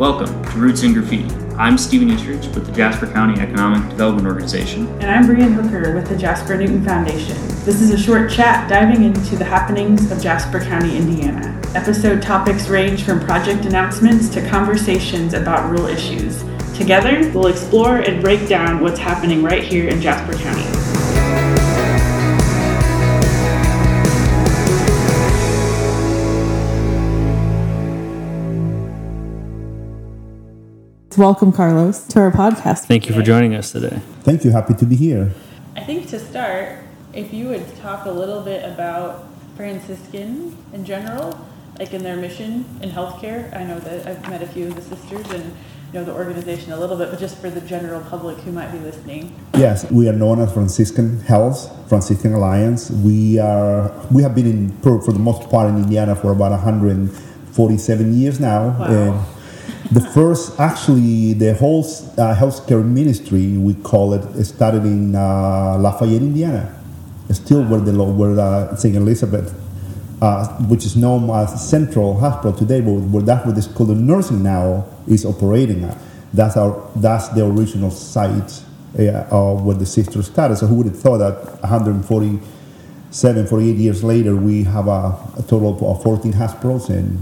Welcome 0.00 0.42
to 0.42 0.58
Roots 0.58 0.82
in 0.82 0.94
Graffiti. 0.94 1.28
I'm 1.58 1.76
Stephen 1.76 2.08
Eastridge 2.08 2.46
with 2.54 2.64
the 2.64 2.72
Jasper 2.72 3.06
County 3.06 3.38
Economic 3.38 3.86
Development 3.90 4.26
Organization. 4.26 4.88
And 4.92 5.10
I'm 5.10 5.26
Brian 5.26 5.52
Hooker 5.52 5.94
with 5.94 6.08
the 6.08 6.16
Jasper 6.16 6.56
Newton 6.56 6.82
Foundation. 6.82 7.36
This 7.66 7.82
is 7.82 7.90
a 7.90 7.98
short 7.98 8.30
chat 8.30 8.66
diving 8.66 9.04
into 9.04 9.36
the 9.36 9.44
happenings 9.44 10.10
of 10.10 10.22
Jasper 10.22 10.60
County, 10.60 10.96
Indiana. 10.96 11.60
Episode 11.74 12.22
topics 12.22 12.68
range 12.68 13.04
from 13.04 13.20
project 13.20 13.66
announcements 13.66 14.30
to 14.30 14.48
conversations 14.48 15.34
about 15.34 15.70
real 15.70 15.84
issues. 15.84 16.44
Together, 16.74 17.30
we'll 17.34 17.48
explore 17.48 17.98
and 17.98 18.22
break 18.22 18.48
down 18.48 18.80
what's 18.80 18.98
happening 18.98 19.42
right 19.42 19.64
here 19.64 19.86
in 19.86 20.00
Jasper 20.00 20.32
County. 20.38 20.79
Welcome, 31.20 31.52
Carlos, 31.52 32.06
to 32.06 32.18
our 32.18 32.30
podcast. 32.30 32.86
Thank 32.86 33.06
you 33.06 33.14
for 33.14 33.20
joining 33.20 33.54
us 33.54 33.72
today. 33.72 34.00
Thank 34.22 34.42
you. 34.42 34.52
Happy 34.52 34.72
to 34.72 34.86
be 34.86 34.96
here. 34.96 35.34
I 35.76 35.84
think 35.84 36.08
to 36.08 36.18
start, 36.18 36.78
if 37.12 37.34
you 37.34 37.48
would 37.48 37.76
talk 37.76 38.06
a 38.06 38.10
little 38.10 38.40
bit 38.40 38.64
about 38.64 39.26
Franciscan 39.54 40.56
in 40.72 40.82
general, 40.86 41.38
like 41.78 41.92
in 41.92 42.02
their 42.02 42.16
mission 42.16 42.64
in 42.80 42.88
healthcare. 42.88 43.54
I 43.54 43.64
know 43.64 43.78
that 43.80 44.06
I've 44.06 44.30
met 44.30 44.42
a 44.42 44.46
few 44.46 44.68
of 44.68 44.76
the 44.76 44.96
sisters 44.96 45.30
and 45.32 45.54
know 45.92 46.04
the 46.04 46.14
organization 46.14 46.72
a 46.72 46.80
little 46.80 46.96
bit, 46.96 47.10
but 47.10 47.20
just 47.20 47.36
for 47.36 47.50
the 47.50 47.60
general 47.60 48.00
public 48.00 48.38
who 48.38 48.52
might 48.52 48.72
be 48.72 48.78
listening. 48.78 49.38
Yes, 49.52 49.90
we 49.90 50.08
are 50.08 50.14
known 50.14 50.40
as 50.40 50.50
Franciscan 50.54 51.20
Health, 51.20 51.70
Franciscan 51.90 52.32
Alliance. 52.32 52.90
We 52.90 53.38
are 53.38 53.92
we 54.10 54.22
have 54.22 54.34
been 54.34 54.46
in 54.46 54.70
for, 54.78 55.02
for 55.02 55.12
the 55.12 55.18
most 55.18 55.50
part 55.50 55.68
in 55.68 55.76
Indiana 55.76 56.16
for 56.16 56.32
about 56.32 56.52
147 56.52 58.14
years 58.14 58.40
now. 58.40 58.70
Wow 58.78 59.26
the 59.90 60.00
first, 60.00 60.58
actually, 60.60 61.32
the 61.32 61.54
whole 61.54 61.80
uh, 61.80 62.34
healthcare 62.34 62.84
ministry, 62.84 63.56
we 63.56 63.74
call 63.74 64.14
it, 64.14 64.44
started 64.44 64.84
in 64.84 65.16
uh, 65.16 65.76
Lafayette, 65.78 66.22
Indiana. 66.22 66.76
Still 67.32 67.64
where 67.64 67.80
the 67.80 67.92
where 67.92 68.38
uh, 68.38 68.74
St. 68.76 68.96
Elizabeth, 68.96 69.54
uh, 70.20 70.46
which 70.66 70.84
is 70.84 70.96
known 70.96 71.30
as 71.30 71.68
Central 71.68 72.18
Hospital 72.18 72.52
today, 72.52 72.80
but 72.80 72.92
where 72.92 73.22
that's 73.22 73.44
where 73.46 73.54
the 73.54 73.62
school 73.62 73.90
of 73.90 73.98
nursing 73.98 74.42
now 74.42 74.84
is 75.06 75.24
operating 75.24 75.84
at. 75.84 75.96
That's 76.34 76.56
our 76.56 76.90
that's 76.96 77.28
the 77.28 77.46
original 77.46 77.90
site 77.92 78.62
uh, 78.98 79.54
where 79.54 79.76
the 79.76 79.86
sisters 79.86 80.26
started. 80.26 80.56
So 80.56 80.66
who 80.66 80.76
would 80.76 80.86
have 80.86 80.98
thought 80.98 81.18
that 81.18 81.62
147, 81.62 83.46
48 83.46 83.76
years 83.76 84.02
later, 84.02 84.34
we 84.34 84.64
have 84.64 84.88
a, 84.88 85.16
a 85.38 85.44
total 85.46 85.78
of 85.88 86.02
14 86.02 86.32
hospitals 86.32 86.90
and 86.90 87.18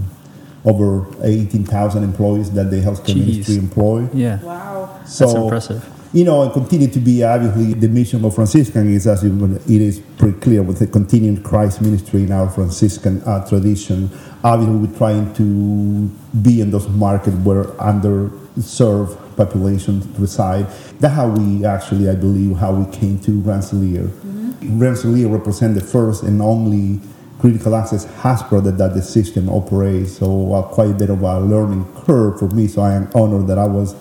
over 0.65 1.07
18,000 1.23 2.03
employees 2.03 2.51
that 2.51 2.69
the 2.69 2.77
healthcare 2.77 3.15
Jeez. 3.15 3.27
ministry 3.27 3.55
employ. 3.55 4.09
Yeah. 4.13 4.41
Wow. 4.41 5.01
So, 5.05 5.25
That's 5.25 5.37
impressive. 5.37 5.95
You 6.11 6.23
know, 6.23 6.41
and 6.41 6.51
continue 6.51 6.87
to 6.87 6.99
be 6.99 7.23
obviously 7.23 7.73
the 7.73 7.87
mission 7.87 8.25
of 8.25 8.33
Franciscan 8.33 8.91
is 8.91 9.05
as 9.05 9.23
it 9.23 9.69
is 9.69 9.99
pretty 10.17 10.39
clear 10.39 10.63
with 10.63 10.79
the 10.79 10.87
continuing 10.87 11.43
Christ 11.43 11.81
ministry 11.81 12.23
in 12.23 12.31
our 12.31 12.49
Franciscan 12.49 13.21
uh, 13.23 13.47
tradition. 13.47 14.09
Obviously, 14.43 14.75
we're 14.75 14.97
trying 14.97 15.31
to 15.35 16.07
be 16.41 16.61
in 16.61 16.71
those 16.71 16.89
markets 16.89 17.35
where 17.37 17.65
underserved 17.65 19.35
populations 19.37 20.07
reside. 20.17 20.65
That's 20.99 21.13
how 21.13 21.29
we 21.29 21.63
actually, 21.63 22.09
I 22.09 22.15
believe, 22.15 22.57
how 22.57 22.73
we 22.73 22.91
came 22.91 23.19
to 23.19 23.39
Rensselaer. 23.41 24.05
Mm-hmm. 24.05 24.79
Rensselaer 24.79 25.27
represents 25.27 25.79
the 25.79 25.85
first 25.85 26.23
and 26.23 26.41
only 26.41 26.99
critical 27.39 27.73
access 27.75 28.05
hospital 28.17 28.61
that, 28.61 28.77
that 28.77 28.93
the 28.93 29.01
system 29.01 29.49
operates. 29.49 30.17
So 30.17 30.53
uh, 30.53 30.61
quite 30.63 30.91
a 30.91 30.93
bit 30.93 31.09
of 31.09 31.21
a 31.21 31.39
learning 31.39 31.85
curve 32.05 32.37
for 32.37 32.49
me. 32.49 32.67
So 32.67 32.81
I 32.81 32.93
am 32.93 33.09
honored 33.15 33.47
that 33.47 33.57
I 33.57 33.65
was 33.65 33.95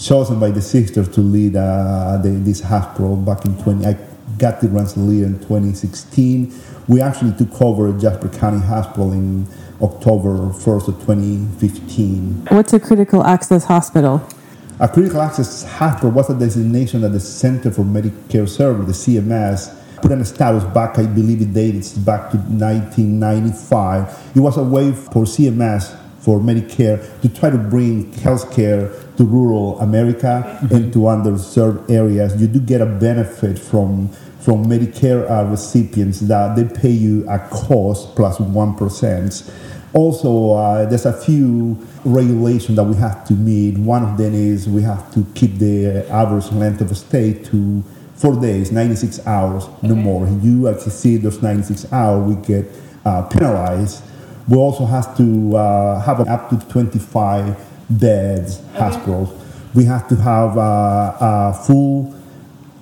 chosen 0.00 0.40
by 0.40 0.50
the 0.50 0.62
sisters 0.62 1.08
to 1.10 1.20
lead 1.20 1.56
uh, 1.56 2.18
the, 2.22 2.30
this 2.30 2.60
hospital 2.62 3.16
back 3.16 3.44
in 3.44 3.56
20. 3.62 3.86
I 3.86 3.98
got 4.38 4.60
the 4.60 4.68
Rensselaer 4.68 5.26
in 5.26 5.38
2016. 5.40 6.52
We 6.88 7.00
actually 7.00 7.32
took 7.36 7.60
over 7.60 7.92
Jasper 7.98 8.28
County 8.28 8.64
Hospital 8.64 9.12
in 9.12 9.46
October 9.82 10.36
1st 10.48 10.88
of 10.88 10.94
2015. 11.00 12.46
What's 12.48 12.72
a 12.72 12.80
critical 12.80 13.24
access 13.24 13.64
hospital? 13.64 14.26
A 14.78 14.88
critical 14.88 15.20
access 15.20 15.64
hospital 15.64 16.10
was 16.10 16.30
a 16.30 16.38
designation 16.38 17.02
that 17.02 17.10
the 17.10 17.20
Center 17.20 17.70
for 17.70 17.82
Medicare 17.82 18.48
Services, 18.48 19.04
the 19.04 19.18
CMS, 19.18 19.76
put 20.02 20.12
on 20.12 20.20
a 20.20 20.24
status 20.24 20.64
back, 20.64 20.98
I 20.98 21.06
believe 21.06 21.42
it 21.42 21.52
dates 21.52 21.92
back 21.92 22.30
to 22.30 22.36
1995. 22.36 24.32
It 24.34 24.40
was 24.40 24.56
a 24.56 24.62
way 24.62 24.92
for 24.92 25.24
CMS, 25.24 25.96
for 26.20 26.38
Medicare, 26.38 27.20
to 27.22 27.28
try 27.28 27.50
to 27.50 27.58
bring 27.58 28.12
healthcare 28.12 28.90
to 29.16 29.24
rural 29.24 29.78
America 29.80 30.42
mm-hmm. 30.62 30.74
and 30.74 30.92
to 30.92 31.00
underserved 31.00 31.90
areas. 31.90 32.40
You 32.40 32.46
do 32.46 32.60
get 32.60 32.80
a 32.80 32.86
benefit 32.86 33.58
from 33.58 34.08
from 34.40 34.64
Medicare 34.64 35.30
uh, 35.30 35.44
recipients 35.50 36.20
that 36.20 36.56
they 36.56 36.64
pay 36.64 36.90
you 36.90 37.28
a 37.28 37.38
cost 37.50 38.16
plus 38.16 38.40
1. 38.40 39.30
Also, 39.92 40.54
uh, 40.54 40.86
there's 40.86 41.04
a 41.04 41.12
few 41.12 41.76
regulations 42.04 42.76
that 42.76 42.84
we 42.84 42.94
have 42.96 43.26
to 43.26 43.34
meet. 43.34 43.76
One 43.76 44.02
of 44.02 44.16
them 44.16 44.34
is 44.34 44.68
we 44.68 44.82
have 44.82 45.12
to 45.14 45.26
keep 45.34 45.58
the 45.58 46.08
average 46.10 46.50
length 46.52 46.80
of 46.80 46.96
stay 46.96 47.34
to 47.34 47.84
four 48.20 48.38
days, 48.38 48.70
96 48.70 49.26
hours, 49.26 49.66
no 49.82 49.92
okay. 49.92 50.02
more. 50.02 50.28
You 50.42 50.66
exceed 50.66 51.22
those 51.22 51.40
96 51.40 51.90
hours, 51.90 52.34
we 52.34 52.46
get 52.46 52.66
uh, 53.06 53.22
penalized. 53.22 54.04
We 54.46 54.58
also 54.58 54.84
have 54.84 55.16
to 55.16 55.56
uh, 55.56 56.00
have 56.02 56.28
up 56.28 56.50
to 56.50 56.58
25 56.68 57.56
beds, 57.88 58.58
okay. 58.58 58.78
hospitals. 58.78 59.30
We 59.74 59.84
have 59.84 60.06
to 60.08 60.16
have 60.16 60.58
uh, 60.58 60.60
uh, 60.60 61.52
full 61.64 62.14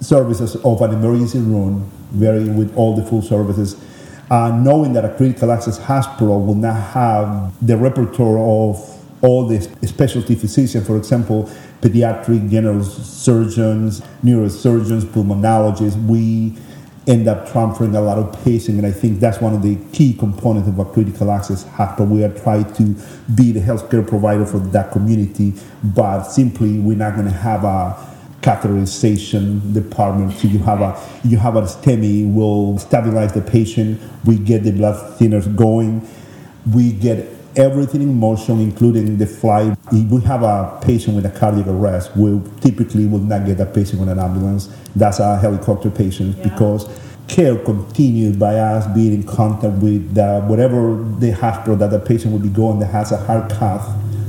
services 0.01 0.57
of 0.57 0.83
an 0.83 0.93
emergency 0.93 1.39
room, 1.39 1.89
very 2.11 2.45
with 2.49 2.77
all 2.77 2.97
the 2.97 3.05
full 3.05 3.23
services. 3.23 3.77
Uh, 4.31 4.51
knowing 4.51 4.93
that 4.95 5.05
a 5.05 5.15
critical 5.15 5.53
access 5.53 5.79
hospital 5.79 6.45
will 6.45 6.55
not 6.55 6.75
have 6.75 7.55
the 7.67 7.77
repertoire 7.77 8.39
of 8.39 8.98
all 9.23 9.47
the 9.47 9.61
specialty 9.87 10.35
physicians, 10.35 10.87
for 10.87 10.97
example, 10.97 11.51
pediatric 11.81 12.51
general 12.51 12.83
surgeons, 12.83 14.01
neurosurgeons, 14.23 15.05
pulmonologists, 15.05 16.03
we 16.07 16.57
end 17.09 17.27
up 17.27 17.51
transferring 17.51 17.97
a 17.97 18.01
lot 18.01 18.19
of 18.19 18.45
patients, 18.45 18.77
and 18.77 18.87
I 18.87 18.93
think 18.93 19.19
that's 19.19 19.41
one 19.41 19.55
of 19.55 19.63
the 19.63 19.77
key 19.93 20.13
components 20.13 20.69
of 20.69 20.79
a 20.79 20.85
critical 20.85 21.31
access 21.31 21.65
hospital. 21.65 22.07
We 22.07 22.23
are 22.23 22.33
trying 22.39 22.73
to 22.75 22.95
be 23.35 23.51
the 23.51 23.61
healthcare 23.61 24.07
provider 24.07 24.45
for 24.45 24.59
that 24.59 24.93
community, 24.93 25.55
but 25.83 26.25
simply 26.25 26.79
we're 26.79 26.99
not 26.99 27.15
going 27.15 27.27
to 27.27 27.33
have 27.33 27.65
a 27.65 28.09
catheterization 28.43 29.73
department. 29.73 30.33
So 30.35 30.49
you 30.49 30.59
have 30.61 30.81
a 30.81 31.01
you 31.25 31.39
have 31.39 31.57
a 31.57 31.63
STEMI 31.63 32.33
will 32.33 32.79
stabilize 32.79 33.33
the 33.33 33.41
patient. 33.41 34.01
We 34.25 34.39
get 34.39 34.63
the 34.63 34.73
blood 34.73 35.19
thinners 35.19 35.55
going. 35.57 36.07
We 36.73 36.93
get 36.93 37.27
everything 37.59 38.01
in 38.01 38.15
motion, 38.19 38.61
including 38.61 39.19
the 39.19 39.27
flight. 39.27 39.77
If 39.93 40.11
we 40.11 40.21
have 40.23 40.43
a 40.43 40.79
patient 40.81 41.17
with 41.17 41.27
a 41.27 41.31
cardiac 41.31 41.67
arrest, 41.67 42.17
we 42.17 42.41
typically 42.61 43.07
will 43.07 43.19
not 43.19 43.45
get 43.45 43.61
a 43.61 43.67
patient 43.67 43.99
with 43.99 44.09
an 44.09 44.19
ambulance. 44.19 44.69
That's 44.95 45.19
a 45.19 45.37
helicopter 45.39 45.91
patient 45.91 46.37
yeah. 46.37 46.49
because 46.49 46.89
care 47.27 47.59
continued 47.59 48.39
by 48.39 48.55
us 48.55 48.87
being 48.95 49.13
in 49.13 49.23
contact 49.25 49.75
with 49.83 50.15
the, 50.15 50.41
whatever 50.43 51.05
the 51.19 51.33
hospital 51.33 51.77
that 51.77 51.91
the 51.91 51.99
patient 51.99 52.33
will 52.33 52.41
be 52.41 52.49
going 52.49 52.79
that 52.79 52.87
has 52.87 53.13
a 53.13 53.19
heart 53.19 53.51
cath 53.51 53.87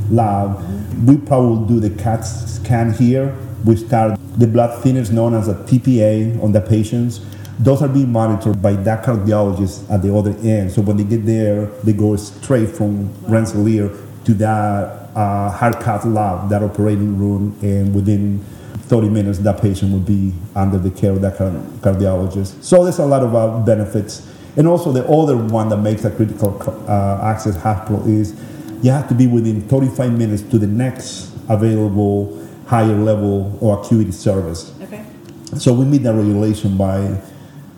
lab. 0.10 0.58
Mm-hmm. 0.58 1.06
We 1.06 1.18
probably 1.18 1.68
do 1.68 1.80
the 1.80 1.96
CAT 2.02 2.24
scan 2.24 2.94
here. 2.94 3.38
We 3.64 3.76
start 3.76 4.20
the 4.38 4.48
blood 4.48 4.84
thinners 4.84 5.12
known 5.12 5.34
as 5.34 5.48
a 5.48 5.54
TPA 5.54 6.44
on 6.44 6.52
the 6.52 6.62
patients 6.62 7.20
those 7.60 7.82
are 7.82 7.90
being 7.90 8.12
monitored 8.12 8.62
by 8.62 8.74
that 8.74 9.04
cardiologist 9.04 9.90
at 9.92 10.02
the 10.02 10.16
other 10.16 10.32
end. 10.48 10.72
So 10.72 10.82
when 10.82 10.96
they 10.96 11.04
get 11.04 11.26
there, 11.26 11.66
they 11.84 11.92
go 11.92 12.16
straight 12.16 12.70
from 12.70 13.14
Rensselaer 13.26 13.90
to 14.24 14.34
that 14.36 15.10
uh, 15.16 15.52
heart 15.52 15.82
cath 15.82 16.06
lab, 16.06 16.50
that 16.50 16.64
operating 16.64 17.18
room, 17.20 17.58
and 17.62 17.94
within 17.94 18.40
30 18.88 19.10
minutes, 19.10 19.40
that 19.40 19.62
patient 19.62 19.92
will 19.92 20.00
be 20.00 20.34
under 20.56 20.78
the 20.78 20.90
care 20.90 21.12
of 21.12 21.22
that 21.22 21.38
cardiologist. 21.38 22.64
So 22.64 22.84
there's 22.84 23.00
a 23.00 23.06
lot 23.06 23.24
of 23.24 23.36
uh, 23.36 23.60
benefits. 23.60 24.26
And 24.56 24.66
also 24.66 24.92
the 24.92 25.06
other 25.08 25.38
one 25.38 25.70
that 25.70 25.78
makes 25.78 26.06
a 26.06 26.12
critical 26.12 26.58
uh, 26.88 27.20
access 27.24 27.56
hospital 27.58 28.08
is 28.08 28.34
you 28.82 28.92
have 28.92 29.10
to 29.10 29.14
be 29.14 29.28
within 29.28 29.62
35 29.68 30.18
minutes 30.18 30.42
to 30.44 30.58
the 30.58 30.68
next 30.68 31.34
available 31.50 32.48
higher 32.68 32.96
level 32.96 33.58
or 33.62 33.82
acuity 33.82 34.12
service. 34.12 34.74
Okay. 34.82 35.06
So 35.58 35.74
we 35.74 35.86
meet 35.86 36.04
that 36.04 36.14
regulation 36.14 36.78
by 36.78 37.20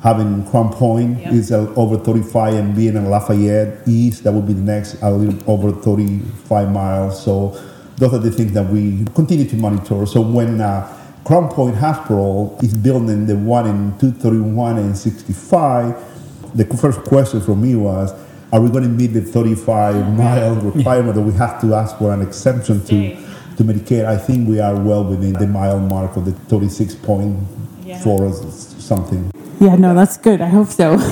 having 0.02 0.50
Crown 0.50 0.74
Point 0.74 1.20
yep. 1.20 1.34
is 1.34 1.52
uh, 1.52 1.72
over 1.76 1.98
35 1.98 2.54
and 2.56 2.76
being 2.76 2.96
in 2.96 3.10
Lafayette 3.10 3.88
East, 3.88 4.24
that 4.24 4.32
would 4.32 4.48
be 4.48 4.54
the 4.54 4.62
next 4.62 5.02
a 5.02 5.12
little 5.12 5.52
over 5.52 5.72
35 5.72 6.72
miles. 6.72 7.24
So 7.24 7.50
those 7.98 8.14
are 8.14 8.20
the 8.20 8.32
things 8.32 8.54
that 8.54 8.68
we 8.68 9.06
continue 9.14 9.46
to 9.48 9.56
monitor. 9.56 10.06
So 10.08 10.22
when 10.22 10.60
uh, 10.60 10.98
Crown 11.24 11.50
Point 11.50 11.76
Hospital 11.76 12.58
is 12.64 12.74
building 12.74 13.28
the 13.28 13.36
one 13.36 13.68
in 13.68 13.98
231 14.00 14.80
and 14.80 14.98
65, 14.98 16.56
the 16.58 16.66
first 16.66 17.02
question 17.02 17.40
for 17.40 17.56
me 17.56 17.76
was, 17.76 18.12
are 18.52 18.60
we 18.60 18.70
going 18.70 18.84
to 18.84 18.90
meet 18.90 19.08
the 19.08 19.22
35 19.22 20.14
mile 20.18 20.56
requirement 20.56 21.16
that 21.16 21.22
we 21.22 21.34
have 21.34 21.62
to 21.62 21.76
ask 21.76 21.98
for 22.00 22.12
an 22.12 22.24
exemption 22.24 22.84
to, 22.86 23.16
to 23.56 23.64
Medicare? 23.64 24.06
I 24.06 24.18
think 24.18 24.50
we 24.50 24.60
are 24.60 24.76
well 24.76 25.04
within 25.04 25.34
the 25.34 25.46
mile 25.46 25.80
mark 25.80 26.18
of 26.18 26.26
the 26.26 26.32
36.4 26.32 27.46
Yeah. 27.86 28.02
or 28.04 28.34
something. 28.34 29.32
Yeah, 29.62 29.76
no, 29.76 29.94
that's 29.94 30.18
good. 30.18 30.42
I 30.42 30.48
hope 30.48 30.68
so. 30.70 30.98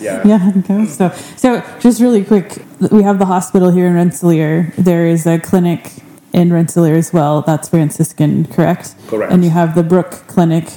Yeah. 0.00 0.26
yeah, 0.26 0.36
I 0.36 0.72
hope 0.72 0.88
so. 0.88 1.10
So, 1.36 1.62
just 1.78 2.00
really 2.00 2.24
quick, 2.24 2.64
we 2.90 3.02
have 3.02 3.18
the 3.18 3.26
hospital 3.26 3.70
here 3.70 3.86
in 3.86 3.92
Rensselaer. 3.94 4.72
There 4.78 5.06
is 5.06 5.26
a 5.26 5.38
clinic 5.38 5.92
in 6.32 6.50
Rensselaer 6.50 6.94
as 6.94 7.12
well. 7.12 7.42
That's 7.42 7.68
Franciscan, 7.68 8.46
correct? 8.46 8.94
Correct. 9.08 9.30
And 9.30 9.44
you 9.44 9.50
have 9.50 9.74
the 9.74 9.82
Brook 9.82 10.12
Clinic. 10.26 10.72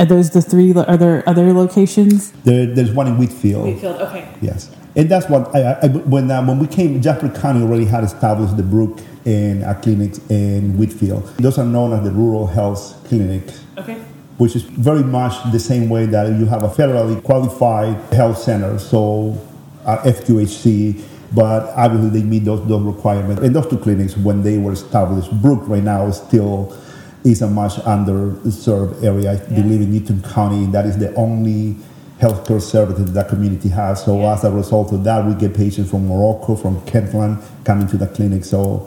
Are 0.00 0.04
those 0.04 0.30
the 0.30 0.42
three? 0.42 0.74
Are 0.74 0.96
there 0.96 1.22
other 1.28 1.52
locations? 1.52 2.32
There, 2.42 2.66
there's 2.66 2.90
one 2.90 3.06
in 3.06 3.18
Wheatfield. 3.18 3.66
Wheatfield, 3.66 4.00
okay. 4.00 4.26
Yes, 4.40 4.74
and 4.96 5.08
that's 5.08 5.28
what 5.28 5.54
I, 5.54 5.74
I 5.82 5.86
when 5.86 6.28
uh, 6.28 6.44
when 6.44 6.58
we 6.58 6.66
came, 6.66 7.00
Jasper 7.00 7.28
County 7.28 7.62
already 7.62 7.84
had 7.84 8.02
established 8.02 8.56
the 8.56 8.64
Brook 8.64 8.98
and 9.26 9.62
a 9.62 9.74
clinic 9.80 10.14
in 10.28 10.76
Wheatfield. 10.76 11.24
Those 11.36 11.58
are 11.58 11.66
known 11.66 11.92
as 11.92 12.02
the 12.02 12.10
rural 12.10 12.48
health 12.48 12.96
clinics, 13.06 13.62
Okay. 13.78 13.98
Which 14.40 14.56
is 14.56 14.62
very 14.62 15.02
much 15.02 15.34
the 15.52 15.58
same 15.60 15.90
way 15.90 16.06
that 16.06 16.26
you 16.38 16.46
have 16.46 16.62
a 16.62 16.68
federally 16.68 17.22
qualified 17.22 17.94
health 18.14 18.38
center, 18.38 18.78
so 18.78 19.38
uh, 19.84 19.98
FQHC. 19.98 20.98
But 21.34 21.64
obviously, 21.76 22.08
they 22.08 22.26
meet 22.26 22.46
those, 22.46 22.66
those 22.66 22.80
requirements. 22.82 23.42
And 23.42 23.54
those 23.54 23.68
two 23.68 23.76
clinics, 23.76 24.16
when 24.16 24.42
they 24.42 24.56
were 24.56 24.72
established, 24.72 25.30
Brook 25.42 25.68
right 25.68 25.82
now 25.84 26.06
is 26.06 26.16
still 26.16 26.74
is 27.22 27.42
a 27.42 27.50
much 27.50 27.74
underserved 27.84 29.04
area. 29.04 29.32
I 29.32 29.36
believe 29.54 29.82
in 29.82 29.92
Newton 29.92 30.22
County, 30.22 30.64
that 30.72 30.86
is 30.86 30.96
the 30.96 31.14
only 31.16 31.76
healthcare 32.18 32.62
service 32.62 32.96
that 32.96 33.12
that 33.12 33.28
community 33.28 33.68
has. 33.68 34.02
So 34.02 34.20
Yeah. 34.20 34.32
as 34.32 34.44
a 34.44 34.50
result 34.50 34.90
of 34.92 35.04
that, 35.04 35.26
we 35.26 35.34
get 35.34 35.52
patients 35.52 35.90
from 35.90 36.08
Morocco, 36.08 36.56
from 36.56 36.80
Kentland 36.86 37.42
coming 37.64 37.86
to 37.88 37.98
the 37.98 38.06
clinic. 38.06 38.46
So 38.46 38.86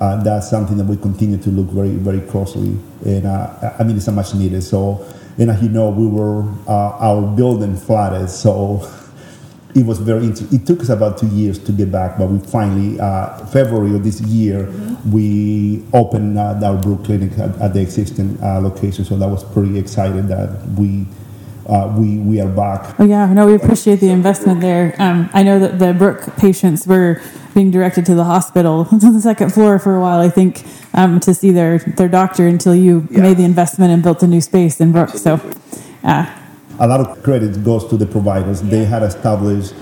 uh, 0.00 0.22
that's 0.22 0.50
something 0.50 0.76
that 0.76 0.84
we 0.84 0.96
continue 0.96 1.38
to 1.38 1.50
look 1.50 1.66
very, 1.68 1.90
very 1.90 2.20
closely. 2.20 2.76
And 3.04 3.26
uh, 3.26 3.74
I 3.78 3.84
mean, 3.84 3.96
it's 3.96 4.08
a 4.08 4.12
much 4.12 4.34
needed. 4.34 4.62
So, 4.62 5.06
and 5.38 5.50
as 5.50 5.62
you 5.62 5.68
know, 5.68 5.90
we 5.90 6.06
were 6.06 6.42
uh, 6.66 6.98
our 6.98 7.22
building 7.22 7.76
flooded, 7.76 8.30
so 8.30 8.90
it 9.74 9.84
was 9.84 9.98
very. 9.98 10.24
Int- 10.24 10.52
it 10.52 10.66
took 10.66 10.80
us 10.80 10.88
about 10.88 11.18
two 11.18 11.28
years 11.28 11.58
to 11.60 11.72
get 11.72 11.90
back, 11.90 12.18
but 12.18 12.28
we 12.28 12.38
finally 12.38 12.98
uh, 13.00 13.44
February 13.46 13.94
of 13.94 14.04
this 14.04 14.20
year 14.22 14.68
we 15.10 15.82
opened 15.92 16.38
uh, 16.38 16.58
our 16.62 16.76
Brook 16.76 17.04
Clinic 17.04 17.32
at, 17.38 17.56
at 17.60 17.74
the 17.74 17.80
existing 17.80 18.38
uh, 18.42 18.60
location. 18.60 19.04
So 19.04 19.16
that 19.18 19.28
was 19.28 19.44
pretty 19.44 19.78
excited 19.78 20.28
that 20.28 20.66
we 20.78 21.06
uh, 21.68 21.94
we 21.96 22.18
we 22.18 22.40
are 22.40 22.48
back. 22.48 22.94
Oh 22.98 23.04
yeah, 23.04 23.32
no, 23.32 23.46
we 23.46 23.54
appreciate 23.54 24.00
the 24.00 24.10
investment 24.10 24.60
there. 24.60 24.94
Um, 24.98 25.30
I 25.32 25.42
know 25.42 25.58
that 25.58 25.78
the 25.78 25.92
Brook 25.92 26.36
patients 26.36 26.86
were 26.86 27.20
being 27.54 27.70
directed 27.70 28.04
to 28.06 28.14
the 28.14 28.24
hospital 28.24 28.84
to 29.04 29.12
the 29.12 29.20
second 29.20 29.50
floor 29.54 29.78
for 29.78 29.94
a 29.96 30.00
while. 30.00 30.20
I 30.20 30.28
think 30.28 30.64
um, 30.94 31.20
to 31.20 31.32
see 31.34 31.50
their 31.52 31.78
their 31.78 32.08
doctor 32.08 32.46
until 32.46 32.74
you 32.74 33.06
Yeah. 33.10 33.22
made 33.22 33.36
the 33.36 33.44
investment 33.44 33.92
and 33.92 34.02
built 34.02 34.22
a 34.22 34.26
new 34.26 34.40
space 34.40 34.80
in 34.80 34.92
Brook. 34.92 35.10
So, 35.10 35.40
uh, 36.02 36.26
a 36.78 36.86
lot 36.88 37.00
of 37.00 37.22
credit 37.22 37.62
goes 37.64 37.86
to 37.88 37.96
the 37.96 38.06
providers. 38.06 38.60
They 38.62 38.84
had 38.84 39.02
established, 39.04 39.72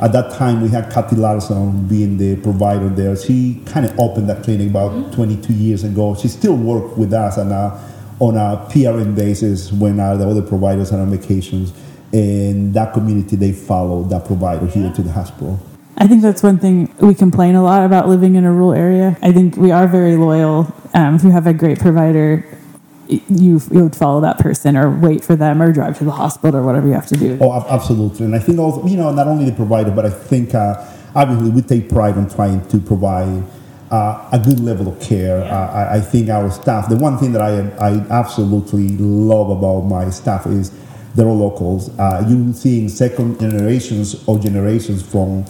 at 0.00 0.12
that 0.12 0.32
time, 0.32 0.60
we 0.62 0.68
had 0.68 0.90
Kathy 0.90 1.14
Larson 1.16 1.86
being 1.86 2.18
the 2.18 2.34
provider 2.36 2.88
there. 2.88 3.14
She 3.16 3.62
kind 3.66 3.86
of 3.86 3.96
opened 4.00 4.28
that 4.28 4.42
clinic 4.42 4.68
about 4.70 5.12
22 5.12 5.52
years 5.52 5.84
ago. 5.84 6.16
She 6.16 6.26
still 6.28 6.56
worked 6.56 6.98
with 6.98 7.12
us 7.12 7.38
on 7.38 7.52
a, 7.52 7.78
on 8.18 8.36
a 8.36 8.66
PRN 8.68 9.14
basis 9.14 9.70
when 9.72 10.00
uh, 10.00 10.16
the 10.16 10.28
other 10.28 10.42
providers 10.42 10.90
are 10.92 11.00
on 11.00 11.10
vacations. 11.10 11.72
And 12.12 12.74
that 12.74 12.94
community, 12.94 13.36
they 13.36 13.52
follow 13.52 14.02
that 14.04 14.24
provider 14.24 14.66
here 14.66 14.90
to 14.92 15.02
the 15.02 15.12
hospital. 15.12 15.60
I 16.00 16.06
think 16.06 16.22
that's 16.22 16.42
one 16.42 16.58
thing 16.58 16.92
we 16.98 17.14
complain 17.14 17.54
a 17.54 17.62
lot 17.62 17.84
about 17.84 18.08
living 18.08 18.34
in 18.34 18.46
a 18.46 18.50
rural 18.50 18.72
area. 18.72 19.18
I 19.20 19.32
think 19.32 19.56
we 19.56 19.70
are 19.70 19.86
very 19.86 20.16
loyal. 20.16 20.74
Um, 20.94 21.16
if 21.16 21.22
you 21.22 21.30
have 21.30 21.46
a 21.46 21.52
great 21.52 21.78
provider, 21.78 22.42
you 23.06 23.60
you 23.70 23.82
would 23.82 23.94
follow 23.94 24.22
that 24.22 24.38
person 24.38 24.78
or 24.78 24.88
wait 24.88 25.22
for 25.22 25.36
them 25.36 25.60
or 25.60 25.72
drive 25.72 25.98
to 25.98 26.04
the 26.04 26.10
hospital 26.10 26.60
or 26.60 26.62
whatever 26.62 26.86
you 26.86 26.94
have 26.94 27.06
to 27.08 27.16
do. 27.16 27.36
Oh, 27.42 27.52
absolutely. 27.68 28.24
And 28.24 28.34
I 28.34 28.38
think 28.38 28.58
also, 28.58 28.86
you 28.86 28.96
know, 28.96 29.12
not 29.12 29.26
only 29.28 29.44
the 29.44 29.54
provider, 29.54 29.90
but 29.90 30.06
I 30.06 30.10
think 30.10 30.54
uh, 30.54 30.82
obviously 31.14 31.50
we 31.50 31.60
take 31.60 31.90
pride 31.90 32.16
in 32.16 32.30
trying 32.30 32.66
to 32.68 32.78
provide 32.78 33.44
uh, 33.90 34.26
a 34.32 34.38
good 34.38 34.60
level 34.60 34.88
of 34.88 34.98
care. 35.02 35.44
Uh, 35.44 35.70
I, 35.70 35.96
I 35.96 36.00
think 36.00 36.30
our 36.30 36.50
staff, 36.50 36.88
the 36.88 36.96
one 36.96 37.18
thing 37.18 37.32
that 37.32 37.42
I, 37.42 37.68
I 37.76 37.90
absolutely 38.08 38.88
love 38.96 39.50
about 39.50 39.82
my 39.82 40.08
staff 40.08 40.46
is 40.46 40.72
they're 41.14 41.26
all 41.26 41.36
locals. 41.36 41.90
Uh, 41.98 42.24
you 42.26 42.54
seeing 42.54 42.88
second 42.88 43.38
generations 43.38 44.26
or 44.26 44.38
generations 44.38 45.02
from 45.02 45.44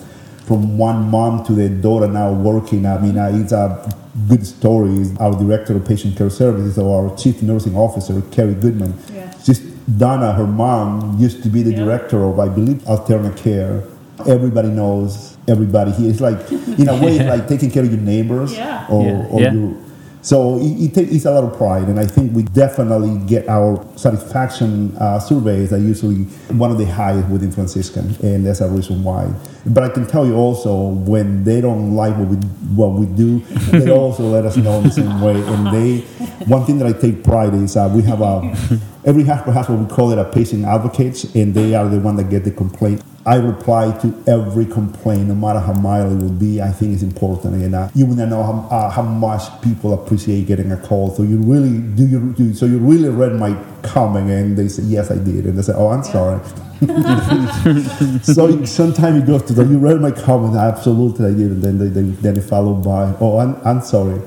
from 0.51 0.77
one 0.77 1.09
mom 1.09 1.45
to 1.45 1.53
the 1.53 1.69
daughter 1.69 2.09
now 2.09 2.33
working. 2.33 2.85
I 2.85 2.99
mean, 3.01 3.17
uh, 3.17 3.31
it's 3.33 3.53
a 3.53 3.89
good 4.29 4.45
story. 4.45 5.07
Our 5.21 5.39
director 5.39 5.77
of 5.77 5.85
patient 5.87 6.17
care 6.19 6.29
services 6.29 6.77
or 6.77 6.89
our 7.09 7.17
chief 7.17 7.41
nursing 7.41 7.77
officer, 7.77 8.21
Kerry 8.33 8.55
Goodman. 8.55 8.95
Yeah. 9.15 9.33
Just 9.45 9.63
Donna, 9.97 10.33
her 10.33 10.49
mom, 10.49 11.17
used 11.21 11.45
to 11.45 11.49
be 11.49 11.63
the 11.63 11.71
Yeah. 11.71 11.85
director 11.85 12.25
of, 12.25 12.41
I 12.41 12.49
believe, 12.49 12.85
alternate 12.89 13.37
care. 13.37 13.85
Everybody 14.27 14.71
knows 14.71 15.37
everybody 15.47 15.93
here. 15.93 16.11
It's 16.11 16.21
like, 16.21 16.41
in 16.51 16.89
a 16.89 16.97
way, 17.01 17.17
it's 17.19 17.29
like 17.29 17.47
taking 17.47 17.71
care 17.71 17.85
of 17.85 17.93
your 17.93 18.01
neighbors. 18.01 18.53
Yeah. 18.53 18.87
Or, 18.91 19.05
Yeah. 19.07 19.27
or 19.31 19.41
Yeah. 19.41 19.53
your 19.53 19.71
so 20.23 20.59
it, 20.59 20.81
it 20.83 20.95
takes 20.95 21.25
a 21.25 21.31
lot 21.31 21.45
of 21.45 21.57
pride, 21.57 21.89
and 21.89 21.99
I 21.99 22.07
think 22.07 22.35
we 22.35 22.43
definitely 22.43 23.19
get 23.27 23.49
our 23.49 23.85
satisfaction 23.97 24.97
uh, 24.99 25.19
surveys 25.19 25.73
are 25.73 25.79
usually 25.79 26.25
one 26.57 26.71
of 26.71 26.79
the 26.79 26.85
highest 26.85 27.29
within 27.29 27.51
Franciscan, 27.51 28.15
and 28.23 28.45
that's 28.47 28.61
a 28.61 28.69
reason 28.69 29.03
why. 29.03 29.33
But 29.67 29.85
I 29.85 29.89
can 29.89 30.07
tell 30.07 30.27
you 30.27 30.35
also 30.35 30.89
when 30.89 31.45
they 31.45 31.61
don't 31.61 31.95
like 31.95 32.17
what 32.17 32.29
we 32.29 32.37
what 32.77 32.93
we 32.93 33.07
do, 33.07 33.41
they 33.71 33.91
also 33.99 34.25
let 34.25 34.45
us 34.45 34.57
know 34.57 34.79
in 34.79 34.85
the 34.85 34.91
same 34.91 35.21
way. 35.21 35.41
And 35.43 35.67
they, 35.69 36.01
one 36.45 36.65
thing 36.65 36.79
that 36.79 36.87
I 36.87 36.99
take 36.99 37.25
pride 37.25 37.55
is 37.55 37.77
uh, 37.77 37.91
we 37.95 38.03
have 38.03 38.21
a 38.21 38.41
every 39.05 39.25
hospital 39.25 39.53
has 39.53 39.69
what 39.69 39.79
we 39.79 39.87
call 39.87 40.13
it 40.13 40.19
a 40.19 40.25
patient 40.25 40.65
advocates, 40.65 41.25
and 41.35 41.55
they 41.55 41.75
are 41.75 41.89
the 41.89 41.99
one 42.01 42.17
that 42.17 42.31
get 42.31 42.45
the 42.45 42.51
complaint. 42.51 43.03
I 43.27 43.37
reply 43.37 43.93
to 44.01 44.25
every 44.27 44.65
complaint, 44.65 45.29
no 45.29 45.35
matter 45.35 45.61
how 45.61 45.75
mild 45.75 46.13
it 46.13 46.25
will 46.25 46.33
be. 46.33 46.63
I 46.63 46.71
think 46.71 46.95
it's 46.95 47.03
important, 47.03 47.55
and 47.63 47.75
uh, 47.75 47.91
you 47.95 48.07
to 48.07 48.27
know 48.27 48.43
how, 48.43 48.69
uh, 48.75 48.89
how 48.89 49.03
much 49.03 49.43
people 49.61 49.93
appreciate 49.93 50.47
getting 50.47 50.73
a 50.73 50.79
call. 50.79 51.11
So 51.11 51.23
you 51.23 51.37
really 51.37 51.79
do 51.79 52.07
you 52.07 52.33
do 52.33 52.55
so 52.55 52.65
you 52.65 52.79
really 52.79 53.11
read 53.11 53.35
my 53.35 53.63
comment, 53.83 54.31
and 54.31 54.57
they 54.57 54.69
say 54.69 54.85
yes, 54.85 55.11
I 55.11 55.17
did, 55.17 55.45
and 55.45 55.59
they 55.59 55.63
say, 55.63 55.75
oh, 55.77 55.89
I'm 55.89 56.03
sorry. 56.03 56.41
so 58.23 58.65
sometimes 58.65 59.23
it 59.23 59.27
goes 59.27 59.43
to 59.43 59.53
the, 59.53 59.65
you 59.65 59.79
read 59.79 60.01
my 60.01 60.11
comment, 60.11 60.57
absolutely 60.57 61.27
I 61.27 61.31
did, 61.33 61.51
and 61.51 61.63
then 61.63 61.79
they, 61.79 61.89
they 61.89 62.03
then 62.03 62.39
it 62.39 62.43
followed 62.43 62.83
by, 62.83 63.15
oh, 63.21 63.39
I'm, 63.39 63.55
I'm 63.67 63.83
sorry, 63.83 64.19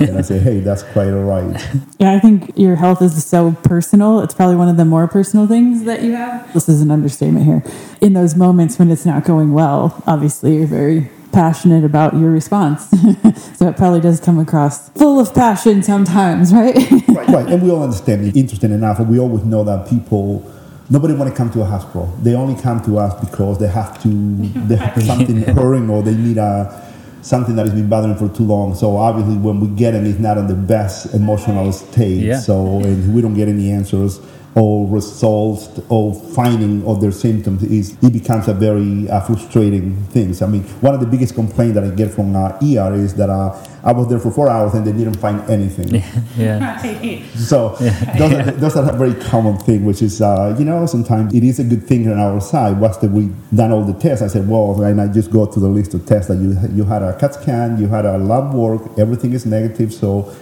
and 0.00 0.18
I 0.18 0.22
say, 0.22 0.40
hey, 0.40 0.58
that's 0.58 0.82
quite 0.82 1.12
all 1.12 1.22
right. 1.22 1.64
Yeah, 2.00 2.12
I 2.12 2.18
think 2.18 2.58
your 2.58 2.74
health 2.74 3.02
is 3.02 3.24
so 3.24 3.52
personal. 3.62 4.20
It's 4.20 4.34
probably 4.34 4.56
one 4.56 4.68
of 4.68 4.76
the 4.76 4.84
more 4.84 5.06
personal 5.06 5.46
things 5.46 5.84
that 5.84 6.02
you 6.02 6.12
have. 6.12 6.52
This 6.52 6.68
is 6.68 6.82
an 6.82 6.90
understatement 6.90 7.46
here. 7.46 7.62
In 8.00 8.14
those 8.14 8.34
moments 8.34 8.80
when 8.80 8.90
it's 8.90 9.06
not 9.06 9.24
going 9.24 9.52
well, 9.52 10.02
obviously 10.04 10.56
you're 10.56 10.66
very 10.66 11.08
passionate 11.32 11.84
about 11.84 12.14
your 12.14 12.30
response. 12.30 12.90
so 13.56 13.68
it 13.68 13.76
probably 13.76 14.00
does 14.00 14.18
come 14.18 14.40
across 14.40 14.90
full 14.90 15.20
of 15.20 15.32
passion 15.34 15.82
sometimes, 15.82 16.52
right? 16.52 16.74
right, 17.08 17.28
right, 17.28 17.46
and 17.46 17.62
we 17.62 17.70
all 17.70 17.84
understand. 17.84 18.26
it. 18.26 18.36
Interesting 18.36 18.72
enough, 18.72 18.98
we 19.00 19.18
always 19.20 19.44
know 19.44 19.62
that 19.64 19.88
people. 19.88 20.50
Nobody 20.90 21.14
want 21.14 21.30
to 21.30 21.36
come 21.36 21.50
to 21.52 21.62
a 21.62 21.64
hospital. 21.64 22.06
They 22.22 22.34
only 22.34 22.60
come 22.60 22.82
to 22.84 22.98
us 22.98 23.18
because 23.24 23.58
they 23.58 23.68
have 23.68 24.02
to. 24.02 24.08
They 24.08 24.76
have 24.76 25.02
something 25.02 25.36
hurting, 25.56 25.88
or 25.90 26.02
they 26.02 26.14
need 26.14 26.38
a 26.38 26.90
something 27.22 27.54
that 27.56 27.66
has 27.66 27.74
been 27.74 27.88
bothering 27.88 28.16
for 28.16 28.28
too 28.28 28.44
long. 28.44 28.74
So 28.74 28.96
obviously, 28.96 29.36
when 29.36 29.60
we 29.60 29.68
get 29.68 29.92
them, 29.92 30.04
it's 30.04 30.18
not 30.18 30.38
in 30.38 30.48
the 30.48 30.54
best 30.54 31.14
emotional 31.14 31.72
state. 31.72 32.22
Yeah. 32.22 32.40
So 32.40 32.80
and 32.80 33.14
we 33.14 33.22
don't 33.22 33.34
get 33.34 33.48
any 33.48 33.70
answers 33.70 34.20
or 34.54 34.86
results 34.88 35.80
or 35.88 36.14
finding 36.14 36.86
of 36.86 37.00
their 37.00 37.12
symptoms 37.12 37.62
is 37.64 37.96
it 38.02 38.12
becomes 38.12 38.48
a 38.48 38.54
very 38.54 39.08
uh, 39.08 39.20
frustrating 39.20 39.96
thing. 40.06 40.34
I 40.42 40.46
mean, 40.46 40.62
one 40.82 40.94
of 40.94 41.00
the 41.00 41.06
biggest 41.06 41.34
complaints 41.34 41.74
that 41.74 41.84
I 41.84 41.88
get 41.94 42.10
from 42.10 42.36
uh, 42.36 42.58
ER 42.62 42.94
is 42.94 43.14
that 43.14 43.30
uh, 43.30 43.58
I 43.84 43.92
was 43.92 44.08
there 44.08 44.20
for 44.20 44.30
four 44.30 44.48
hours 44.48 44.74
and 44.74 44.86
they 44.86 44.92
didn't 44.92 45.16
find 45.16 45.40
anything. 45.50 45.88
yeah. 46.36 46.80
Right. 46.82 47.24
So 47.34 47.70
those, 48.16 48.32
are, 48.32 48.42
those 48.62 48.76
are 48.76 48.88
a 48.88 48.96
very 48.96 49.14
common 49.14 49.58
thing, 49.58 49.84
which 49.84 50.02
is, 50.02 50.20
uh, 50.22 50.54
you 50.58 50.64
know, 50.64 50.86
sometimes 50.86 51.34
it 51.34 51.42
is 51.42 51.58
a 51.58 51.64
good 51.64 51.84
thing 51.84 52.08
on 52.10 52.18
our 52.18 52.40
side. 52.40 52.78
Once 52.78 52.98
that 52.98 53.10
we 53.10 53.30
done 53.54 53.72
all 53.72 53.84
the 53.84 53.98
tests, 53.98 54.22
I 54.22 54.28
said, 54.28 54.48
well, 54.48 54.80
and 54.82 55.00
I 55.00 55.08
just 55.08 55.30
go 55.32 55.46
to 55.46 55.60
the 55.60 55.68
list 55.68 55.94
of 55.94 56.06
tests 56.06 56.28
that 56.28 56.36
you 56.38 56.56
you 56.72 56.84
had 56.84 57.02
a 57.02 57.18
CAT 57.18 57.34
scan, 57.34 57.80
you 57.80 57.88
had 57.88 58.06
a 58.06 58.18
lab 58.18 58.54
work, 58.54 58.82
everything 58.98 59.32
is 59.32 59.46
negative. 59.46 59.92
So 59.92 60.32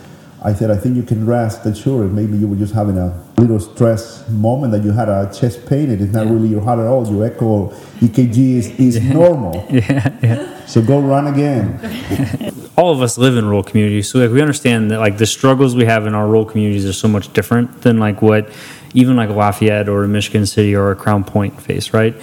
I 0.42 0.54
said, 0.54 0.70
I 0.70 0.76
think 0.76 0.96
you 0.96 1.02
can 1.02 1.26
rest 1.26 1.66
assured. 1.66 2.12
Maybe 2.12 2.36
you 2.36 2.48
were 2.48 2.56
just 2.56 2.72
having 2.72 2.96
a 2.96 3.22
little 3.38 3.60
stress 3.60 4.26
moment 4.28 4.72
that 4.72 4.82
you 4.82 4.92
had 4.92 5.08
a 5.08 5.30
chest 5.32 5.66
pain. 5.66 5.90
It 5.90 6.00
is 6.00 6.12
not 6.12 6.26
really 6.28 6.48
your 6.48 6.62
heart 6.62 6.78
at 6.78 6.86
all. 6.86 7.06
Your 7.10 7.26
echo 7.26 7.68
EKG 8.00 8.38
is, 8.56 8.68
is 8.80 9.02
normal. 9.14 9.66
Yeah. 9.70 10.18
Yeah. 10.22 10.66
So 10.66 10.82
go 10.82 11.00
run 11.00 11.26
again. 11.26 12.56
All 12.80 12.92
of 12.92 13.02
us 13.02 13.18
live 13.18 13.36
in 13.36 13.44
rural 13.44 13.62
communities, 13.62 14.08
so 14.08 14.18
like 14.18 14.30
we 14.30 14.40
understand 14.40 14.90
that 14.90 15.00
like 15.00 15.18
the 15.18 15.26
struggles 15.26 15.76
we 15.76 15.84
have 15.84 16.06
in 16.06 16.14
our 16.14 16.26
rural 16.26 16.46
communities 16.46 16.86
are 16.86 16.94
so 16.94 17.06
much 17.06 17.30
different 17.34 17.82
than 17.82 17.98
like 17.98 18.22
what 18.22 18.48
even 18.94 19.16
like 19.16 19.28
Lafayette 19.28 19.86
or 19.86 20.06
Michigan 20.08 20.46
City 20.46 20.74
or 20.74 20.90
a 20.90 20.96
Crown 20.96 21.22
Point 21.22 21.60
face, 21.60 21.92
right? 21.92 22.14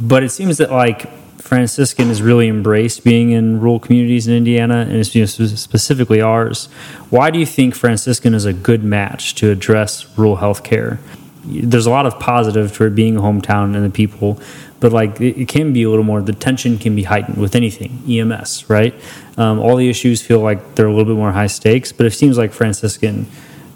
But 0.00 0.24
it 0.24 0.30
seems 0.30 0.58
that 0.58 0.72
like 0.72 1.08
Franciscan 1.40 2.08
has 2.08 2.20
really 2.20 2.48
embraced 2.48 3.04
being 3.04 3.30
in 3.30 3.60
rural 3.60 3.78
communities 3.78 4.26
in 4.26 4.34
Indiana, 4.34 4.88
and 4.90 5.06
specifically 5.06 6.20
ours. 6.20 6.66
Why 7.10 7.30
do 7.30 7.38
you 7.38 7.46
think 7.46 7.76
Franciscan 7.76 8.34
is 8.34 8.46
a 8.46 8.52
good 8.52 8.82
match 8.82 9.36
to 9.36 9.52
address 9.52 10.06
rural 10.18 10.36
health 10.36 10.64
care? 10.64 10.98
There's 11.46 11.86
a 11.86 11.90
lot 11.90 12.06
of 12.06 12.18
positive 12.18 12.72
for 12.72 12.86
it 12.86 12.94
being 12.94 13.16
a 13.16 13.20
hometown 13.20 13.74
and 13.76 13.84
the 13.84 13.90
people, 13.90 14.40
but 14.80 14.92
like 14.92 15.20
it, 15.20 15.48
can 15.48 15.72
be 15.72 15.82
a 15.82 15.90
little 15.90 16.04
more. 16.04 16.22
The 16.22 16.32
tension 16.32 16.78
can 16.78 16.96
be 16.96 17.02
heightened 17.02 17.36
with 17.36 17.54
anything 17.54 18.02
EMS, 18.08 18.68
right? 18.68 18.94
Um, 19.36 19.58
all 19.58 19.76
the 19.76 19.88
issues 19.88 20.22
feel 20.22 20.40
like 20.40 20.74
they're 20.74 20.86
a 20.86 20.90
little 20.90 21.12
bit 21.12 21.18
more 21.18 21.32
high 21.32 21.48
stakes, 21.48 21.92
but 21.92 22.06
it 22.06 22.12
seems 22.12 22.38
like 22.38 22.52
Franciscan 22.52 23.26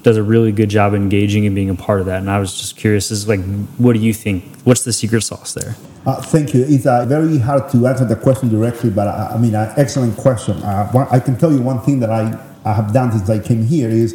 does 0.03 0.17
a 0.17 0.23
really 0.23 0.53
good 0.53 0.71
job 0.71 0.95
engaging 0.95 1.45
and 1.45 1.55
being 1.55 1.71
a 1.71 1.75
part 1.75 2.01
of 2.01 2.07
that. 2.07 2.21
And 2.21 2.31
I 2.31 2.39
was 2.39 2.59
just 2.59 2.77
curious, 2.77 3.11
is 3.11 3.29
like, 3.29 3.41
what 3.79 3.95
do 3.95 3.99
you 3.99 4.15
think? 4.15 4.45
What's 4.65 4.85
the 4.85 4.93
secret 4.93 5.23
sauce 5.23 5.55
there? 5.55 5.77
Uh, 6.07 6.23
thank 6.23 6.55
you. 6.55 6.65
It's 6.67 6.87
uh, 6.87 7.05
very 7.05 7.39
hard 7.39 7.71
to 7.73 7.87
answer 7.87 8.05
the 8.05 8.17
question 8.17 8.49
directly, 8.49 8.91
but 8.91 9.09
uh, 9.09 9.33
I 9.35 9.39
mean, 9.39 9.55
uh, 9.55 9.75
excellent 9.77 10.17
question. 10.17 10.57
Uh, 10.63 10.89
one, 10.93 11.07
I 11.11 11.21
can 11.21 11.37
tell 11.37 11.53
you 11.53 11.61
one 11.61 11.81
thing 11.81 12.01
that 12.01 12.11
I, 12.11 12.39
I 12.65 12.73
have 12.73 12.93
done 12.93 13.13
since 13.13 13.29
I 13.29 13.39
came 13.39 13.65
here 13.65 13.91
is 13.91 14.15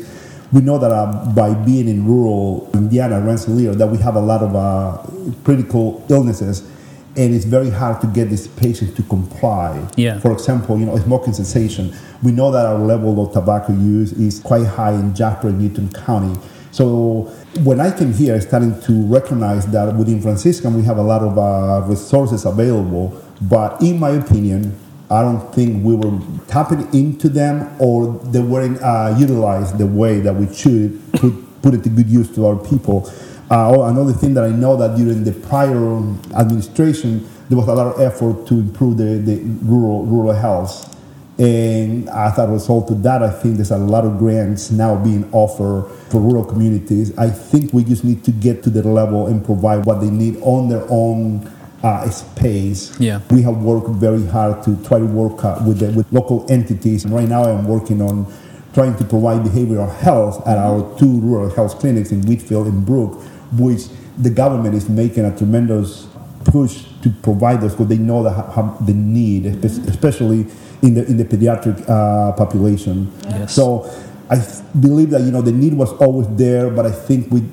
we 0.54 0.62
know 0.62 0.78
that 0.78 0.92
uh, 0.92 1.34
by 1.34 1.54
being 1.54 1.88
in 1.88 2.06
rural 2.06 2.70
Indiana, 2.74 3.20
Rensselaer, 3.20 3.74
that 3.74 3.88
we 3.88 3.98
have 3.98 4.16
a 4.16 4.22
lot 4.22 4.42
of 4.42 5.44
critical 5.44 6.06
illnesses 6.10 6.70
and 7.16 7.34
it's 7.34 7.46
very 7.46 7.70
hard 7.70 8.02
to 8.02 8.08
get 8.08 8.30
these 8.30 8.48
patients 8.48 8.96
to 8.96 9.04
comply. 9.04 9.88
Yeah. 9.96 10.20
For 10.20 10.32
example, 10.32 10.80
you 10.80 10.86
know, 10.86 10.98
smoking 10.98 11.34
cessation. 11.34 11.94
We 12.24 12.32
know 12.32 12.52
that 12.52 12.66
our 12.66 12.80
level 12.80 13.24
of 13.24 13.34
tobacco 13.34 13.74
use 13.74 14.14
is 14.14 14.40
quite 14.40 14.66
high 14.66 14.94
in 14.94 15.14
Jasper 15.14 15.50
and 15.50 15.60
Newton 15.60 15.92
County. 15.92 16.40
So 16.72 17.32
when 17.64 17.80
I 17.80 17.96
came 17.96 18.14
here, 18.14 18.36
I 18.36 18.40
started 18.40 18.82
to 18.84 19.06
recognize 19.06 19.68
that 19.68 19.96
within 19.96 20.22
Franciscan 20.22 20.74
we 20.74 20.84
have 20.84 20.98
a 20.98 21.04
lot 21.04 21.22
of 21.22 21.38
uh, 21.38 21.86
resources 21.88 22.46
available, 22.46 23.22
but 23.42 23.80
in 23.82 24.00
my 24.00 24.10
opinion, 24.12 24.76
I 25.14 25.22
don't 25.22 25.54
think 25.54 25.84
we 25.84 25.96
were 25.96 26.20
tapping 26.48 26.92
into 26.94 27.30
them 27.30 27.76
or 27.80 28.20
they 28.26 28.42
weren't 28.42 28.82
uh, 28.82 29.16
utilized 29.18 29.78
the 29.78 29.88
way 29.88 30.20
that 30.20 30.34
we 30.34 30.54
should 30.54 31.00
put, 31.14 31.62
put 31.62 31.74
it 31.74 31.84
to 31.84 31.90
good 31.90 32.10
use 32.10 32.34
to 32.36 32.48
our 32.48 32.56
people. 32.56 33.12
Uh, 33.52 33.70
oh, 33.70 33.84
another 33.84 34.14
thing 34.14 34.34
that 34.34 34.44
I 34.44 34.50
know 34.50 34.76
that 34.78 34.98
during 34.98 35.24
the 35.24 35.32
prior 35.32 35.98
administration, 36.36 37.30
there 37.50 37.58
was 37.58 37.68
a 37.68 37.74
lot 37.74 37.88
of 37.88 38.02
effort 38.02 38.48
to 38.48 38.56
improve 38.56 38.98
the, 38.98 39.20
the 39.20 39.42
rural 39.64 40.06
rural 40.06 40.34
health. 40.34 40.90
And 41.38 42.10
as 42.10 42.38
a 42.38 42.48
result 42.48 42.92
of 42.92 43.04
that, 43.04 43.24
I 43.24 43.30
think 43.30 43.56
there's 43.56 43.72
a 43.72 43.78
lot 43.78 44.06
of 44.06 44.18
grants 44.18 44.72
now 44.72 44.96
being 44.96 45.28
offered 45.32 45.90
for 46.10 46.22
rural 46.22 46.46
communities. 46.46 47.16
I 47.18 47.30
think 47.30 47.74
we 47.74 47.84
just 47.84 48.04
need 48.04 48.24
to 48.26 48.32
get 48.32 48.64
to 48.64 48.70
the 48.70 48.88
level 48.88 49.28
and 49.28 49.44
provide 49.44 49.86
what 49.86 50.00
they 50.00 50.10
need 50.10 50.38
on 50.42 50.70
their 50.70 50.86
own 50.90 51.52
uh, 51.84 52.10
space. 52.10 52.98
Yeah. 53.00 53.22
We 53.30 53.42
have 53.44 53.58
worked 53.58 53.90
very 53.90 54.26
hard 54.26 54.64
to 54.64 54.82
try 54.84 55.00
to 55.00 55.06
work 55.06 55.44
uh, 55.44 55.62
with, 55.66 55.80
the, 55.80 55.92
with 55.92 56.12
local 56.12 56.46
entities. 56.50 57.04
And 57.04 57.14
right 57.14 57.28
now, 57.28 57.44
I'm 57.44 57.68
working 57.68 58.02
on 58.02 58.32
trying 58.74 58.98
to 58.98 59.04
provide 59.04 59.42
behavioral 59.42 59.94
health 59.94 60.48
at 60.48 60.58
our 60.58 60.98
two 60.98 61.20
rural 61.20 61.50
health 61.50 61.80
clinics 61.80 62.12
in 62.12 62.22
Wheatfield 62.24 62.68
and 62.68 62.86
Brook 62.86 63.22
which 63.58 63.84
the 64.18 64.30
government 64.30 64.76
is 64.76 64.90
making 64.90 65.26
a 65.26 65.36
tremendous 65.38 66.08
push 66.46 66.86
to 67.02 67.10
provide 67.22 67.62
those 67.62 67.72
because 67.72 67.88
they 67.88 67.98
know 67.98 68.24
that 68.24 68.86
the 68.86 68.94
need, 68.94 69.46
especially 69.46 70.46
in 70.82 70.94
the 70.94 71.06
in 71.06 71.18
the 71.18 71.26
pediatric 71.26 71.82
uh, 71.90 72.34
population. 72.34 73.12
Yes. 73.24 73.54
So 73.54 73.90
I 74.30 74.38
believe 74.80 75.12
that 75.12 75.22
you 75.22 75.32
know 75.32 75.42
the 75.42 75.52
need 75.52 75.74
was 75.74 75.92
always 75.94 76.28
there, 76.36 76.70
but 76.70 76.86
I 76.86 76.92
think 76.92 77.32
we, 77.32 77.44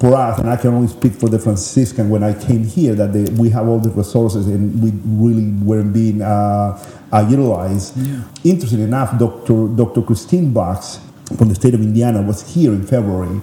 for 0.00 0.14
us, 0.14 0.38
and 0.38 0.48
I 0.48 0.56
can 0.56 0.72
only 0.72 0.88
speak 0.88 1.12
for 1.12 1.28
the 1.28 1.38
Franciscan 1.38 2.08
when 2.08 2.22
I 2.22 2.32
came 2.32 2.64
here, 2.64 2.94
that 2.94 3.12
they, 3.12 3.24
we 3.34 3.50
have 3.50 3.68
all 3.68 3.78
the 3.78 3.90
resources 3.90 4.46
and 4.46 4.82
we 4.82 4.92
really 5.04 5.52
weren't 5.62 5.92
being 5.92 6.22
uh, 6.22 6.82
uh, 7.12 7.26
utilized. 7.28 7.98
Yeah. 7.98 8.24
Interesting 8.42 8.80
enough, 8.80 9.18
Dr. 9.18 9.68
Dr. 9.68 10.00
Kristina 10.00 10.52
Box 10.52 11.00
from 11.36 11.48
the 11.48 11.54
state 11.54 11.74
of 11.74 11.82
Indiana 11.82 12.22
was 12.22 12.54
here 12.54 12.72
in 12.72 12.86
February, 12.86 13.42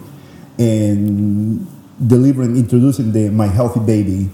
and 0.58 1.68
delivering, 2.06 2.58
introducing 2.58 3.12
the 3.12 3.30
My 3.30 3.48
Healthy 3.48 3.82
Baby. 3.82 4.30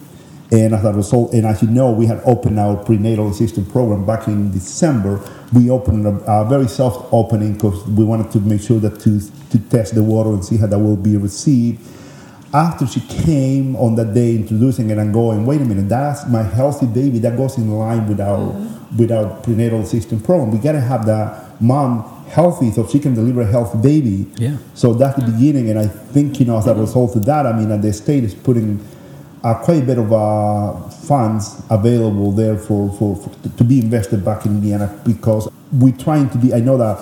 And 0.51 0.75
as 0.75 0.85
a 0.85 0.93
result, 0.93 1.33
and 1.33 1.45
as 1.47 1.61
you 1.61 1.67
know, 1.67 1.91
we 1.91 2.05
had 2.05 2.21
opened 2.25 2.59
our 2.59 2.77
prenatal 2.77 3.29
assistance 3.29 3.69
program 3.71 4.05
back 4.05 4.27
in 4.27 4.51
December. 4.51 5.19
We 5.51 5.69
opened 5.69 6.05
a, 6.05 6.15
a 6.31 6.45
very 6.47 6.67
soft 6.67 7.11
opening 7.11 7.53
because 7.53 7.83
we 7.87 8.03
wanted 8.03 8.31
to 8.33 8.39
make 8.39 8.61
sure 8.61 8.79
that 8.79 8.99
to, 9.01 9.19
to 9.49 9.59
test 9.69 9.95
the 9.95 10.03
water 10.03 10.29
and 10.29 10.45
see 10.45 10.57
how 10.57 10.67
that 10.67 10.77
will 10.77 10.95
be 10.95 11.17
received. 11.17 11.81
After 12.53 12.85
she 12.85 13.01
came 13.01 13.75
on 13.77 13.95
that 13.95 14.13
day 14.13 14.35
introducing 14.35 14.91
it 14.91 14.97
and 14.99 15.11
going, 15.11 15.45
wait 15.45 15.59
a 15.59 15.65
minute, 15.65 15.89
that's 15.89 16.27
my 16.27 16.43
healthy 16.43 16.85
baby. 16.85 17.17
That 17.19 17.35
goes 17.35 17.57
in 17.57 17.71
line 17.71 18.07
with 18.07 18.21
our 18.21 18.37
mm-hmm. 18.37 18.97
with 18.97 19.11
our 19.11 19.41
prenatal 19.41 19.83
system 19.85 20.21
program. 20.21 20.51
We 20.51 20.59
gotta 20.59 20.81
have 20.81 21.05
that 21.07 21.59
mom 21.59 22.03
healthy 22.27 22.71
so 22.71 22.87
she 22.87 22.99
can 22.99 23.13
deliver 23.13 23.41
a 23.41 23.47
healthy 23.47 23.79
baby. 23.79 24.27
Yeah. 24.35 24.57
So 24.75 24.93
that's 24.93 25.19
the 25.19 25.31
beginning, 25.31 25.69
and 25.69 25.79
I 25.79 25.87
think 25.87 26.39
you 26.39 26.45
know 26.45 26.57
as 26.57 26.67
a 26.67 26.75
result 26.75 27.15
of 27.15 27.25
that, 27.25 27.45
I 27.47 27.53
mean, 27.53 27.81
the 27.81 27.93
state 27.93 28.23
is 28.23 28.35
putting 28.35 28.79
uh, 29.43 29.55
quite 29.55 29.83
a 29.83 29.85
bit 29.85 29.97
of 29.97 30.11
uh, 30.13 30.89
funds 30.89 31.61
available 31.69 32.31
there 32.31 32.57
for, 32.57 32.91
for, 32.97 33.15
for, 33.15 33.49
to 33.49 33.63
be 33.63 33.79
invested 33.79 34.23
back 34.23 34.45
in 34.45 34.53
Indiana 34.53 35.01
because 35.05 35.49
we're 35.71 35.95
trying 35.95 36.29
to 36.29 36.37
be. 36.37 36.53
I 36.53 36.59
know 36.59 36.77
that 36.77 36.97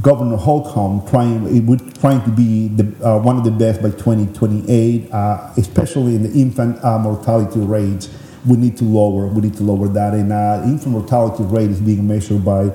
Governor 0.00 0.36
Holcomb 0.36 1.06
trying 1.08 1.66
we're 1.66 1.78
trying 2.00 2.22
to 2.24 2.30
be 2.30 2.68
the, 2.68 3.06
uh, 3.06 3.18
one 3.18 3.38
of 3.38 3.44
the 3.44 3.50
best 3.50 3.80
by 3.80 3.90
2028, 3.90 5.10
uh, 5.10 5.52
especially 5.56 6.14
in 6.14 6.22
the 6.22 6.32
infant 6.38 6.82
uh, 6.84 6.98
mortality 6.98 7.60
rates. 7.60 8.10
We 8.46 8.58
need 8.58 8.76
to 8.76 8.84
lower. 8.84 9.26
We 9.26 9.40
need 9.40 9.56
to 9.56 9.62
lower 9.62 9.88
that, 9.88 10.12
and 10.12 10.32
uh, 10.32 10.62
infant 10.64 10.88
mortality 10.88 11.44
rate 11.44 11.70
is 11.70 11.80
being 11.80 12.06
measured 12.06 12.44
by 12.44 12.70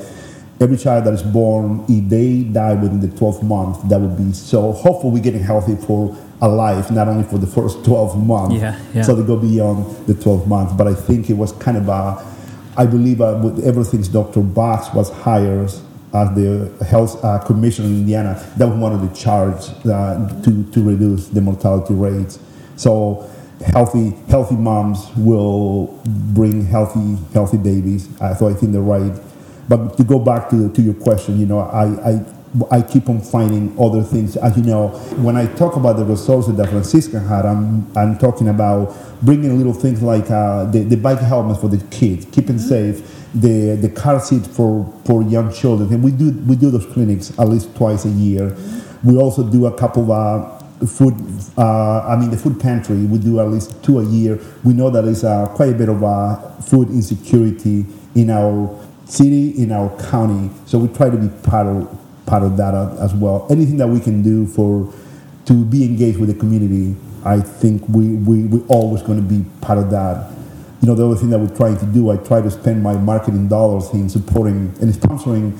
every 0.59 0.77
child 0.77 1.05
that 1.05 1.13
is 1.13 1.23
born, 1.23 1.83
if 1.89 2.09
they 2.09 2.43
die 2.43 2.73
within 2.73 2.99
the 2.99 3.07
12 3.17 3.43
months, 3.43 3.79
that 3.89 3.99
would 3.99 4.17
be 4.17 4.33
so. 4.33 4.71
Hopefully, 4.71 5.13
we're 5.13 5.23
getting 5.23 5.43
healthy 5.43 5.75
for 5.75 6.15
a 6.41 6.47
life, 6.47 6.89
not 6.91 7.07
only 7.07 7.23
for 7.23 7.37
the 7.37 7.47
first 7.47 7.85
12 7.85 8.25
months. 8.25 8.55
Yeah, 8.55 8.79
yeah. 8.93 9.03
So 9.03 9.15
they 9.15 9.25
go 9.25 9.37
beyond 9.37 10.07
the 10.07 10.15
12 10.15 10.47
months. 10.47 10.73
But 10.73 10.87
I 10.87 10.95
think 10.95 11.29
it 11.29 11.33
was 11.33 11.51
kind 11.53 11.77
of 11.77 11.87
a, 11.87 12.25
I 12.77 12.85
believe 12.85 13.21
uh, 13.21 13.39
with 13.43 13.65
everything 13.65 14.01
Dr. 14.03 14.41
Box 14.41 14.93
was 14.93 15.11
hired 15.11 15.71
as 16.13 16.35
the 16.35 16.85
health 16.85 17.23
uh, 17.23 17.39
commissioner 17.39 17.87
in 17.87 17.99
Indiana, 17.99 18.33
that 18.57 18.67
was 18.67 18.77
one 18.77 18.93
of 18.93 19.01
the 19.01 19.15
charge 19.15 19.63
uh, 19.85 20.41
to, 20.43 20.69
to 20.71 20.83
reduce 20.83 21.27
the 21.27 21.41
mortality 21.41 21.93
rates. 21.93 22.39
So 22.75 23.29
healthy 23.65 24.09
healthy 24.27 24.55
moms 24.55 25.07
will 25.15 26.01
bring 26.33 26.65
healthy 26.65 27.17
healthy 27.33 27.57
babies. 27.57 28.09
Uh, 28.19 28.33
so 28.35 28.47
I 28.47 28.53
think 28.53 28.71
they're 28.71 28.81
right 28.81 29.13
but 29.71 29.95
to 29.95 30.03
go 30.03 30.19
back 30.19 30.49
to, 30.49 30.69
to 30.69 30.81
your 30.81 30.95
question, 30.95 31.39
you 31.39 31.45
know, 31.45 31.59
I, 31.59 31.85
I 32.09 32.25
I 32.69 32.81
keep 32.81 33.07
on 33.07 33.21
finding 33.21 33.73
other 33.79 34.03
things. 34.03 34.35
As 34.35 34.57
you 34.57 34.63
know, 34.63 34.89
when 35.23 35.37
I 35.37 35.45
talk 35.55 35.77
about 35.77 35.95
the 35.95 36.03
resources 36.03 36.53
that 36.57 36.67
Franciscan 36.67 37.25
had, 37.25 37.45
I'm, 37.45 37.89
I'm 37.95 38.17
talking 38.17 38.49
about 38.49 38.93
bringing 39.21 39.57
little 39.57 39.73
things 39.73 40.01
like 40.01 40.29
uh, 40.29 40.65
the, 40.65 40.79
the 40.79 40.97
bike 40.97 41.19
helmets 41.19 41.61
for 41.61 41.69
the 41.69 41.81
kids, 41.85 42.25
keeping 42.25 42.57
mm-hmm. 42.57 42.67
safe, 42.67 43.20
the, 43.33 43.75
the 43.75 43.89
car 43.89 44.19
seat 44.19 44.45
for, 44.45 44.91
for 45.05 45.23
young 45.23 45.53
children. 45.53 45.93
And 45.93 46.03
we 46.03 46.11
do, 46.11 46.31
we 46.47 46.55
do 46.55 46.69
those 46.69 46.85
clinics 46.87 47.31
at 47.39 47.47
least 47.47 47.75
twice 47.75 48.05
a 48.05 48.09
year. 48.09 48.55
We 49.03 49.17
also 49.17 49.43
do 49.49 49.65
a 49.65 49.77
couple 49.77 50.11
of 50.11 50.61
uh, 50.81 50.85
food, 50.85 51.15
uh, 51.57 52.01
I 52.07 52.15
mean, 52.17 52.29
the 52.29 52.37
food 52.37 52.59
pantry, 52.59 53.05
we 53.05 53.19
do 53.19 53.39
at 53.39 53.47
least 53.47 53.83
two 53.83 53.99
a 53.99 54.05
year. 54.05 54.39
We 54.63 54.73
know 54.73 54.89
that 54.89 55.03
there's 55.03 55.23
uh, 55.23 55.47
quite 55.55 55.69
a 55.69 55.73
bit 55.73 55.89
of 55.89 56.03
uh, 56.03 56.35
food 56.61 56.89
insecurity 56.89 57.85
in 58.15 58.29
our 58.29 58.79
city, 59.05 59.51
in 59.61 59.71
our 59.71 59.89
county. 60.09 60.49
So 60.65 60.79
we 60.79 60.87
try 60.93 61.09
to 61.09 61.17
be 61.17 61.29
part 61.43 61.67
of 61.67 61.97
part 62.25 62.43
of 62.43 62.57
that 62.57 62.73
as 62.99 63.13
well. 63.13 63.45
Anything 63.49 63.77
that 63.77 63.87
we 63.87 63.99
can 63.99 64.23
do 64.23 64.47
for 64.47 64.91
to 65.45 65.65
be 65.65 65.83
engaged 65.83 66.17
with 66.17 66.29
the 66.29 66.35
community, 66.35 66.95
I 67.25 67.41
think 67.41 67.87
we 67.89 68.15
we 68.15 68.43
we 68.43 68.61
always 68.67 69.01
going 69.01 69.17
to 69.17 69.27
be 69.27 69.45
part 69.61 69.77
of 69.77 69.91
that. 69.91 70.31
You 70.81 70.87
know, 70.87 70.95
the 70.95 71.05
other 71.05 71.15
thing 71.15 71.29
that 71.29 71.39
we're 71.39 71.55
trying 71.55 71.77
to 71.77 71.85
do, 71.85 72.09
I 72.09 72.17
try 72.17 72.41
to 72.41 72.49
spend 72.49 72.81
my 72.81 72.93
marketing 72.93 73.47
dollars 73.47 73.89
in 73.93 74.09
supporting 74.09 74.73
and 74.81 74.91
sponsoring 74.93 75.59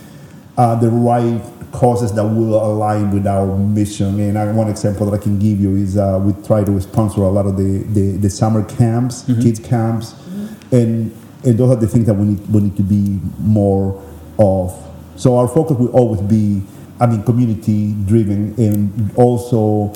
uh, 0.58 0.75
the 0.75 0.90
right 0.90 1.42
causes 1.72 2.12
that 2.13 2.24
will 2.24 2.56
align 2.56 3.12
with 3.12 3.28
our 3.28 3.58
mission. 3.58 4.20
And 4.20 4.38
I, 4.38 4.51
one 4.51 4.68
example 4.68 5.10
that 5.10 5.20
I 5.20 5.24
can 5.24 5.40
give 5.40 5.60
you 5.60 5.75
is 5.75 5.96
uh, 5.98 6.20
we 6.22 6.34
try 6.44 6.63
to 6.63 6.82
sponsor 6.82 7.22
a 7.22 7.30
lot 7.30 7.46
of 7.46 7.56
the, 7.56 7.84
the, 7.94 8.18
the 8.18 8.30
summer 8.30 8.63
camps, 8.66 9.24
mm-hmm. 9.24 9.42
kids 9.42 9.60
camps, 9.60 10.13
mm-hmm. 10.13 10.75
and 10.75 11.18
and 11.44 11.58
those 11.58 11.72
are 11.72 11.80
the 11.80 11.88
things 11.88 12.06
that 12.06 12.13
we 12.13 12.25
need, 12.25 12.48
we 12.50 12.62
need 12.62 12.78
to 12.78 12.84
be 12.84 13.20
more 13.40 14.00
of. 14.38 14.78
So 15.16 15.38
our 15.38 15.48
focus 15.48 15.78
will 15.78 15.90
always 15.90 16.22
be, 16.22 16.62
I 17.00 17.08
mean, 17.08 17.24
community 17.24 17.94
driven 18.06 18.54
and 18.58 19.12
also 19.16 19.94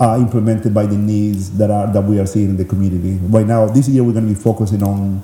uh, 0.00 0.16
implemented 0.18 0.74
by 0.74 0.86
the 0.86 0.96
needs 0.96 1.56
that 1.58 1.70
are 1.70 1.92
that 1.92 2.02
we 2.02 2.18
are 2.18 2.26
seeing 2.26 2.50
in 2.50 2.56
the 2.56 2.64
community. 2.64 3.18
Right 3.26 3.46
now, 3.46 3.66
this 3.66 3.88
year 3.88 4.04
we're 4.04 4.12
going 4.12 4.28
to 4.28 4.34
be 4.34 4.40
focusing 4.40 4.82
on 4.82 5.22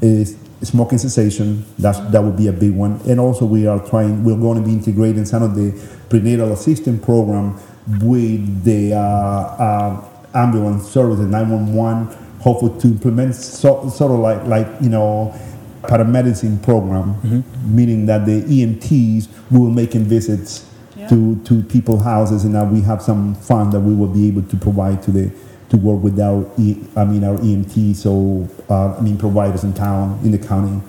is 0.00 0.36
smoking 0.62 0.98
cessation. 0.98 1.64
That's 1.78 1.98
that 2.10 2.22
would 2.22 2.36
be 2.36 2.48
a 2.48 2.52
big 2.52 2.72
one. 2.72 3.00
And 3.06 3.20
also 3.20 3.44
we 3.44 3.66
are 3.66 3.84
trying. 3.86 4.24
We're 4.24 4.36
going 4.38 4.58
to 4.62 4.64
be 4.64 4.72
integrating 4.72 5.24
some 5.24 5.42
of 5.42 5.54
the 5.54 5.72
prenatal 6.08 6.52
assistance 6.52 7.04
program 7.04 7.60
with 8.00 8.64
the 8.64 8.94
uh, 8.94 8.98
uh, 8.98 10.08
ambulance 10.34 10.88
service, 10.88 11.18
the 11.18 11.26
911 11.26 12.26
hopeful 12.40 12.78
to 12.78 12.86
implement 12.86 13.34
so, 13.34 13.88
sort 13.88 14.12
of 14.12 14.18
like 14.18 14.44
like 14.44 14.66
you 14.80 14.88
know 14.88 15.34
paramedicine 15.82 16.62
program, 16.62 17.44
meaning 17.64 18.06
that 18.06 18.26
the 18.26 18.42
EMTs 18.42 19.28
will 19.50 19.70
making 19.70 20.04
visits 20.04 20.66
to, 21.08 21.36
to 21.44 21.62
people's 21.62 22.04
houses, 22.04 22.44
and 22.44 22.52
now 22.54 22.64
we 22.64 22.80
have 22.82 23.02
some 23.02 23.34
fund 23.34 23.72
that 23.72 23.80
we 23.80 23.94
will 23.94 24.08
be 24.08 24.28
able 24.28 24.42
to 24.42 24.56
provide 24.56 25.02
to 25.04 25.10
the 25.10 25.32
to 25.70 25.76
work 25.76 26.02
with 26.02 26.18
our 26.18 26.50
I 26.96 27.04
mean 27.04 27.24
our 27.24 27.36
EMT, 27.36 27.94
so 27.94 28.48
uh, 28.70 28.96
I 28.96 29.00
mean 29.00 29.18
providers 29.18 29.64
in 29.64 29.74
town 29.74 30.18
in 30.22 30.30
the 30.30 30.38
county. 30.38 30.80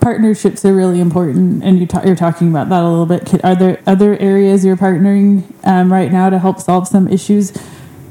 Partnerships 0.00 0.64
are 0.64 0.74
really 0.74 1.00
important, 1.00 1.64
and 1.64 1.78
you 1.78 1.86
ta- 1.86 2.02
you're 2.04 2.16
talking 2.16 2.48
about 2.50 2.68
that 2.68 2.82
a 2.82 2.88
little 2.88 3.06
bit. 3.06 3.44
Are 3.44 3.54
there 3.54 3.80
other 3.86 4.16
areas 4.18 4.64
you're 4.64 4.76
partnering 4.76 5.44
um, 5.64 5.92
right 5.92 6.12
now 6.12 6.28
to 6.28 6.38
help 6.38 6.60
solve 6.60 6.86
some 6.86 7.08
issues 7.08 7.52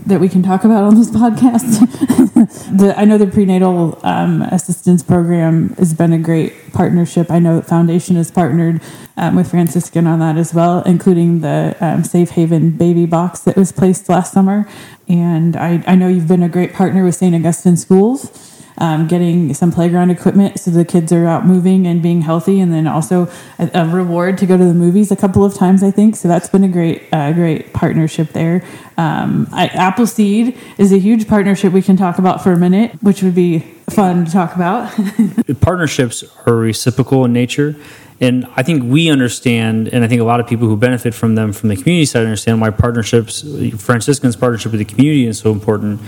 that 0.05 0.19
we 0.19 0.29
can 0.29 0.43
talk 0.43 0.63
about 0.63 0.83
on 0.83 0.95
this 0.95 1.09
podcast? 1.11 1.79
the, 2.77 2.93
I 2.97 3.05
know 3.05 3.17
the 3.17 3.27
prenatal 3.27 3.99
um, 4.03 4.41
assistance 4.43 5.03
program 5.03 5.69
has 5.75 5.93
been 5.93 6.13
a 6.13 6.19
great 6.19 6.73
partnership. 6.73 7.31
I 7.31 7.39
know 7.39 7.55
that 7.55 7.67
Foundation 7.67 8.15
has 8.15 8.31
partnered 8.31 8.81
um, 9.17 9.35
with 9.35 9.49
Franciscan 9.49 10.07
on 10.07 10.19
that 10.19 10.37
as 10.37 10.53
well, 10.53 10.81
including 10.83 11.41
the 11.41 11.75
um, 11.79 12.03
Safe 12.03 12.31
Haven 12.31 12.71
baby 12.71 13.05
box 13.05 13.39
that 13.41 13.55
was 13.55 13.71
placed 13.71 14.09
last 14.09 14.33
summer. 14.33 14.67
And 15.07 15.55
I, 15.55 15.83
I 15.87 15.95
know 15.95 16.07
you've 16.07 16.27
been 16.27 16.43
a 16.43 16.49
great 16.49 16.73
partner 16.73 17.03
with 17.03 17.15
St. 17.15 17.35
Augustine 17.35 17.77
Schools 17.77 18.54
um, 18.77 19.07
getting 19.07 19.53
some 19.53 19.71
playground 19.71 20.09
equipment 20.09 20.59
so 20.59 20.71
the 20.71 20.85
kids 20.85 21.11
are 21.11 21.25
out 21.25 21.45
moving 21.45 21.87
and 21.87 22.01
being 22.01 22.21
healthy, 22.21 22.59
and 22.59 22.73
then 22.73 22.87
also 22.87 23.29
a, 23.59 23.69
a 23.73 23.87
reward 23.87 24.37
to 24.39 24.45
go 24.45 24.57
to 24.57 24.65
the 24.65 24.73
movies 24.73 25.11
a 25.11 25.15
couple 25.15 25.43
of 25.43 25.53
times, 25.53 25.83
I 25.83 25.91
think. 25.91 26.15
So 26.15 26.27
that's 26.27 26.49
been 26.49 26.63
a 26.63 26.67
great, 26.67 27.03
uh, 27.11 27.33
great 27.33 27.73
partnership 27.73 28.29
there. 28.29 28.63
Um, 28.97 29.47
I, 29.51 29.67
Appleseed 29.67 30.57
is 30.77 30.91
a 30.91 30.97
huge 30.97 31.27
partnership 31.27 31.73
we 31.73 31.81
can 31.81 31.97
talk 31.97 32.17
about 32.17 32.43
for 32.43 32.51
a 32.51 32.57
minute, 32.57 32.91
which 33.01 33.21
would 33.23 33.35
be 33.35 33.59
fun 33.89 34.25
to 34.25 34.31
talk 34.31 34.55
about. 34.55 34.93
partnerships 35.61 36.23
are 36.45 36.55
reciprocal 36.55 37.25
in 37.25 37.33
nature. 37.33 37.75
And 38.21 38.47
I 38.55 38.63
think 38.63 38.83
we 38.83 39.09
understand, 39.09 39.89
and 39.89 40.03
I 40.03 40.07
think 40.07 40.21
a 40.21 40.23
lot 40.23 40.39
of 40.39 40.47
people 40.47 40.67
who 40.67 40.77
benefit 40.77 41.13
from 41.13 41.35
them 41.35 41.51
from 41.51 41.67
the 41.67 41.75
community 41.75 42.05
side 42.05 42.23
understand 42.23 42.61
why 42.61 42.69
partnerships, 42.69 43.41
Franciscan's 43.77 44.37
partnership 44.37 44.71
with 44.71 44.79
the 44.79 44.85
community 44.85 45.25
is 45.25 45.39
so 45.39 45.51
important. 45.51 45.99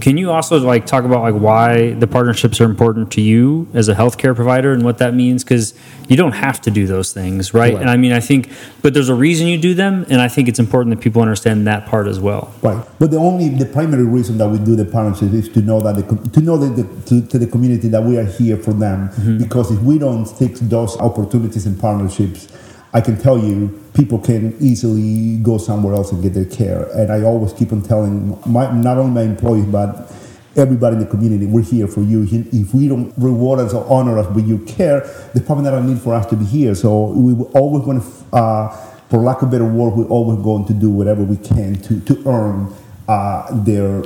Can 0.00 0.16
you 0.16 0.30
also 0.30 0.58
like 0.58 0.86
talk 0.86 1.04
about 1.04 1.22
like 1.22 1.34
why 1.34 1.92
the 1.94 2.06
partnerships 2.06 2.60
are 2.60 2.64
important 2.64 3.10
to 3.12 3.20
you 3.20 3.68
as 3.74 3.88
a 3.88 3.94
healthcare 3.94 4.34
provider 4.34 4.72
and 4.72 4.84
what 4.84 4.98
that 4.98 5.14
means? 5.14 5.44
Because 5.44 5.74
you 6.08 6.16
don't 6.16 6.32
have 6.32 6.60
to 6.62 6.70
do 6.70 6.86
those 6.86 7.12
things, 7.12 7.52
right? 7.52 7.74
Right. 7.74 7.80
And 7.80 7.90
I 7.90 7.96
mean, 7.96 8.12
I 8.12 8.20
think, 8.20 8.50
but 8.82 8.94
there's 8.94 9.08
a 9.08 9.14
reason 9.14 9.46
you 9.46 9.58
do 9.58 9.74
them, 9.74 10.06
and 10.08 10.20
I 10.20 10.28
think 10.28 10.48
it's 10.48 10.58
important 10.58 10.96
that 10.96 11.02
people 11.02 11.20
understand 11.22 11.66
that 11.66 11.86
part 11.86 12.06
as 12.06 12.18
well. 12.18 12.52
Right, 12.62 12.82
but 12.98 13.10
the 13.10 13.18
only 13.18 13.48
the 13.48 13.66
primary 13.66 14.04
reason 14.04 14.38
that 14.38 14.48
we 14.48 14.58
do 14.58 14.76
the 14.76 14.84
partnerships 14.84 15.32
is 15.34 15.48
to 15.50 15.60
know 15.60 15.80
that 15.80 15.96
the, 15.96 16.30
to 16.30 16.40
know 16.40 16.56
that 16.56 16.80
the, 16.80 17.02
to, 17.08 17.26
to 17.28 17.38
the 17.38 17.46
community 17.46 17.88
that 17.88 18.02
we 18.02 18.18
are 18.18 18.24
here 18.24 18.56
for 18.56 18.72
them. 18.72 19.08
Mm-hmm. 19.08 19.38
Because 19.38 19.70
if 19.70 19.80
we 19.80 19.98
don't 19.98 20.24
fix 20.24 20.60
those 20.60 20.96
opportunities 20.98 21.66
and 21.66 21.78
partnerships, 21.78 22.48
I 22.92 23.00
can 23.00 23.18
tell 23.18 23.38
you 23.38 23.78
people 23.98 24.20
can 24.20 24.56
easily 24.60 25.38
go 25.38 25.58
somewhere 25.58 25.92
else 25.92 26.12
and 26.12 26.22
get 26.22 26.32
their 26.32 26.44
care. 26.44 26.88
And 26.96 27.10
I 27.10 27.22
always 27.22 27.52
keep 27.52 27.72
on 27.72 27.82
telling 27.82 28.38
my, 28.46 28.70
not 28.70 28.96
only 28.96 29.10
my 29.10 29.22
employees 29.22 29.66
but 29.66 30.12
everybody 30.54 30.94
in 30.94 31.00
the 31.00 31.06
community, 31.06 31.46
we're 31.46 31.64
here 31.64 31.88
for 31.88 32.02
you. 32.02 32.22
If 32.30 32.72
we 32.72 32.86
don't 32.86 33.12
reward 33.18 33.58
us 33.58 33.74
or 33.74 33.84
honor 33.90 34.16
us 34.18 34.32
with 34.36 34.46
your 34.46 34.60
care, 34.66 35.00
there's 35.32 35.44
probably 35.44 35.64
not 35.64 35.74
a 35.74 35.82
need 35.82 36.00
for 36.00 36.14
us 36.14 36.26
to 36.26 36.36
be 36.36 36.44
here. 36.44 36.76
So 36.76 37.06
we 37.06 37.32
always 37.54 37.84
want 37.84 38.04
to, 38.04 38.36
uh, 38.36 38.68
for 39.10 39.18
lack 39.18 39.42
of 39.42 39.50
better 39.50 39.64
word, 39.64 39.94
we're 39.94 40.06
always 40.06 40.38
going 40.44 40.64
to 40.66 40.74
do 40.74 40.90
whatever 40.90 41.24
we 41.24 41.36
can 41.36 41.74
to, 41.82 41.98
to 42.00 42.22
earn 42.28 42.72
uh, 43.08 43.48
their 43.64 44.04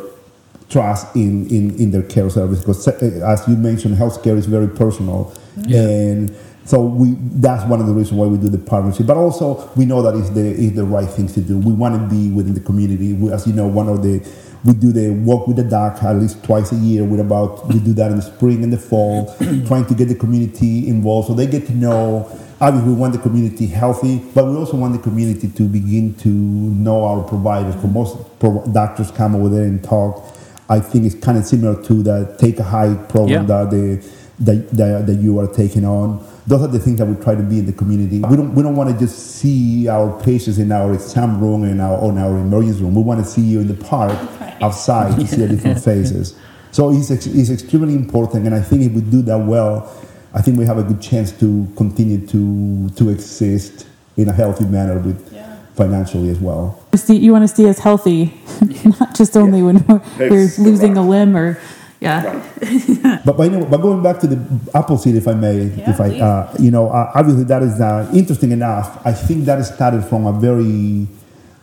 trust 0.71 1.15
in, 1.15 1.47
in, 1.49 1.79
in 1.79 1.91
their 1.91 2.03
care 2.03 2.31
service. 2.31 2.61
Because 2.61 2.89
uh, 2.89 3.21
as 3.27 3.47
you 3.47 3.57
mentioned, 3.57 3.99
healthcare 3.99 4.39
is 4.39 4.47
very 4.47 4.69
personal. 4.69 5.35
And 5.71 6.35
so 6.65 6.81
we 6.83 7.17
that's 7.19 7.65
one 7.69 7.81
of 7.81 7.87
the 7.87 7.93
reasons 7.93 8.19
why 8.19 8.27
we 8.27 8.39
do 8.39 8.49
the 8.49 8.59
partnership. 8.59 9.07
But 9.07 9.17
also 9.17 9.71
we 9.77 9.85
know 9.85 10.03
that 10.03 10.15
it's 10.15 10.31
the 10.31 10.51
it's 10.51 10.77
the 10.77 10.85
right 10.85 11.09
thing 11.09 11.27
to 11.29 11.41
do. 11.41 11.59
We 11.59 11.73
want 11.73 11.95
to 12.01 12.15
be 12.15 12.31
within 12.31 12.55
the 12.55 12.61
community. 12.61 13.13
We, 13.15 13.33
as 13.33 13.47
you 13.47 13.53
know, 13.53 13.67
one 13.67 13.89
of 13.89 14.03
the 14.03 14.27
we 14.65 14.75
do 14.75 14.93
the 14.93 15.11
walk 15.11 15.49
with 15.49 15.57
the 15.57 15.65
doc 15.65 16.03
at 16.05 16.15
least 16.17 16.45
twice 16.45 16.71
a 16.71 16.77
year. 16.77 17.05
With 17.05 17.19
about 17.21 17.67
we 17.69 17.81
do 17.81 17.93
that 17.95 18.11
in 18.13 18.17
the 18.17 18.23
spring 18.23 18.63
and 18.63 18.73
the 18.73 18.79
fall, 18.79 19.35
trying 19.67 19.87
to 19.87 19.95
get 19.95 20.07
the 20.09 20.15
community 20.15 20.89
involved 20.89 21.29
so 21.29 21.35
they 21.35 21.47
get 21.47 21.67
to 21.67 21.75
know. 21.75 22.31
Obviously, 22.61 22.91
we 22.93 22.97
want 22.97 23.13
the 23.13 23.19
community 23.19 23.67
healthy, 23.67 24.19
but 24.37 24.45
we 24.47 24.55
also 24.57 24.77
want 24.77 24.93
the 24.93 25.01
community 25.03 25.49
to 25.49 25.65
begin 25.65 26.15
to 26.15 26.29
know 26.29 27.05
our 27.05 27.25
providers. 27.25 27.75
For 27.81 27.89
most 27.89 28.17
pro- 28.39 28.65
doctors 28.73 29.11
come 29.11 29.35
over 29.35 29.49
there 29.49 29.65
and 29.65 29.83
talk. 29.83 30.25
I 30.71 30.79
think 30.79 31.05
it's 31.05 31.17
kind 31.17 31.37
of 31.37 31.45
similar 31.45 31.83
to 31.83 32.03
the 32.05 32.37
Take 32.39 32.61
a 32.61 32.63
Hike 32.63 33.09
program 33.09 33.49
Yeah. 33.49 33.65
that 33.65 33.71
the 33.73 33.97
that, 34.41 34.71
that, 34.71 35.07
that 35.09 35.15
you 35.17 35.41
are 35.41 35.49
taking 35.49 35.85
on. 35.85 36.25
Those 36.47 36.63
are 36.63 36.69
the 36.69 36.79
things 36.79 36.99
that 36.99 37.07
we 37.07 37.15
try 37.23 37.35
to 37.35 37.43
be 37.43 37.61
in 37.61 37.67
the 37.67 37.73
community. 37.73 38.19
We 38.19 38.37
don't 38.37 38.55
we 38.55 38.63
don't 38.63 38.75
want 38.75 38.91
to 38.91 38.99
just 38.99 39.37
see 39.37 39.89
our 39.89 40.21
patients 40.23 40.59
in 40.59 40.73
our 40.73 40.93
exam 40.93 41.41
room 41.41 41.63
and 41.63 41.81
our 41.81 41.99
on 41.99 42.19
our 42.19 42.37
emergency 42.37 42.83
room. 42.83 42.95
We 42.95 43.03
want 43.03 43.25
to 43.25 43.31
see 43.31 43.43
you 43.43 43.61
in 43.61 43.69
the 43.69 43.75
park 43.75 44.13
outside 44.61 45.19
to 45.19 45.27
see 45.27 45.37
the 45.37 45.49
different 45.49 45.83
faces. 45.85 46.37
So 46.73 46.91
it's, 46.91 47.11
ex- 47.11 47.27
it's 47.27 47.51
extremely 47.51 47.95
important, 47.95 48.47
and 48.47 48.55
I 48.55 48.61
think 48.63 48.83
if 48.83 48.93
we 48.93 49.03
do 49.03 49.21
that 49.23 49.39
well, 49.39 49.93
I 50.33 50.41
think 50.41 50.59
we 50.59 50.65
have 50.65 50.79
a 50.79 50.83
good 50.83 51.03
chance 51.03 51.31
to 51.41 51.69
continue 51.77 52.27
to 52.29 52.89
to 52.91 53.11
exist 53.11 53.87
in 54.17 54.29
a 54.29 54.33
healthy 54.33 54.65
manner 54.65 54.99
with 54.99 55.33
financially 55.75 56.29
as 56.29 56.39
well. 56.39 56.79
see, 56.95 57.17
you 57.17 57.33
want 57.33 57.49
to 57.49 57.55
see 57.55 57.69
us 57.69 57.79
healthy, 57.79 58.35
not 59.01 59.15
just 59.15 59.37
only 59.37 59.63
when 59.63 59.85
we're, 59.87 60.03
we're 60.19 60.49
losing 60.59 60.97
a 60.97 61.03
limb 61.03 61.37
or, 61.37 61.59
yeah. 62.03 62.43
But, 63.25 63.37
but, 63.37 63.45
you 63.45 63.51
know, 63.51 63.65
but 63.65 63.79
going 63.79 64.03
back 64.03 64.19
to 64.21 64.27
the 64.27 64.61
Appleseed, 64.75 65.15
if 65.15 65.29
I 65.29 65.35
may, 65.35 65.59
if 65.59 66.01
I, 66.01 66.19
uh, 66.19 66.55
you 66.59 66.73
know, 66.73 66.89
uh, 66.91 67.13
obviously 67.15 67.45
that 67.45 67.63
is 67.63 67.81
uh, 67.81 68.11
interesting 68.13 68.51
enough. 68.51 69.01
I 69.07 69.13
think 69.13 69.45
that 69.45 69.63
started 69.65 70.05
from 70.05 70.27
a 70.27 70.33
very 70.33 71.07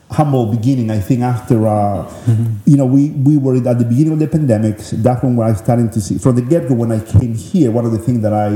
humble 0.09 0.45
beginning. 0.45 0.91
I 0.91 0.99
think 0.99 1.21
after, 1.21 1.67
uh, 1.67 2.09
you 2.65 2.77
know, 2.77 2.85
we, 2.85 3.09
we 3.09 3.37
were 3.37 3.57
at 3.57 3.79
the 3.79 3.85
beginning 3.85 4.13
of 4.13 4.19
the 4.19 4.27
pandemic. 4.27 4.77
That's 4.77 5.21
when 5.21 5.39
I 5.41 5.53
started 5.53 5.91
to 5.91 6.01
see, 6.01 6.17
from 6.17 6.35
the 6.35 6.41
get 6.41 6.69
go, 6.69 6.75
when 6.75 6.91
I 6.91 7.03
came 7.03 7.35
here, 7.35 7.71
one 7.71 7.85
of 7.85 7.91
the 7.91 7.99
things 7.99 8.21
that 8.21 8.33
I, 8.33 8.49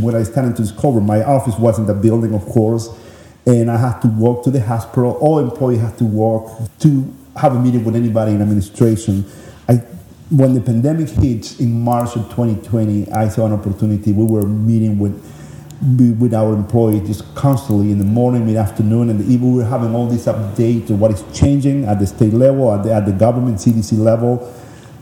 when 0.00 0.14
I 0.14 0.22
started 0.22 0.54
to 0.56 0.62
discover, 0.62 1.00
my 1.00 1.24
office 1.24 1.58
was 1.58 1.78
in 1.78 1.86
the 1.86 1.94
building, 1.94 2.34
of 2.34 2.44
course, 2.46 2.88
and 3.46 3.68
I 3.70 3.76
had 3.76 4.00
to 4.02 4.08
walk 4.08 4.44
to 4.44 4.50
the 4.50 4.60
hospital. 4.60 5.18
All 5.20 5.40
employees 5.40 5.80
had 5.80 5.98
to 5.98 6.04
walk 6.04 6.50
to 6.80 7.12
have 7.36 7.54
a 7.56 7.60
meeting 7.60 7.84
with 7.84 7.96
anybody 7.96 8.32
in 8.32 8.40
administration. 8.40 9.24
I, 9.68 9.82
when 10.30 10.54
the 10.54 10.60
pandemic 10.60 11.08
hit 11.10 11.60
in 11.60 11.82
March 11.82 12.16
of 12.16 12.24
2020, 12.30 13.10
I 13.12 13.28
saw 13.28 13.46
an 13.46 13.52
opportunity. 13.52 14.12
We 14.12 14.24
were 14.24 14.46
meeting 14.46 14.98
with 14.98 15.22
with 15.98 16.32
our 16.32 16.54
employees 16.54 17.06
just 17.06 17.34
constantly 17.34 17.90
in 17.90 17.98
the 17.98 18.04
morning, 18.04 18.46
mid 18.46 18.56
afternoon, 18.56 19.10
and 19.10 19.20
the 19.20 19.24
evening. 19.24 19.52
We 19.52 19.58
were 19.58 19.68
having 19.68 19.94
all 19.94 20.06
these 20.06 20.24
updates 20.24 20.88
of 20.88 20.98
what 20.98 21.10
is 21.10 21.22
changing 21.38 21.84
at 21.84 21.98
the 21.98 22.06
state 22.06 22.32
level, 22.32 22.72
at 22.72 22.84
the, 22.84 22.94
at 22.94 23.04
the 23.04 23.12
government 23.12 23.58
CDC 23.58 23.98
level, 23.98 24.50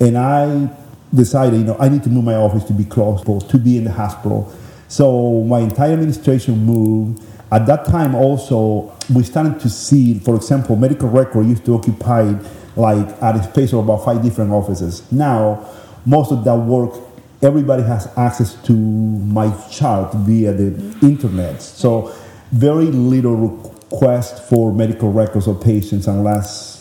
and 0.00 0.18
I 0.18 0.68
decided, 1.14 1.60
you 1.60 1.64
know, 1.66 1.76
I 1.78 1.88
need 1.88 2.02
to 2.04 2.08
move 2.08 2.24
my 2.24 2.34
office 2.34 2.64
to 2.64 2.72
be 2.72 2.84
close, 2.84 3.22
to 3.22 3.58
be 3.58 3.76
in 3.76 3.84
the 3.84 3.92
hospital. 3.92 4.52
So 4.88 5.44
my 5.44 5.60
entire 5.60 5.92
administration 5.92 6.64
moved. 6.64 7.22
At 7.52 7.66
that 7.66 7.84
time, 7.84 8.14
also, 8.14 8.92
we 9.14 9.22
started 9.22 9.60
to 9.60 9.68
see, 9.68 10.18
for 10.18 10.34
example, 10.34 10.74
medical 10.74 11.08
record 11.08 11.46
used 11.46 11.64
to 11.66 11.74
occupy 11.74 12.32
like 12.76 13.08
at 13.22 13.36
a 13.36 13.42
space 13.42 13.72
of 13.72 13.80
about 13.80 14.04
five 14.04 14.22
different 14.22 14.50
offices. 14.50 15.10
Now, 15.12 15.68
most 16.06 16.32
of 16.32 16.44
that 16.44 16.56
work, 16.56 16.94
everybody 17.42 17.82
has 17.82 18.06
access 18.16 18.54
to 18.64 18.72
my 18.72 19.50
chart 19.70 20.14
via 20.14 20.52
the 20.52 20.96
internet. 21.02 21.62
So, 21.62 22.14
very 22.52 22.86
little 22.86 23.36
request 23.36 24.42
for 24.48 24.72
medical 24.72 25.12
records 25.12 25.46
of 25.46 25.62
patients 25.62 26.06
unless 26.06 26.72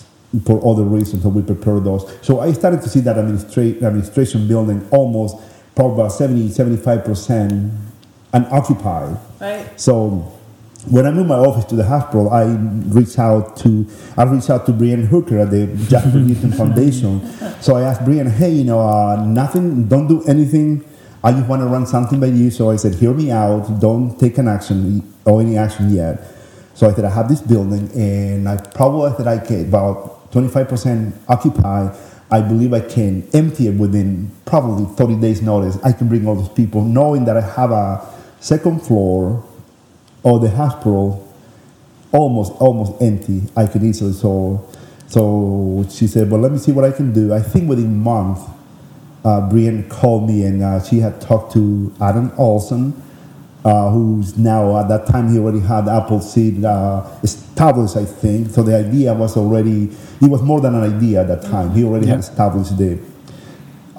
for 0.45 0.65
other 0.65 0.83
reasons, 0.83 1.23
so 1.23 1.29
we 1.29 1.41
prepare 1.41 1.79
those. 1.79 2.09
So 2.21 2.39
I 2.39 2.53
started 2.53 2.81
to 2.83 2.89
see 2.89 3.01
that 3.01 3.17
administra- 3.17 3.81
administration 3.83 4.47
building 4.47 4.87
almost 4.91 5.37
probably 5.75 5.95
about 5.95 6.13
70, 6.13 6.49
75% 6.49 7.77
unoccupied. 8.33 9.17
Right. 9.39 9.79
So 9.79 10.31
when 10.89 11.05
I 11.05 11.11
moved 11.11 11.29
my 11.29 11.35
office 11.35 11.65
to 11.65 11.75
the 11.75 11.85
hospital, 11.85 12.29
I 12.31 12.45
reached 12.89 13.19
out 13.19 13.55
to 13.57 13.87
I 14.17 14.23
reached 14.23 14.49
out 14.49 14.65
to 14.65 14.73
Brian 14.73 15.05
Hooker 15.05 15.39
at 15.39 15.51
the 15.51 15.67
Jasper 15.87 16.17
Newton 16.17 16.51
Foundation. 16.51 17.21
So 17.61 17.75
I 17.75 17.83
asked 17.83 18.03
Brian, 18.03 18.25
hey, 18.25 18.49
you 18.49 18.63
know, 18.63 18.79
uh, 18.79 19.23
nothing, 19.23 19.87
don't 19.87 20.07
do 20.07 20.23
anything. 20.23 20.83
I 21.23 21.31
just 21.31 21.47
want 21.47 21.61
to 21.61 21.67
run 21.67 21.85
something 21.85 22.19
by 22.19 22.25
you. 22.25 22.49
So 22.49 22.71
I 22.71 22.75
said, 22.77 22.95
hear 22.95 23.13
me 23.13 23.29
out. 23.29 23.79
Don't 23.79 24.19
take 24.19 24.39
an 24.39 24.47
action 24.47 25.13
or 25.25 25.41
any 25.41 25.59
action 25.59 25.93
yet. 25.93 26.25
So 26.73 26.89
I 26.89 26.93
said, 26.93 27.05
I 27.05 27.11
have 27.11 27.29
this 27.29 27.39
building, 27.39 27.91
and 27.93 28.49
I 28.49 28.57
probably 28.57 29.15
said 29.15 29.27
I 29.27 29.37
can 29.37 29.67
about 29.67 30.31
25% 30.31 31.13
occupied. 31.29 31.95
I 32.31 32.41
believe 32.41 32.73
I 32.73 32.79
can 32.79 33.29
empty 33.31 33.67
it 33.67 33.75
within 33.75 34.31
probably 34.45 34.85
30 34.95 35.21
days 35.21 35.43
notice. 35.43 35.77
I 35.83 35.91
can 35.91 36.07
bring 36.07 36.27
all 36.27 36.33
those 36.33 36.49
people, 36.49 36.83
knowing 36.83 37.25
that 37.25 37.37
I 37.37 37.41
have 37.41 37.69
a 37.69 38.03
second 38.39 38.81
floor 38.81 39.45
or 40.23 40.39
the 40.39 40.49
hospital 40.49 41.27
almost 42.11 42.51
almost 42.53 43.01
empty. 43.01 43.43
I 43.55 43.67
could 43.67 43.83
easily 43.83 44.13
so 44.13 44.67
so 45.07 45.85
she 45.89 46.07
said, 46.07 46.31
well, 46.31 46.39
let 46.39 46.53
me 46.53 46.57
see 46.57 46.71
what 46.71 46.85
I 46.85 46.91
can 46.91 47.11
do. 47.11 47.33
I 47.33 47.41
think 47.41 47.67
within 47.67 47.85
a 47.85 47.89
month 47.89 48.39
uh, 49.25 49.49
Brian 49.49 49.87
called 49.89 50.27
me 50.27 50.43
and 50.45 50.63
uh, 50.63 50.81
she 50.81 50.99
had 50.99 51.19
talked 51.19 51.53
to 51.53 51.93
Adam 52.01 52.31
Olson, 52.37 52.93
uh, 53.65 53.91
who's 53.91 54.37
now 54.37 54.79
at 54.79 54.87
that 54.87 55.05
time 55.07 55.31
he 55.31 55.37
already 55.37 55.59
had 55.59 55.87
Appleseed 55.87 56.63
uh, 56.63 57.05
established, 57.23 57.97
I 57.97 58.05
think. 58.05 58.49
So 58.49 58.63
the 58.63 58.75
idea 58.77 59.13
was 59.13 59.37
already 59.37 59.89
it 60.21 60.29
was 60.29 60.41
more 60.41 60.61
than 60.61 60.75
an 60.75 60.97
idea 60.97 61.21
at 61.21 61.27
that 61.27 61.43
time. 61.43 61.71
He 61.71 61.83
already 61.83 62.07
had 62.07 62.19
established 62.19 62.77
the 62.77 62.97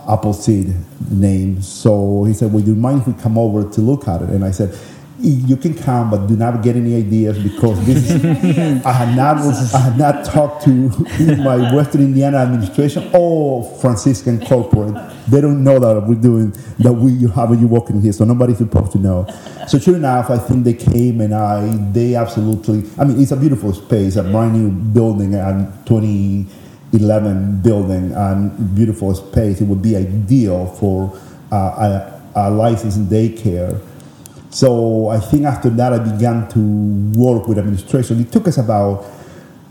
Appleseed 0.09 0.75
name. 1.11 1.63
So 1.63 2.25
he 2.25 2.35
said, 2.35 2.53
"Would 2.53 2.67
you 2.67 2.75
mind 2.75 3.03
if 3.03 3.07
we 3.07 3.23
come 3.23 3.39
over 3.39 3.69
to 3.69 3.81
look 3.81 4.09
at 4.09 4.23
it?" 4.23 4.31
And 4.31 4.45
I 4.45 4.51
said, 4.51 4.77
"You 5.23 5.57
can 5.57 5.75
come, 5.75 6.11
but 6.11 6.27
do 6.27 6.37
not 6.37 6.63
get 6.63 6.77
any 6.77 6.97
ideas 6.97 7.39
because 7.39 7.85
this 7.87 8.11
is, 8.11 8.25
I 8.87 8.93
had 8.93 9.17
not 9.17 9.39
I 9.39 9.79
had 9.79 9.99
not 9.99 10.25
talked 10.25 10.65
to 10.65 10.71
my 11.39 11.73
Western 11.75 12.03
Indiana 12.03 12.39
administration 12.39 13.09
or 13.15 13.65
Franciscan 13.81 14.45
corporate. 14.47 14.95
They 15.29 15.41
don't 15.41 15.63
know 15.63 15.79
that 15.79 16.07
we're 16.07 16.21
doing 16.21 16.53
that. 16.81 16.93
We 16.93 17.13
you 17.13 17.29
have 17.29 17.59
you 17.61 17.69
working 17.69 18.01
here, 18.01 18.13
so 18.13 18.25
nobody's 18.25 18.59
supposed 18.59 18.93
to 18.93 18.99
know. 18.99 19.27
So 19.69 19.79
sure 19.79 19.97
enough, 19.97 20.31
I 20.31 20.39
think 20.39 20.65
they 20.65 20.75
came 20.75 21.21
and 21.21 21.35
I 21.35 21.67
they 21.93 22.15
absolutely. 22.17 22.85
I 22.99 23.05
mean, 23.05 23.21
it's 23.21 23.31
a 23.33 23.37
beautiful 23.37 23.73
space, 23.73 24.17
a 24.17 24.23
brand 24.25 24.55
new 24.55 24.71
building, 24.71 25.35
and 25.35 25.69
2011 25.87 27.63
building 27.63 28.13
and 28.13 28.75
beautiful 28.75 29.15
space, 29.15 29.61
it 29.61 29.65
would 29.65 29.83
be 29.83 29.97
ideal 29.97 30.67
for 30.67 31.17
uh, 31.53 31.57
a, 31.57 32.23
a 32.35 32.51
licensed 32.51 33.09
daycare. 33.09 33.81
So 34.53 35.09
I 35.09 35.19
think 35.19 35.45
after 35.45 35.71
that, 35.71 35.95
I 35.95 35.99
began 35.99 36.47
to 36.51 37.19
work 37.19 37.49
with 37.49 37.59
administration. 37.59 38.21
It 38.21 38.31
took 38.31 38.47
us 38.47 38.59
about, 38.59 39.07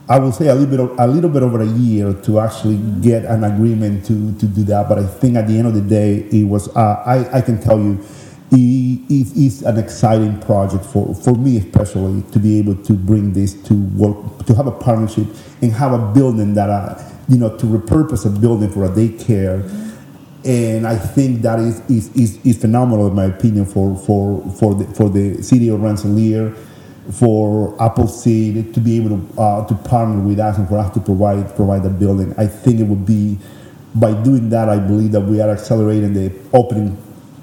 I 0.10 0.18
would 0.18 0.34
say, 0.34 0.48
a 0.48 0.56
little 0.56 0.70
bit, 0.70 0.80
of, 0.80 1.00
a 1.00 1.06
little 1.06 1.30
bit 1.30 1.44
over 1.44 1.62
a 1.62 1.68
year 1.68 2.14
to 2.14 2.40
actually 2.40 2.78
get 3.00 3.24
an 3.26 3.44
agreement 3.44 4.06
to, 4.08 4.34
to 4.40 4.46
do 4.48 4.64
that. 4.64 4.90
But 4.90 4.98
I 4.98 5.06
think 5.06 5.38
at 5.38 5.48
the 5.48 5.58
end 5.60 5.68
of 5.68 5.76
the 5.76 5.82
day, 5.82 6.28
it 6.32 6.46
was. 6.46 6.68
Uh, 6.76 7.04
I, 7.06 7.38
I 7.38 7.42
can 7.42 7.62
tell 7.62 7.78
you, 7.78 8.04
it 8.54 9.38
is 9.38 9.62
an 9.62 9.78
exciting 9.78 10.40
project 10.42 10.84
for, 10.84 11.14
for 11.16 11.36
me 11.36 11.58
especially 11.58 12.22
to 12.34 12.40
be 12.40 12.60
able 12.60 12.76
to 12.84 12.94
bring 12.94 13.32
this 13.32 13.54
to 13.64 13.74
work 13.96 14.46
to 14.46 14.54
have 14.54 14.68
a 14.68 14.72
partnership 14.72 15.26
and 15.62 15.72
have 15.72 15.94
a 15.94 16.14
building 16.14 16.54
that 16.56 16.70
I, 16.70 17.02
you 17.30 17.38
know 17.38 17.56
to 17.58 17.66
repurpose 17.66 18.26
a 18.26 18.40
building 18.42 18.70
for 18.70 18.84
a 18.84 18.90
daycare 18.90 19.64
and 20.44 20.88
I 20.88 20.98
think 20.98 21.42
that 21.44 21.60
is, 21.60 21.80
is, 21.90 22.16
is, 22.16 22.46
is 22.46 22.58
phenomenal 22.58 23.08
in 23.08 23.14
my 23.14 23.26
opinion 23.26 23.66
for 23.66 23.96
for 23.96 24.42
for 24.60 24.74
the, 24.74 24.86
for 24.96 25.10
the 25.10 25.42
city 25.44 25.70
of 25.70 25.82
Rensselaer 25.82 26.52
for 27.12 27.76
Appleseed 27.82 28.74
to 28.74 28.80
be 28.80 28.98
able 28.98 29.18
to 29.18 29.42
uh, 29.42 29.68
to 29.68 29.76
partner 29.76 30.20
with 30.20 30.40
us 30.40 30.58
and 30.58 30.68
for 30.68 30.78
us 30.78 30.94
to 30.94 31.00
provide 31.00 31.56
provide 31.56 31.84
the 31.84 31.90
building. 31.90 32.34
I 32.38 32.48
think 32.48 32.80
it 32.80 32.84
would 32.84 33.06
be 33.06 33.38
by 33.96 34.14
doing 34.24 34.50
that 34.50 34.70
I 34.70 34.80
believe 34.80 35.12
that 35.12 35.22
we 35.22 35.42
are 35.42 35.50
accelerating 35.50 36.14
the 36.14 36.34
opening 36.54 36.98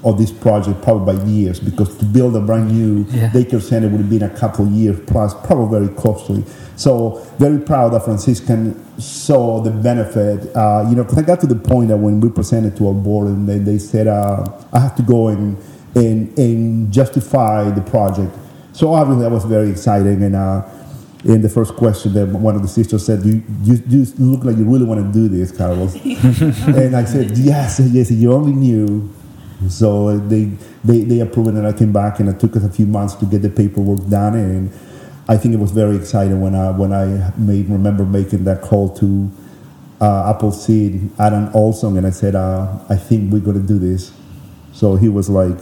of 0.04 0.16
this 0.16 0.30
project 0.30 0.80
probably 0.82 1.16
by 1.16 1.24
years 1.24 1.58
because 1.58 1.96
to 1.98 2.04
build 2.04 2.36
a 2.36 2.40
brand 2.40 2.70
new 2.70 3.04
yeah. 3.10 3.30
daycare 3.30 3.60
center 3.60 3.88
would 3.88 4.00
have 4.00 4.10
been 4.10 4.22
a 4.22 4.38
couple 4.38 4.64
of 4.64 4.70
years 4.70 4.98
plus, 5.06 5.34
probably 5.46 5.80
very 5.80 5.94
costly. 5.96 6.44
So 6.76 7.26
very 7.38 7.58
proud 7.58 7.92
that 7.92 8.04
Franciscan 8.04 9.00
saw 9.00 9.60
the 9.60 9.70
benefit. 9.70 10.54
Uh, 10.54 10.86
you 10.88 10.94
know, 10.94 11.02
because 11.02 11.18
I 11.18 11.22
got 11.22 11.40
to 11.40 11.48
the 11.48 11.56
point 11.56 11.88
that 11.88 11.96
when 11.96 12.20
we 12.20 12.30
presented 12.30 12.76
to 12.76 12.88
our 12.88 12.94
board 12.94 13.26
and 13.26 13.48
they, 13.48 13.58
they 13.58 13.78
said 13.78 14.06
uh, 14.06 14.46
I 14.72 14.78
have 14.78 14.94
to 14.96 15.02
go 15.02 15.28
and, 15.28 15.58
and 15.96 16.38
and 16.38 16.92
justify 16.92 17.68
the 17.70 17.80
project. 17.80 18.32
So 18.72 18.94
obviously 18.94 19.24
that 19.24 19.30
was 19.30 19.44
very 19.44 19.70
exciting 19.70 20.22
and. 20.22 20.36
Uh, 20.36 20.62
in 21.24 21.42
the 21.42 21.48
first 21.48 21.74
question 21.74 22.12
that 22.14 22.28
one 22.28 22.54
of 22.54 22.62
the 22.62 22.68
sisters 22.68 23.04
said, 23.04 23.24
you, 23.24 23.42
you, 23.64 23.82
you 23.88 24.06
look 24.18 24.44
like 24.44 24.56
you 24.56 24.64
really 24.64 24.84
want 24.84 25.04
to 25.04 25.12
do 25.12 25.26
this, 25.26 25.50
Carlos. 25.50 25.96
and 26.04 26.94
I 26.94 27.04
said, 27.04 27.36
yes, 27.36 27.80
yes, 27.80 28.12
you 28.12 28.32
only 28.32 28.52
knew 28.52 29.12
so 29.66 30.16
they, 30.18 30.44
they, 30.84 31.00
they 31.00 31.20
approved 31.20 31.48
it 31.48 31.54
and 31.54 31.66
I 31.66 31.72
came 31.72 31.92
back 31.92 32.20
and 32.20 32.28
it 32.28 32.38
took 32.38 32.54
us 32.56 32.64
a 32.64 32.70
few 32.70 32.86
months 32.86 33.14
to 33.16 33.26
get 33.26 33.42
the 33.42 33.50
paperwork 33.50 34.06
done. 34.08 34.34
And 34.34 34.72
I 35.28 35.36
think 35.36 35.54
it 35.54 35.58
was 35.58 35.72
very 35.72 35.96
exciting 35.96 36.40
when 36.40 36.54
I, 36.54 36.70
when 36.70 36.92
I 36.92 37.32
made, 37.36 37.68
remember 37.68 38.04
making 38.04 38.44
that 38.44 38.62
call 38.62 38.94
to 38.96 39.30
uh, 40.00 40.32
Appleseed, 40.32 41.10
Adam 41.18 41.50
Olson, 41.54 41.96
and 41.96 42.06
I 42.06 42.10
said, 42.10 42.36
uh, 42.36 42.78
I 42.88 42.94
think 42.94 43.32
we're 43.32 43.40
going 43.40 43.60
to 43.60 43.66
do 43.66 43.78
this. 43.80 44.12
So 44.72 44.94
he 44.94 45.08
was 45.08 45.28
like, 45.28 45.58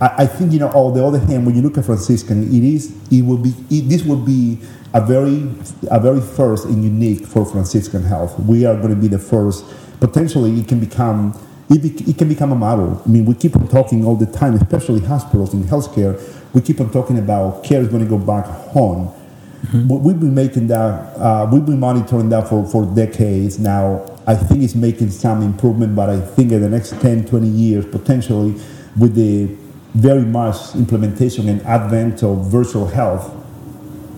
I, 0.00 0.24
I, 0.24 0.26
think, 0.26 0.52
you 0.52 0.58
know, 0.58 0.68
on 0.70 0.92
the 0.94 1.04
other 1.04 1.20
hand, 1.20 1.46
when 1.46 1.54
you 1.54 1.62
look 1.62 1.78
at 1.78 1.84
Franciscan, 1.84 2.42
it 2.42 2.64
is, 2.64 2.92
it 3.12 3.22
will 3.22 3.38
be, 3.38 3.54
it, 3.70 3.88
this 3.88 4.02
will 4.02 4.16
be 4.16 4.58
a 4.92 5.00
very, 5.00 5.48
a 5.90 6.00
very 6.00 6.20
first 6.20 6.64
and 6.64 6.82
unique 6.82 7.26
for 7.26 7.44
Franciscan 7.44 8.02
health. 8.02 8.38
We 8.40 8.66
are 8.66 8.74
going 8.74 8.90
to 8.90 9.00
be 9.00 9.06
the 9.06 9.20
first, 9.20 9.64
potentially 10.00 10.58
it 10.58 10.66
can 10.66 10.80
become 10.80 11.38
it, 11.70 11.82
be, 11.82 12.10
it 12.10 12.16
can 12.16 12.28
become 12.28 12.52
a 12.52 12.56
model. 12.56 13.02
I 13.04 13.08
mean, 13.08 13.24
we 13.24 13.34
keep 13.34 13.54
on 13.56 13.68
talking 13.68 14.04
all 14.04 14.16
the 14.16 14.26
time, 14.26 14.54
especially 14.54 15.00
hospitals 15.00 15.52
in 15.52 15.64
healthcare. 15.64 16.18
We 16.54 16.62
keep 16.62 16.80
on 16.80 16.90
talking 16.90 17.18
about 17.18 17.64
care 17.64 17.80
is 17.80 17.88
going 17.88 18.02
to 18.02 18.08
go 18.08 18.18
back 18.18 18.46
home. 18.46 19.08
Mm-hmm. 19.08 19.88
But 19.88 19.96
we've 19.96 20.18
been 20.18 20.34
making 20.34 20.68
that, 20.68 21.18
uh, 21.18 21.48
we've 21.52 21.66
been 21.66 21.80
monitoring 21.80 22.28
that 22.30 22.48
for, 22.48 22.64
for 22.66 22.86
decades 22.94 23.58
now. 23.58 24.06
I 24.26 24.34
think 24.34 24.62
it's 24.62 24.74
making 24.74 25.10
some 25.10 25.42
improvement, 25.42 25.96
but 25.96 26.08
I 26.08 26.20
think 26.20 26.52
in 26.52 26.60
the 26.60 26.68
next 26.68 27.00
10, 27.00 27.26
20 27.26 27.46
years, 27.46 27.86
potentially, 27.86 28.52
with 28.98 29.14
the 29.14 29.46
very 29.94 30.22
much 30.22 30.74
implementation 30.74 31.48
and 31.48 31.60
advent 31.62 32.22
of 32.22 32.50
virtual 32.50 32.86
health, 32.86 33.34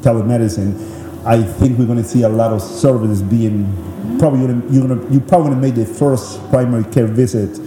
telemedicine, 0.03 1.00
I 1.24 1.42
think 1.42 1.78
we're 1.78 1.87
going 1.87 2.02
to 2.02 2.09
see 2.09 2.22
a 2.22 2.28
lot 2.28 2.52
of 2.52 2.62
services 2.62 3.22
being 3.22 3.66
probably 4.18 4.46
gonna, 4.46 4.62
you're 4.70 4.87
gonna 4.87 5.11
you're 5.11 5.20
probably 5.22 5.50
gonna 5.50 5.61
make 5.61 5.74
the 5.74 5.87
first 5.87 6.40
primary 6.50 6.85
care 6.85 7.06
visit 7.06 7.59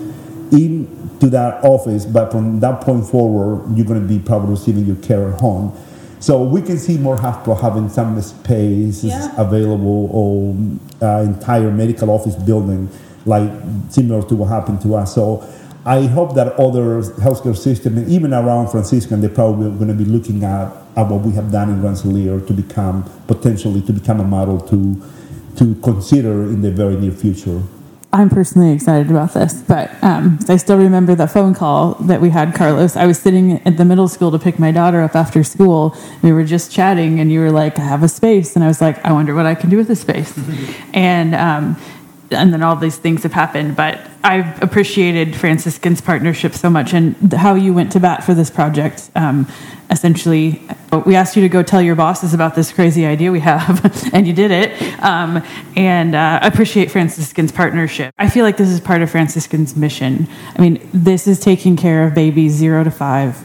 into 0.51 1.29
that 1.29 1.63
office, 1.63 2.05
but 2.05 2.31
from 2.31 2.59
that 2.59 2.81
point 2.81 3.05
forward, 3.05 3.75
you're 3.75 3.85
gonna 3.85 3.99
be 3.99 4.19
probably 4.19 4.51
receiving 4.51 4.85
your 4.85 4.95
care 4.97 5.33
at 5.33 5.39
home. 5.39 5.75
So 6.19 6.41
we 6.41 6.61
can 6.61 6.77
see 6.77 6.97
more 6.97 7.17
hospital 7.17 7.55
having 7.55 7.89
some 7.89 8.21
spaces 8.21 9.03
yeah. 9.03 9.33
available 9.37 10.09
or 10.09 10.55
uh, 11.01 11.21
entire 11.23 11.69
medical 11.69 12.09
office 12.09 12.35
building, 12.35 12.89
like 13.25 13.51
similar 13.89 14.25
to 14.29 14.35
what 14.35 14.47
happened 14.47 14.81
to 14.83 14.95
us. 14.95 15.13
So 15.13 15.45
I 15.85 16.05
hope 16.05 16.35
that 16.35 16.53
other 16.53 17.01
healthcare 17.01 17.57
systems, 17.57 18.09
even 18.09 18.33
around 18.33 18.69
Franciscan, 18.69 19.19
they're 19.19 19.29
probably 19.29 19.69
going 19.71 19.89
to 19.89 19.93
be 19.93 20.05
looking 20.05 20.43
at, 20.43 20.71
at 20.95 21.09
what 21.09 21.21
we 21.21 21.33
have 21.33 21.51
done 21.51 21.69
in 21.69 21.81
Rensselaer 21.81 22.39
to 22.39 22.53
become 22.53 23.03
potentially 23.27 23.81
to 23.81 23.93
become 23.93 24.19
a 24.19 24.23
model 24.23 24.59
to 24.69 25.01
to 25.57 25.75
consider 25.83 26.43
in 26.43 26.61
the 26.61 26.71
very 26.71 26.95
near 26.95 27.11
future. 27.11 27.61
I'm 28.11 28.29
personally 28.29 28.71
excited 28.71 29.09
about 29.09 29.33
this, 29.33 29.61
but 29.63 29.91
um, 30.03 30.39
I 30.47 30.57
still 30.57 30.77
remember 30.77 31.15
the 31.15 31.27
phone 31.27 31.55
call 31.55 31.95
that 31.95 32.21
we 32.21 32.29
had, 32.29 32.53
Carlos. 32.53 32.95
I 32.95 33.07
was 33.07 33.19
sitting 33.19 33.53
at 33.65 33.77
the 33.77 33.85
middle 33.85 34.07
school 34.07 34.29
to 34.31 34.39
pick 34.39 34.59
my 34.59 34.71
daughter 34.71 35.01
up 35.01 35.15
after 35.15 35.43
school. 35.43 35.95
We 36.21 36.31
were 36.31 36.43
just 36.43 36.71
chatting, 36.71 37.19
and 37.19 37.31
you 37.31 37.39
were 37.39 37.51
like, 37.51 37.77
"I 37.77 37.81
have 37.81 38.03
a 38.03 38.07
space," 38.07 38.55
and 38.55 38.63
I 38.63 38.67
was 38.67 38.81
like, 38.81 39.03
"I 39.03 39.11
wonder 39.11 39.33
what 39.33 39.47
I 39.47 39.55
can 39.55 39.69
do 39.69 39.77
with 39.77 39.87
the 39.87 39.95
space." 39.95 40.31
and 40.93 41.33
um, 41.33 41.75
and 42.31 42.53
then 42.53 42.63
all 42.63 42.75
these 42.75 42.97
things 42.97 43.23
have 43.23 43.33
happened. 43.33 43.75
But 43.75 44.09
I've 44.23 44.61
appreciated 44.61 45.35
Franciscan's 45.35 46.01
partnership 46.01 46.53
so 46.53 46.69
much 46.69 46.93
and 46.93 47.33
how 47.33 47.55
you 47.55 47.73
went 47.73 47.91
to 47.93 47.99
bat 47.99 48.23
for 48.23 48.33
this 48.33 48.49
project. 48.49 49.09
Um, 49.15 49.47
essentially, 49.89 50.61
we 51.05 51.15
asked 51.15 51.35
you 51.35 51.41
to 51.41 51.49
go 51.49 51.61
tell 51.61 51.81
your 51.81 51.95
bosses 51.95 52.33
about 52.33 52.55
this 52.55 52.71
crazy 52.71 53.05
idea 53.05 53.31
we 53.31 53.41
have, 53.41 54.09
and 54.13 54.25
you 54.25 54.33
did 54.33 54.51
it. 54.51 54.81
Um, 55.03 55.43
and 55.75 56.15
uh, 56.15 56.39
appreciate 56.41 56.89
Franciscan's 56.89 57.51
partnership. 57.51 58.13
I 58.17 58.29
feel 58.29 58.43
like 58.43 58.57
this 58.57 58.69
is 58.69 58.79
part 58.79 59.01
of 59.01 59.11
Franciscan's 59.11 59.75
mission. 59.75 60.27
I 60.57 60.61
mean, 60.61 60.89
this 60.93 61.27
is 61.27 61.39
taking 61.39 61.75
care 61.75 62.07
of 62.07 62.13
babies 62.13 62.53
zero 62.53 62.83
to 62.83 62.91
five 62.91 63.43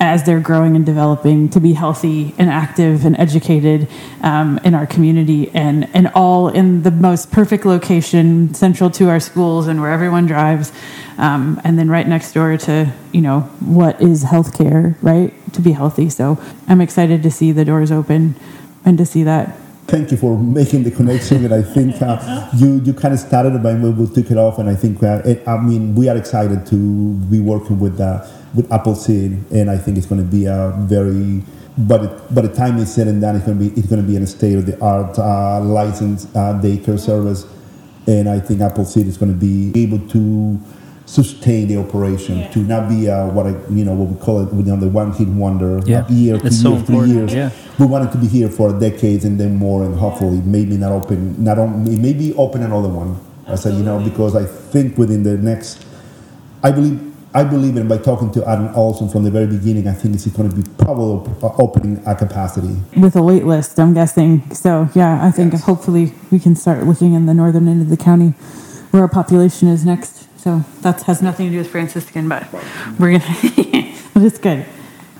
as 0.00 0.24
they're 0.24 0.40
growing 0.40 0.76
and 0.76 0.84
developing 0.84 1.48
to 1.48 1.60
be 1.60 1.72
healthy 1.72 2.34
and 2.38 2.50
active 2.50 3.04
and 3.04 3.16
educated 3.18 3.88
um, 4.22 4.58
in 4.64 4.74
our 4.74 4.86
community 4.86 5.50
and, 5.54 5.88
and 5.94 6.08
all 6.14 6.48
in 6.48 6.82
the 6.82 6.90
most 6.90 7.30
perfect 7.30 7.64
location 7.64 8.52
central 8.54 8.90
to 8.90 9.08
our 9.08 9.20
schools 9.20 9.66
and 9.66 9.80
where 9.80 9.90
everyone 9.90 10.26
drives 10.26 10.72
um, 11.18 11.60
and 11.64 11.78
then 11.78 11.88
right 11.88 12.06
next 12.06 12.32
door 12.32 12.56
to 12.56 12.92
you 13.12 13.20
know 13.20 13.40
what 13.60 14.00
is 14.00 14.24
healthcare 14.24 14.96
right 15.02 15.32
to 15.52 15.60
be 15.60 15.72
healthy 15.72 16.10
so 16.10 16.38
i'm 16.68 16.80
excited 16.80 17.22
to 17.22 17.30
see 17.30 17.52
the 17.52 17.64
doors 17.64 17.90
open 17.90 18.34
and 18.84 18.98
to 18.98 19.06
see 19.06 19.22
that 19.22 19.56
thank 19.86 20.10
you 20.10 20.16
for 20.16 20.36
making 20.38 20.82
the 20.82 20.90
connection. 20.90 21.44
And 21.44 21.54
I 21.54 21.62
think 21.62 22.00
uh, 22.02 22.50
you 22.56 22.80
you 22.84 22.92
kind 22.92 23.14
of 23.14 23.20
started 23.20 23.62
but 23.62 23.78
we 23.78 24.06
took 24.08 24.30
it 24.30 24.36
off. 24.36 24.58
And 24.58 24.68
I 24.68 24.74
think 24.74 25.02
uh, 25.02 25.22
it, 25.24 25.46
I 25.46 25.58
mean 25.58 25.94
we 25.94 26.08
are 26.08 26.16
excited 26.16 26.66
to 26.66 26.76
be 27.30 27.40
working 27.40 27.78
with 27.78 28.00
uh, 28.00 28.26
with 28.56 28.72
Appleseed, 28.72 29.52
and 29.52 29.70
I 29.70 29.78
think 29.78 29.98
it's 29.98 30.06
going 30.06 30.20
to 30.20 30.26
be 30.26 30.46
a 30.46 30.72
very 30.78 31.42
but 31.78 32.04
it, 32.04 32.34
by 32.34 32.40
the 32.40 32.48
time 32.48 32.78
it's 32.78 32.92
said 32.92 33.06
and 33.06 33.20
done, 33.20 33.36
it's 33.36 33.44
going 33.44 33.58
to 33.58 33.64
be 33.68 33.78
it's 33.78 33.88
going 33.88 34.00
to 34.00 34.06
be 34.06 34.16
in 34.16 34.22
a 34.22 34.26
state 34.26 34.56
of 34.56 34.66
the 34.66 34.80
art 34.80 35.18
uh, 35.18 35.60
licensed 35.60 36.28
uh, 36.34 36.58
daycare 36.60 36.98
service, 36.98 37.46
and 38.06 38.28
I 38.28 38.40
think 38.40 38.60
Appleseed 38.60 39.06
is 39.06 39.18
going 39.18 39.32
to 39.32 39.38
be 39.38 39.72
able 39.80 40.00
to 40.08 40.58
sustain 41.04 41.68
the 41.68 41.76
operation 41.76 42.38
yeah. 42.38 42.48
to 42.48 42.58
not 42.60 42.88
be 42.88 43.08
uh, 43.08 43.26
what 43.28 43.46
I 43.46 43.50
you 43.70 43.84
know 43.84 43.92
what 43.92 44.08
we 44.08 44.18
call 44.18 44.42
it 44.42 44.52
you 44.52 44.64
know 44.64 44.76
the 44.76 44.88
one 44.88 45.12
hit 45.12 45.28
wonder 45.28 45.80
yeah. 45.86 46.04
year 46.08 46.36
two 46.36 46.50
so 46.50 46.72
years 46.72 46.82
three 46.82 47.08
years 47.10 47.32
yeah. 47.32 47.50
we 47.78 47.86
want 47.86 48.08
it 48.08 48.10
to 48.10 48.18
be 48.18 48.26
here 48.26 48.48
for 48.48 48.76
decades 48.76 49.24
and 49.24 49.38
then 49.38 49.54
more 49.54 49.84
and 49.84 49.94
hopefully 49.94 50.38
maybe 50.38 50.76
not 50.76 50.90
open 50.90 51.44
not 51.44 51.60
on 51.60 52.02
maybe 52.02 52.34
open 52.34 52.64
another 52.64 52.88
one 52.88 53.20
I 53.48 53.54
said, 53.54 53.74
you 53.74 53.84
know, 53.84 54.00
because 54.00 54.34
I 54.34 54.44
think 54.44 54.98
within 54.98 55.22
the 55.22 55.38
next, 55.38 55.84
I 56.64 56.72
believe, 56.72 57.14
I 57.36 57.44
believe 57.44 57.76
in 57.76 57.86
by 57.86 57.98
talking 57.98 58.32
to 58.32 58.48
Adam 58.48 58.74
Olson 58.74 59.10
from 59.10 59.22
the 59.24 59.30
very 59.30 59.46
beginning, 59.46 59.86
I 59.86 59.92
think 59.92 60.14
it's 60.14 60.26
going 60.26 60.48
to 60.48 60.56
be 60.56 60.62
probably 60.78 61.30
uh, 61.42 61.52
opening 61.58 62.02
a 62.06 62.14
capacity. 62.14 62.74
with 62.96 63.14
a 63.14 63.22
wait 63.22 63.44
list, 63.44 63.78
I'm 63.78 63.92
guessing. 63.92 64.50
So, 64.54 64.88
yeah, 64.94 65.22
I 65.22 65.30
think 65.30 65.52
hopefully 65.52 66.14
we 66.30 66.38
can 66.38 66.56
start 66.56 66.86
looking 66.86 67.12
in 67.12 67.26
the 67.26 67.34
northern 67.34 67.68
end 67.68 67.82
of 67.82 67.90
the 67.90 67.96
county 67.98 68.28
where 68.90 69.02
our 69.02 69.08
population 69.08 69.68
is 69.68 69.84
next. 69.84 70.26
So, 70.40 70.64
that 70.80 71.02
has 71.02 71.20
nothing 71.20 71.48
to 71.48 71.52
do 71.52 71.58
with 71.58 71.70
Franciscan, 71.70 72.26
but 72.26 72.50
we're 72.98 73.18
going 73.18 73.20
to, 73.20 73.94
but 74.14 74.22
it's 74.22 74.38
good. 74.38 74.64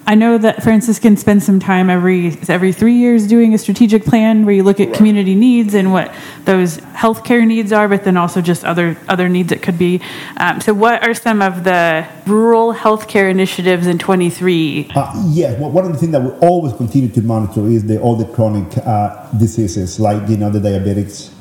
I 0.09 0.14
know 0.14 0.38
that 0.38 0.62
Franciscan 0.62 1.16
spends 1.16 1.45
some 1.45 1.59
time 1.59 1.90
every 1.90 2.38
every 2.49 2.73
three 2.73 2.95
years 2.95 3.27
doing 3.27 3.55
a 3.55 3.59
strategic 3.59 4.05
plan 4.05 4.47
where 4.47 4.55
you 4.55 4.62
look 4.62 4.79
at 4.79 4.95
community 4.95 5.35
needs 5.35 5.75
and 5.75 5.92
what 5.92 6.14
those 6.45 6.79
healthcare 6.95 7.45
needs 7.45 7.73
are, 7.73 7.88
but 7.88 8.05
then 8.05 8.16
also 8.16 8.40
just 8.40 8.64
other 8.64 8.97
other 9.09 9.29
needs 9.29 9.51
it 9.51 9.62
could 9.62 9.77
be. 9.77 10.01
Um, 10.37 10.61
so, 10.61 10.73
what 10.75 11.03
are 11.03 11.12
some 11.12 11.42
of 11.42 11.64
the 11.64 12.07
rural 12.25 12.73
healthcare 12.73 13.29
initiatives 13.29 13.88
in 13.88 13.99
23? 13.99 14.92
Uh, 14.95 15.25
yes, 15.27 15.59
well, 15.59 15.73
one 15.73 15.85
of 15.85 15.92
the 15.92 15.99
things 15.99 16.12
that 16.12 16.23
we 16.23 16.31
always 16.47 16.73
continue 16.75 17.09
to 17.09 17.23
monitor 17.23 17.66
is 17.66 17.85
the 17.85 18.01
all 18.01 18.14
the 18.14 18.27
chronic 18.27 18.79
uh, 18.79 19.29
diseases, 19.33 19.99
like 19.99 20.29
you 20.29 20.37
know 20.37 20.51
the 20.51 20.61
diabetics, 20.61 21.33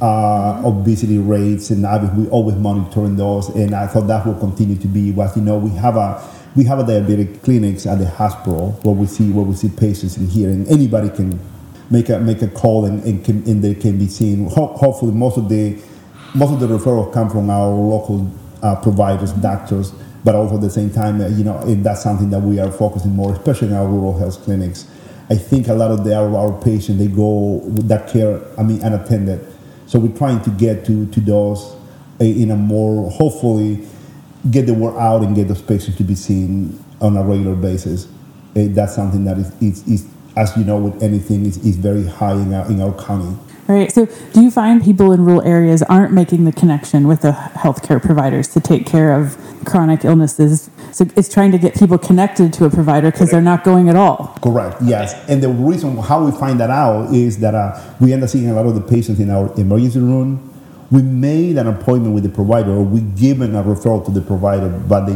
uh, 0.00 0.62
obesity 0.64 1.18
rates, 1.18 1.70
and 1.70 1.82
we 2.16 2.28
always 2.28 2.54
monitoring 2.54 3.16
those. 3.16 3.48
And 3.48 3.74
I 3.74 3.88
thought 3.88 4.06
that 4.06 4.24
will 4.24 4.38
continue 4.38 4.76
to 4.76 4.86
be 4.86 5.10
what 5.10 5.36
you 5.36 5.42
know 5.42 5.58
we 5.58 5.70
have 5.70 5.96
a 5.96 6.22
we 6.56 6.64
have 6.64 6.78
a 6.78 6.84
diabetic 6.84 7.42
clinics 7.42 7.86
at 7.86 7.98
the 7.98 8.08
hospital 8.08 8.72
where 8.82 8.94
we 8.94 9.06
see 9.06 9.30
where 9.32 9.44
we 9.44 9.54
see 9.54 9.68
patients 9.70 10.16
in 10.18 10.28
here, 10.28 10.50
and 10.50 10.68
anybody 10.68 11.10
can 11.10 11.38
make 11.90 12.08
a 12.10 12.18
make 12.20 12.42
a 12.42 12.48
call 12.48 12.84
and 12.86 13.02
and, 13.04 13.24
can, 13.24 13.42
and 13.48 13.62
they 13.64 13.74
can 13.74 13.98
be 13.98 14.08
seen. 14.08 14.48
Ho- 14.50 14.74
hopefully, 14.76 15.12
most 15.12 15.38
of 15.38 15.48
the 15.48 15.78
most 16.34 16.52
of 16.52 16.60
the 16.60 16.66
referrals 16.68 17.12
come 17.12 17.30
from 17.30 17.50
our 17.50 17.68
local 17.68 18.30
uh, 18.62 18.76
providers, 18.76 19.32
doctors, 19.34 19.92
but 20.24 20.34
also 20.34 20.56
at 20.56 20.62
the 20.62 20.70
same 20.70 20.90
time, 20.90 21.20
uh, 21.20 21.28
you 21.28 21.44
know, 21.44 21.60
that's 21.82 22.02
something 22.02 22.30
that 22.30 22.40
we 22.40 22.58
are 22.60 22.70
focusing 22.72 23.12
more, 23.14 23.32
especially 23.34 23.68
in 23.68 23.74
our 23.74 23.86
rural 23.86 24.18
health 24.18 24.42
clinics. 24.44 24.86
I 25.30 25.36
think 25.36 25.68
a 25.68 25.74
lot 25.74 25.90
of 25.90 26.04
the, 26.04 26.16
our, 26.16 26.36
our 26.36 26.62
patients 26.62 26.98
they 26.98 27.08
go 27.08 27.60
with 27.64 27.88
that 27.88 28.08
care, 28.10 28.40
I 28.58 28.62
mean, 28.62 28.82
unattended. 28.82 29.46
So 29.86 29.98
we're 29.98 30.16
trying 30.16 30.42
to 30.42 30.50
get 30.50 30.84
to 30.86 31.06
to 31.06 31.20
those 31.20 31.76
uh, 32.20 32.24
in 32.24 32.50
a 32.50 32.56
more 32.56 33.10
hopefully 33.10 33.86
get 34.50 34.66
the 34.66 34.74
word 34.74 34.98
out 34.98 35.22
and 35.22 35.34
get 35.34 35.48
those 35.48 35.62
patients 35.62 35.96
to 35.96 36.04
be 36.04 36.14
seen 36.14 36.82
on 37.00 37.16
a 37.16 37.22
regular 37.22 37.54
basis. 37.54 38.06
Uh, 38.56 38.68
that's 38.70 38.94
something 38.94 39.24
that 39.24 39.38
is, 39.38 39.52
is, 39.62 39.86
is, 39.88 40.08
as 40.36 40.56
you 40.56 40.64
know, 40.64 40.78
with 40.78 41.02
anything, 41.02 41.46
is, 41.46 41.58
is 41.58 41.76
very 41.76 42.06
high 42.06 42.34
in 42.34 42.52
our, 42.52 42.66
in 42.70 42.80
our 42.80 42.92
county. 43.04 43.36
Right. 43.68 43.92
So, 43.92 44.06
do 44.32 44.42
you 44.42 44.50
find 44.50 44.82
people 44.82 45.12
in 45.12 45.24
rural 45.24 45.42
areas 45.42 45.82
aren't 45.84 46.12
making 46.12 46.44
the 46.44 46.52
connection 46.52 47.06
with 47.06 47.22
the 47.22 47.30
healthcare 47.30 48.02
providers 48.02 48.48
to 48.48 48.60
take 48.60 48.86
care 48.86 49.18
of 49.18 49.38
chronic 49.64 50.04
illnesses? 50.04 50.68
So, 50.90 51.06
it's 51.16 51.32
trying 51.32 51.52
to 51.52 51.58
get 51.58 51.74
people 51.74 51.96
connected 51.96 52.52
to 52.54 52.64
a 52.64 52.70
provider 52.70 53.12
because 53.12 53.30
they're 53.30 53.40
not 53.40 53.62
going 53.62 53.88
at 53.88 53.94
all. 53.94 54.36
Correct. 54.42 54.82
Yes. 54.82 55.14
And 55.28 55.42
the 55.42 55.48
reason 55.48 55.96
how 55.96 56.24
we 56.24 56.32
find 56.32 56.58
that 56.58 56.70
out 56.70 57.14
is 57.14 57.38
that 57.38 57.54
uh, 57.54 57.80
we 58.00 58.12
end 58.12 58.24
up 58.24 58.30
seeing 58.30 58.50
a 58.50 58.52
lot 58.52 58.66
of 58.66 58.74
the 58.74 58.80
patients 58.80 59.20
in 59.20 59.30
our 59.30 59.54
emergency 59.58 60.00
room. 60.00 60.51
We 60.92 61.00
made 61.00 61.56
an 61.56 61.66
appointment 61.68 62.14
with 62.14 62.22
the 62.22 62.28
provider, 62.28 62.70
or 62.70 62.82
we 62.82 63.00
given 63.00 63.56
a 63.56 63.62
referral 63.62 64.04
to 64.04 64.10
the 64.10 64.20
provider, 64.20 64.68
but 64.68 65.06
they 65.06 65.14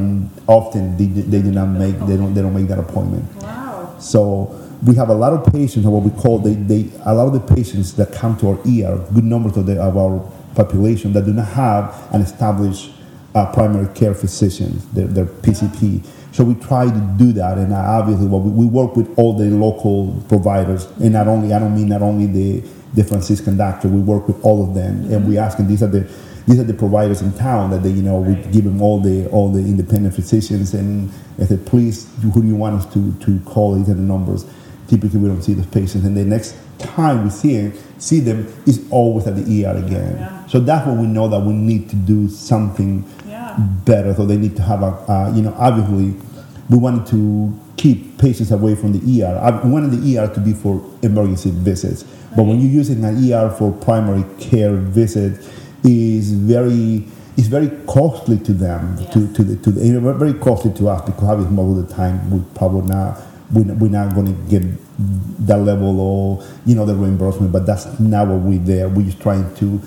often 0.48 0.96
they, 0.96 1.04
they 1.04 1.42
do 1.42 1.52
not 1.52 1.66
make 1.66 1.98
they 2.06 2.16
don't 2.16 2.32
they 2.32 2.40
don't 2.40 2.54
make 2.54 2.68
that 2.68 2.78
appointment. 2.78 3.24
Wow. 3.42 3.94
So 4.00 4.58
we 4.86 4.94
have 4.96 5.10
a 5.10 5.14
lot 5.14 5.32
of 5.32 5.52
patients, 5.52 5.84
or 5.86 5.90
what 5.90 6.02
we 6.02 6.18
call 6.18 6.38
they, 6.38 6.54
they 6.54 6.90
a 7.04 7.14
lot 7.14 7.26
of 7.26 7.34
the 7.34 7.54
patients 7.54 7.92
that 7.96 8.12
come 8.12 8.36
to 8.38 8.48
our 8.48 8.58
ER, 8.60 9.04
good 9.14 9.24
numbers 9.24 9.56
of, 9.56 9.66
the, 9.66 9.80
of 9.80 9.96
our 9.96 10.20
population 10.54 11.12
that 11.12 11.26
do 11.26 11.32
not 11.32 11.48
have 11.48 12.08
an 12.14 12.22
established 12.22 12.92
uh, 13.34 13.52
primary 13.52 13.92
care 13.94 14.14
physician, 14.14 14.80
their, 14.92 15.06
their 15.06 15.26
PCP. 15.26 16.04
So 16.32 16.44
we 16.44 16.54
try 16.54 16.86
to 16.86 17.14
do 17.18 17.32
that, 17.32 17.58
and 17.58 17.72
obviously, 17.72 18.26
well, 18.26 18.40
we, 18.40 18.50
we 18.50 18.66
work 18.66 18.96
with 18.96 19.18
all 19.18 19.34
the 19.36 19.44
local 19.44 20.22
providers, 20.28 20.86
and 21.00 21.12
not 21.12 21.28
only 21.28 21.52
I 21.52 21.58
don't 21.58 21.74
mean 21.74 21.88
not 21.88 22.02
only 22.02 22.26
the 22.26 22.68
the 22.96 23.04
Franciscan 23.04 23.56
doctor, 23.56 23.88
we 23.88 24.00
work 24.00 24.26
with 24.26 24.42
all 24.44 24.66
of 24.66 24.74
them, 24.74 25.12
and 25.12 25.28
we 25.28 25.38
ask 25.38 25.58
them 25.58 25.68
these 25.68 25.82
are 25.82 25.86
the 25.86 26.08
these 26.48 26.60
are 26.60 26.64
the 26.64 26.74
providers 26.74 27.22
in 27.22 27.32
town 27.32 27.70
that 27.72 27.82
they, 27.82 27.90
you 27.90 28.02
know, 28.02 28.18
we 28.20 28.34
give 28.52 28.64
them 28.64 28.80
all 28.80 29.00
the 29.00 29.28
all 29.30 29.50
the 29.52 29.58
independent 29.60 30.14
physicians, 30.14 30.74
and 30.74 31.10
I 31.40 31.44
said, 31.44 31.66
please, 31.66 32.08
who 32.22 32.40
do 32.42 32.46
you 32.48 32.56
want 32.56 32.76
us 32.80 32.92
to 32.94 33.12
to 33.26 33.38
call? 33.40 33.74
These 33.74 33.90
are 33.90 33.94
the 33.94 34.02
numbers. 34.02 34.44
Typically, 34.88 35.18
we 35.20 35.28
don't 35.28 35.42
see 35.42 35.54
those 35.54 35.66
patients, 35.66 36.04
and 36.04 36.16
the 36.16 36.24
next 36.24 36.56
time 36.78 37.24
we 37.24 37.30
see 37.30 37.56
them, 37.68 37.72
see 37.98 38.20
them 38.20 38.46
is 38.66 38.86
always 38.90 39.26
at 39.26 39.34
the 39.36 39.42
ER 39.64 39.76
again. 39.76 40.16
Yeah. 40.18 40.46
So 40.46 40.60
that's 40.60 40.86
when 40.86 41.00
we 41.00 41.06
know 41.06 41.28
that 41.28 41.40
we 41.40 41.52
need 41.52 41.88
to 41.90 41.96
do 41.96 42.28
something 42.28 43.04
Yeah. 43.28 43.56
better. 43.84 44.14
So 44.14 44.24
they 44.26 44.36
need 44.36 44.54
to 44.56 44.62
have 44.62 44.82
a, 44.82 44.92
uh, 45.10 45.32
you 45.34 45.42
know, 45.42 45.54
obviously, 45.58 46.14
we 46.70 46.78
wanted 46.78 47.06
to 47.06 47.52
keep 47.76 48.18
patients 48.18 48.50
away 48.50 48.74
from 48.74 48.92
the 48.92 49.22
ER. 49.22 49.38
I 49.38 49.66
wanted 49.66 49.90
the 49.92 50.18
ER 50.18 50.32
to 50.34 50.40
be 50.40 50.52
for 50.52 50.82
emergency 51.02 51.50
visits, 51.50 52.04
but 52.36 52.44
when 52.44 52.60
you're 52.60 52.70
using 52.70 53.04
an 53.04 53.32
ER 53.32 53.50
for 53.50 53.72
primary 53.72 54.24
care 54.38 54.74
visit, 54.74 55.44
is 55.84 56.32
very 56.32 57.06
it's 57.36 57.48
very 57.48 57.68
costly 57.86 58.38
to 58.38 58.52
them 58.52 58.96
to 59.12 59.20
Yes. 59.20 59.36
to 59.36 59.42
the 59.44 59.56
to 59.56 59.70
the 59.70 60.00
very 60.14 60.34
costly 60.34 60.72
to 60.74 60.88
us 60.88 61.02
because 61.02 61.28
obviously 61.28 61.54
most 61.54 61.78
of 61.78 61.88
the 61.88 61.94
time 61.94 62.30
we 62.30 62.42
probably 62.54 62.88
not 62.88 63.20
we're, 63.52 63.74
we're 63.74 63.90
not 63.90 64.14
going 64.14 64.26
to 64.26 64.50
get 64.50 64.62
that 65.46 65.58
level 65.58 66.00
or 66.00 66.42
you 66.64 66.74
know 66.74 66.84
the 66.86 66.94
reimbursement, 66.94 67.52
but 67.52 67.66
that's 67.66 68.00
not 68.00 68.26
what 68.28 68.40
we're 68.40 68.58
there. 68.58 68.88
We're 68.88 69.06
just 69.06 69.20
trying 69.20 69.54
to 69.56 69.80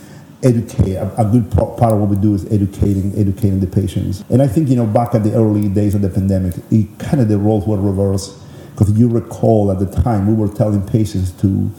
educate. 0.44 0.96
A, 0.96 1.22
a 1.22 1.26
good 1.26 1.52
part 1.52 1.94
of 1.94 2.00
what 2.00 2.10
we 2.10 2.16
do 2.16 2.34
is 2.34 2.46
educating 2.52 3.14
educating 3.18 3.60
the 3.60 3.68
patients. 3.68 4.24
And 4.30 4.42
I 4.42 4.48
think 4.48 4.70
you 4.70 4.76
know 4.76 4.86
back 4.86 5.16
at 5.16 5.24
the 5.24 5.34
early 5.34 5.68
days 5.70 5.96
of 5.96 6.02
the 6.02 6.10
pandemic, 6.10 6.56
it 6.72 6.88
kind 7.00 7.22
of 7.22 7.28
the 7.28 7.38
roles 7.38 7.68
were 7.68 7.78
reversed 7.78 8.38
because 8.72 8.98
you 8.98 9.10
recall 9.10 9.72
at 9.72 9.80
the 9.80 10.02
time 10.02 10.28
we 10.28 10.34
were 10.34 10.54
telling 10.54 10.86
patients 10.88 11.32
to 11.42 11.70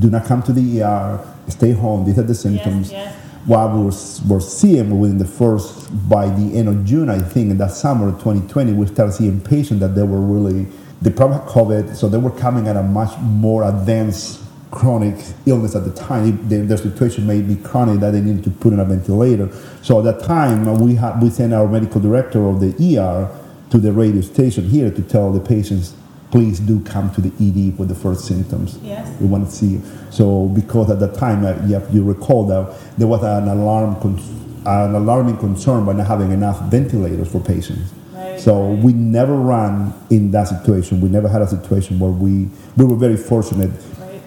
do 0.00 0.10
not 0.10 0.26
come 0.26 0.42
to 0.42 0.52
the 0.52 0.82
ER, 0.82 1.34
stay 1.48 1.72
home. 1.72 2.04
These 2.04 2.18
are 2.18 2.24
the 2.24 2.34
symptoms 2.34 2.92
yes. 2.92 3.14
while 3.46 3.70
we 3.70 3.84
were, 3.84 4.34
were 4.34 4.40
seeing 4.40 5.00
within 5.00 5.18
the 5.18 5.24
first, 5.24 5.88
by 6.08 6.26
the 6.26 6.56
end 6.56 6.68
of 6.68 6.84
June, 6.84 7.08
I 7.08 7.20
think, 7.20 7.50
in 7.50 7.58
that 7.58 7.70
summer 7.70 8.08
of 8.08 8.14
2020, 8.14 8.72
we 8.74 8.86
started 8.86 9.12
seeing 9.12 9.40
patients 9.40 9.80
that 9.80 9.94
they 9.94 10.02
were 10.02 10.20
really, 10.20 10.66
they 11.00 11.10
probably 11.10 11.38
had 11.38 11.48
COVID, 11.48 11.96
so 11.96 12.08
they 12.08 12.18
were 12.18 12.30
coming 12.30 12.68
at 12.68 12.76
a 12.76 12.82
much 12.82 13.18
more 13.20 13.64
advanced 13.64 14.41
chronic 14.72 15.14
illness 15.46 15.76
at 15.76 15.84
the 15.84 15.92
time. 15.92 16.48
Their, 16.48 16.64
their 16.64 16.76
situation 16.78 17.26
may 17.26 17.40
be 17.40 17.54
chronic 17.56 18.00
that 18.00 18.10
they 18.10 18.20
needed 18.20 18.42
to 18.44 18.50
put 18.50 18.72
in 18.72 18.80
a 18.80 18.84
ventilator. 18.84 19.48
So 19.82 20.00
at 20.00 20.04
that 20.04 20.24
time, 20.26 20.64
we, 20.80 20.96
had, 20.96 21.22
we 21.22 21.30
sent 21.30 21.52
our 21.52 21.68
medical 21.68 22.00
director 22.00 22.48
of 22.48 22.58
the 22.60 22.98
ER 22.98 23.30
to 23.70 23.78
the 23.78 23.92
radio 23.92 24.22
station 24.22 24.68
here 24.68 24.90
to 24.90 25.02
tell 25.02 25.30
the 25.30 25.40
patients, 25.40 25.94
please 26.30 26.58
do 26.58 26.80
come 26.84 27.12
to 27.14 27.20
the 27.20 27.28
ED 27.38 27.78
with 27.78 27.88
the 27.88 27.94
first 27.94 28.24
symptoms. 28.24 28.78
Yes. 28.82 29.08
We 29.20 29.26
want 29.26 29.46
to 29.46 29.52
see 29.54 29.66
you. 29.66 29.82
So 30.10 30.48
because 30.48 30.90
at 30.90 30.98
that 31.00 31.14
time, 31.14 31.44
uh, 31.44 31.54
you, 31.66 31.80
you 31.92 32.02
recall 32.02 32.46
that 32.46 32.74
there 32.96 33.06
was 33.06 33.22
an 33.22 33.48
alarm, 33.48 34.00
con- 34.00 34.18
an 34.66 34.94
alarming 34.94 35.36
concern 35.36 35.84
by 35.84 35.92
not 35.92 36.06
having 36.06 36.32
enough 36.32 36.60
ventilators 36.70 37.30
for 37.30 37.40
patients. 37.40 37.92
Right, 38.14 38.40
So 38.40 38.70
we 38.70 38.94
never 38.94 39.34
ran 39.36 39.92
in 40.08 40.30
that 40.30 40.48
situation. 40.48 41.00
We 41.00 41.08
never 41.08 41.28
had 41.28 41.42
a 41.42 41.48
situation 41.48 41.98
where 41.98 42.10
we 42.10 42.48
we 42.76 42.84
were 42.86 42.96
very 42.96 43.16
fortunate. 43.16 43.70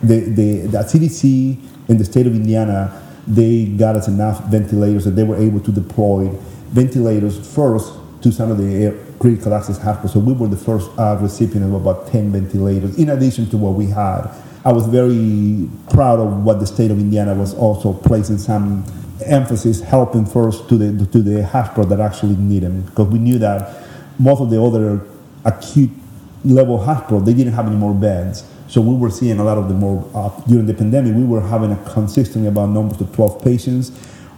The 0.05 0.19
the 0.19 0.67
the 0.67 0.77
CDC 0.79 1.89
in 1.89 1.97
the 1.97 2.05
state 2.05 2.27
of 2.27 2.35
Indiana, 2.35 3.01
they 3.27 3.65
got 3.65 3.95
us 3.95 4.07
enough 4.07 4.43
ventilators 4.45 5.05
that 5.05 5.11
they 5.11 5.23
were 5.23 5.37
able 5.37 5.59
to 5.61 5.71
deploy 5.71 6.29
ventilators 6.69 7.53
first 7.55 7.93
to 8.21 8.31
some 8.31 8.51
of 8.51 8.57
the 8.57 8.95
critical 9.19 9.53
access 9.53 9.77
hospitals. 9.77 10.13
So 10.13 10.19
we 10.19 10.33
were 10.33 10.47
the 10.47 10.57
first 10.57 10.89
uh, 10.97 11.17
recipient 11.21 11.65
of 11.65 11.73
about 11.73 12.07
10 12.07 12.31
ventilators, 12.31 12.97
in 12.97 13.09
addition 13.09 13.49
to 13.51 13.57
what 13.57 13.73
we 13.73 13.87
had. 13.87 14.29
I 14.63 14.73
was 14.73 14.87
very 14.87 15.69
proud 15.91 16.19
of 16.19 16.43
what 16.43 16.59
the 16.59 16.65
state 16.65 16.91
of 16.91 16.97
Indiana 16.99 17.35
was 17.35 17.53
also 17.53 17.93
placing 17.93 18.39
some 18.39 18.83
emphasis, 19.23 19.79
helping 19.81 20.25
first 20.25 20.67
to 20.69 20.77
the 20.77 21.05
to 21.07 21.21
the 21.21 21.45
hospital 21.45 21.85
that 21.85 21.99
actually 21.99 22.35
need 22.35 22.63
them, 22.63 22.81
because 22.81 23.07
we 23.07 23.19
knew 23.19 23.37
that 23.39 23.85
most 24.17 24.41
of 24.41 24.49
the 24.49 24.61
other 24.61 25.05
acute 25.45 25.91
level 26.43 26.83
hospitals 26.83 27.25
they 27.25 27.33
didn't 27.33 27.53
have 27.53 27.67
any 27.67 27.75
more 27.75 27.93
beds. 27.93 28.43
So 28.75 28.81
we 28.81 28.93
were 28.93 29.09
seeing 29.09 29.39
a 29.39 29.43
lot 29.45 29.57
of 29.57 29.69
the 29.69 29.73
more 29.73 30.05
uh, 30.13 30.27
during 30.49 30.65
the 30.65 30.73
pandemic. 30.73 31.15
We 31.15 31.23
were 31.23 31.39
having 31.39 31.71
a 31.71 31.77
consistently 31.93 32.49
about 32.49 32.71
numbers 32.71 32.99
of 32.99 33.15
12 33.15 33.41
patients. 33.41 33.89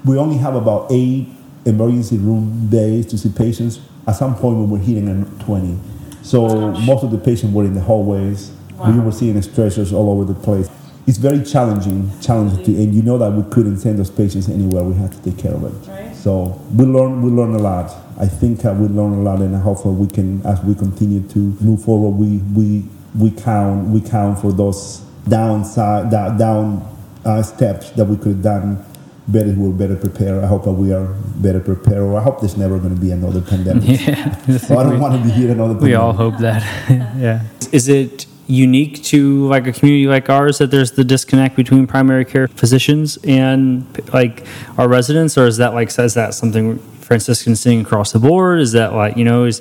We 0.06 0.20
only 0.20 0.38
have 0.38 0.54
about 0.54 0.92
eight 0.92 1.28
emergency 1.66 2.20
room 2.20 2.70
days 2.70 3.08
to 3.08 3.18
see 3.18 3.30
patients. 3.30 3.80
At 4.06 4.12
some 4.12 4.36
point, 4.36 4.60
we 4.60 4.66
were 4.68 4.78
hitting 4.78 5.08
a 5.08 5.44
20. 5.44 5.80
So 6.22 6.72
most 6.72 7.04
of 7.04 7.10
the 7.10 7.18
patients 7.18 7.52
were 7.56 7.66
in 7.66 7.74
the 7.74 7.82
hallways. 7.82 8.52
We 8.86 9.00
were 9.00 9.12
seeing 9.12 9.42
stretchers 9.42 9.92
all 9.92 10.12
over 10.12 10.32
the 10.32 10.40
place. 10.40 10.70
It's 11.08 11.18
very 11.18 11.44
challenging, 11.44 12.12
challenging 12.22 12.64
to, 12.64 12.84
and 12.84 12.94
you 12.94 13.02
know 13.02 13.18
that 13.18 13.32
we 13.32 13.42
couldn't 13.52 13.80
send 13.80 13.98
those 13.98 14.12
patients 14.12 14.50
anywhere. 14.50 14.84
We 14.84 14.94
had 14.94 15.14
to 15.14 15.22
take 15.24 15.40
care 15.40 15.56
of 15.56 15.64
it. 15.64 15.90
Right. 15.90 16.16
So 16.16 16.62
we 16.76 16.86
learn, 16.86 17.24
we 17.24 17.32
learn 17.32 17.56
a 17.56 17.58
lot. 17.58 17.92
I 18.20 18.28
think 18.28 18.64
uh, 18.66 18.76
we 18.78 18.88
learn 18.88 19.14
a 19.14 19.22
lot, 19.22 19.40
and 19.40 19.56
hopefully 19.56 19.96
we 19.96 20.06
can, 20.06 20.46
as 20.46 20.64
we 20.64 20.76
continue 20.76 21.28
to 21.30 21.40
move 21.40 21.84
forward, 21.84 22.12
we 22.12 22.38
we 22.54 22.86
we 23.18 23.32
count 23.32 23.88
we 23.90 24.02
count 24.02 24.40
for 24.40 24.52
those 24.52 25.00
downside 25.28 26.12
da, 26.12 26.30
down 26.38 26.88
uh, 27.26 27.42
steps 27.42 27.90
that 27.92 28.06
we 28.06 28.16
could 28.18 28.34
have 28.34 28.42
done 28.42 28.86
better 29.28 29.54
we're 29.58 29.72
better 29.72 29.96
prepared. 29.96 30.44
I 30.44 30.48
hope 30.48 30.64
that 30.64 30.72
we 30.72 30.94
are 30.94 31.08
better 31.36 31.60
prepared, 31.60 32.00
or 32.00 32.18
I 32.18 32.24
hope 32.24 32.40
there's 32.40 32.58
never 32.58 32.80
going 32.80 32.96
to 32.96 33.02
be 33.02 33.12
another 33.12 33.42
pandemic. 33.42 33.84
Yeah, 34.08 34.58
So 34.58 34.78
I 34.80 34.84
don't 34.84 35.00
want 35.00 35.22
to 35.22 35.24
be 35.24 35.32
here 35.32 35.52
another. 35.52 35.74
we 35.74 35.96
all 35.96 36.14
hope 36.14 36.38
that. 36.38 36.62
yeah. 37.18 37.44
Is 37.72 37.90
it 37.90 38.26
unique 38.48 39.04
to 39.04 39.46
like 39.48 39.68
a 39.68 39.74
community 39.74 40.08
like 40.08 40.30
ours 40.30 40.60
that 40.60 40.72
there's 40.72 40.92
the 40.92 41.04
disconnect 41.04 41.58
between 41.58 41.86
primary 41.86 42.24
care 42.24 42.48
physicians 42.48 43.18
and 43.26 43.86
like 44.14 44.46
our 44.78 44.88
residents, 44.88 45.38
or 45.38 45.46
is 45.46 45.58
that 45.58 45.74
like 45.74 45.92
says 45.92 46.14
that 46.14 46.34
something 46.34 46.78
Franciscans 47.02 47.60
seeing 47.60 47.82
across 47.82 48.14
the 48.14 48.20
board? 48.20 48.62
Is 48.62 48.72
that 48.72 48.94
like 48.94 49.18
you 49.18 49.26
know 49.26 49.44
is 49.44 49.60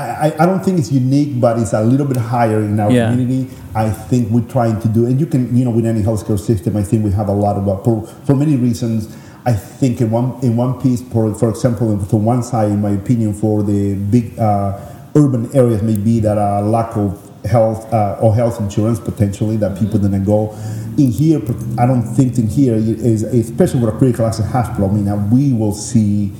I, 0.00 0.34
I- 0.38 0.46
don't 0.46 0.64
think 0.64 0.78
it's 0.78 0.92
unique, 0.92 1.40
but 1.40 1.58
it's 1.58 1.72
a 1.72 1.82
little 1.82 2.06
bit 2.06 2.16
higher 2.16 2.60
in 2.60 2.78
our 2.80 2.90
Yeah. 2.90 3.10
community. 3.10 3.50
I 3.74 3.90
think 3.90 4.30
we're 4.30 4.48
trying 4.48 4.80
to 4.80 4.88
do, 4.88 5.06
and 5.06 5.20
you 5.20 5.26
can, 5.26 5.54
you 5.56 5.64
know, 5.64 5.70
with 5.70 5.86
any 5.86 6.02
healthcare 6.02 6.38
system, 6.38 6.76
I 6.76 6.82
think 6.82 7.04
we 7.04 7.10
have 7.12 7.28
a 7.28 7.32
lot 7.32 7.56
of, 7.56 7.68
uh, 7.68 7.76
for, 7.78 8.02
for 8.26 8.34
many 8.34 8.56
reasons. 8.56 9.08
I 9.46 9.52
think 9.54 10.00
in 10.02 10.10
one 10.10 10.34
in 10.42 10.54
one 10.56 10.78
piece, 10.82 11.00
for 11.00 11.32
for 11.34 11.48
example, 11.48 11.96
to 12.12 12.16
one 12.16 12.42
side, 12.42 12.70
in 12.70 12.80
my 12.82 12.90
opinion, 12.90 13.32
for 13.32 13.62
the 13.62 13.94
big 13.94 14.38
uh, 14.38 14.78
urban 15.16 15.48
areas, 15.54 15.80
may 15.82 15.96
be 15.96 16.20
that 16.20 16.36
a 16.36 16.60
lack 16.60 16.94
of 16.96 17.16
health 17.46 17.90
uh, 17.90 18.18
or 18.20 18.34
health 18.34 18.60
insurance 18.60 19.00
potentially 19.00 19.56
that 19.56 19.78
people 19.78 19.98
didn't 19.98 20.24
go. 20.24 20.54
In 20.98 21.10
here, 21.10 21.40
I 21.78 21.86
don't 21.86 22.02
think 22.02 22.36
in 22.36 22.48
here 22.48 22.74
is 22.74 23.22
especially 23.22 23.80
with 23.80 23.94
a 23.94 23.98
critical 23.98 24.26
access 24.26 24.44
hospital. 24.50 24.90
I 24.90 24.92
mean, 24.92 25.30
we 25.30 25.54
will 25.54 25.72
see 25.72 26.32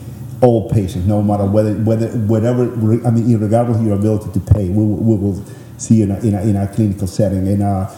all 0.43 0.71
patients, 0.71 1.07
no 1.07 1.23
matter 1.23 1.45
whether 1.45 1.75
whether 1.75 2.09
whatever. 2.09 2.63
I 3.07 3.11
mean, 3.11 3.39
regardless 3.39 3.79
of 3.79 3.85
your 3.87 3.97
ability 3.97 4.31
to 4.33 4.41
pay, 4.41 4.69
we, 4.69 4.77
will- 4.85 4.97
we 4.97 5.17
will 5.17 5.45
see 5.79 6.03
in 6.03 6.11
a, 6.11 6.19
in 6.21 6.35
a, 6.35 6.43
in 6.43 6.57
a 6.57 6.67
clinical 6.69 7.07
setting. 7.07 7.47
And 7.49 7.63
uh, 7.63 7.91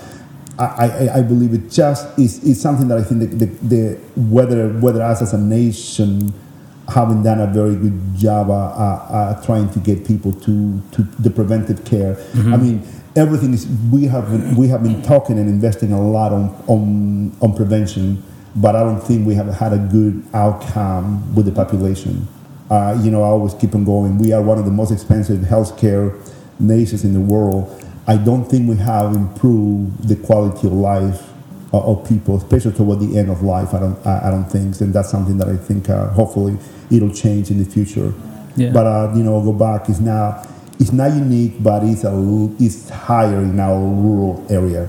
I, 0.59 0.64
I, 1.09 1.18
I 1.18 1.22
believe 1.22 1.55
it 1.55 1.70
just 1.70 2.18
is, 2.18 2.42
is 2.44 2.61
something 2.61 2.88
that 2.88 2.98
I 2.98 3.02
think 3.02 3.20
the, 3.20 3.26
the, 3.26 3.46
the 3.46 4.00
whether 4.16 4.68
whether 4.81 5.02
us 5.02 5.22
as 5.22 5.33
a 5.33 5.38
nation 5.38 6.33
haven't 6.88 7.22
done 7.22 7.40
a 7.40 7.46
very 7.46 7.76
good 7.76 8.16
job 8.16 8.50
uh, 8.50 8.55
uh, 8.55 8.57
uh, 9.37 9.44
trying 9.46 9.70
to 9.70 9.78
get 9.78 10.05
people 10.07 10.33
to, 10.33 10.81
to 10.92 11.02
the 11.20 11.31
preventive 11.31 11.85
care. 11.85 12.16
I 12.35 12.57
mean, 12.57 12.83
everything 13.16 13.55
is 13.55 13.66
we 13.90 14.05
have 14.07 14.28
been, 14.31 14.57
we 14.57 14.68
have 14.68 14.83
been 14.83 15.00
talking 15.02 15.38
and 15.38 15.48
investing 15.48 15.92
a 15.92 16.00
lot 16.00 16.33
on 16.33 16.50
on 16.66 17.37
on 17.40 17.55
prevention, 17.55 18.22
but 18.57 18.77
I 18.77 18.81
don't 18.81 19.01
think 19.01 19.27
we 19.27 19.35
have 19.35 19.49
had 19.49 19.73
a 19.73 19.79
good 19.79 20.23
outcome 20.35 21.35
with 21.35 21.47
the 21.47 21.53
population. 21.53 22.29
Uh, 22.71 22.99
you 23.03 23.11
know, 23.11 23.23
I 23.23 23.27
always 23.27 23.55
keep 23.55 23.75
on 23.75 23.85
going. 23.85 24.19
We 24.19 24.33
are 24.33 24.43
one 24.43 24.59
of 24.59 24.65
the 24.65 24.71
most 24.71 24.91
expensive 24.91 25.41
healthcare 25.41 26.19
nations 26.59 27.05
in 27.05 27.12
the 27.12 27.21
world. 27.21 27.85
I 28.07 28.17
don't 28.17 28.45
think 28.45 28.69
we 28.69 28.77
have 28.77 29.15
improved 29.15 30.09
the 30.09 30.17
quality 30.17 30.67
of 30.67 30.73
life 30.73 31.29
uh, 31.73 31.81
of 31.81 32.09
people, 32.09 32.37
especially 32.37 32.73
toward 32.73 33.01
the 33.01 33.19
end 33.19 33.31
of 33.31 33.43
life. 33.43 33.75
I 33.75 33.81
don't, 33.81 34.07
I, 34.07 34.29
I 34.29 34.31
don't 34.31 34.45
think, 34.45 34.81
and 34.81 34.93
that's 34.93 35.11
something 35.11 35.38
that 35.38 35.49
I 35.49 35.57
think 35.57 35.88
uh, 35.88 36.09
hopefully 36.11 36.59
it'll 36.91 37.12
change 37.12 37.51
in 37.51 37.59
the 37.59 37.65
future. 37.65 38.12
Yeah. 38.57 38.73
But 38.73 38.87
uh, 38.87 39.12
you 39.15 39.23
know, 39.23 39.41
go 39.43 39.53
back. 39.53 39.88
It's 39.88 40.01
not, 40.01 40.47
it's 40.79 40.93
not 40.93 41.12
unique, 41.12 41.62
but 41.62 41.83
it's 41.85 42.05
a, 42.05 42.12
it's 42.59 42.91
higher 42.91 43.41
in 43.41 43.59
our 43.59 43.79
rural 43.79 44.45
area. 44.51 44.88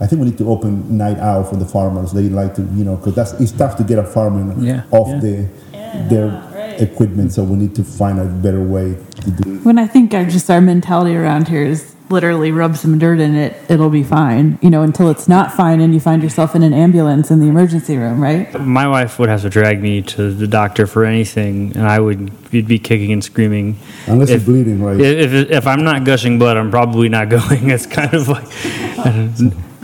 I 0.00 0.06
think 0.06 0.20
we 0.22 0.28
need 0.28 0.38
to 0.38 0.48
open 0.48 0.96
night 0.96 1.18
out 1.18 1.48
for 1.50 1.56
the 1.56 1.66
farmers. 1.66 2.12
They 2.12 2.28
like 2.30 2.54
to, 2.56 2.62
you 2.62 2.84
know, 2.84 2.96
because 2.96 3.14
that's 3.14 3.32
it's 3.34 3.52
tough 3.52 3.76
to 3.76 3.84
get 3.84 3.98
a 3.98 4.04
farmer 4.04 4.54
Yeah, 4.58 4.84
off 4.90 5.08
yeah. 5.08 5.18
the 5.20 5.48
Yeah, 5.72 6.08
their 6.08 6.26
right. 6.54 6.80
equipment. 6.80 7.32
So 7.32 7.44
we 7.44 7.56
need 7.56 7.74
to 7.76 7.84
find 7.84 8.18
a 8.18 8.24
better 8.24 8.62
way 8.62 8.96
to 9.22 9.30
do. 9.30 9.56
it. 9.56 9.64
When 9.64 9.78
I 9.78 9.86
think 9.86 10.14
our, 10.14 10.24
just 10.24 10.50
our 10.50 10.60
mentality 10.62 11.14
around 11.14 11.48
here 11.48 11.62
is 11.62 11.94
literally 12.08 12.50
rub 12.50 12.76
some 12.76 12.98
dirt 12.98 13.20
in 13.20 13.36
it, 13.36 13.54
it'll 13.68 13.90
be 13.90 14.02
fine. 14.02 14.58
You 14.62 14.70
know, 14.70 14.82
until 14.82 15.10
it's 15.10 15.28
not 15.28 15.52
fine 15.52 15.80
and 15.80 15.92
you 15.94 16.00
find 16.00 16.22
yourself 16.24 16.56
in 16.56 16.62
an 16.64 16.72
ambulance 16.72 17.30
in 17.30 17.38
the 17.38 17.46
emergency 17.46 17.96
room, 17.96 18.20
right? 18.20 18.58
my 18.60 18.88
wife 18.88 19.18
would 19.20 19.28
have 19.28 19.42
to 19.42 19.48
drag 19.50 19.80
me 19.80 20.02
to 20.02 20.32
the 20.32 20.48
doctor 20.48 20.86
for 20.88 21.04
anything, 21.04 21.70
and 21.76 21.86
I 21.86 22.00
would 22.00 22.32
you'd 22.50 22.66
be 22.66 22.78
kicking 22.80 23.12
and 23.12 23.22
screaming. 23.22 23.76
Unless 24.08 24.30
If- 24.30 24.46
you're 24.46 24.54
bleeding, 24.56 24.82
right? 24.82 24.98
If, 24.98 25.32
if, 25.32 25.50
if 25.50 25.66
I'm 25.68 25.84
not 25.84 26.02
gushing 26.04 26.38
blood, 26.38 26.56
I'm 26.56 26.70
probably 26.70 27.08
not 27.10 27.28
going. 27.38 27.70
It's 27.70 27.86
kind 27.86 28.12
of 28.14 28.26
like 28.26 28.46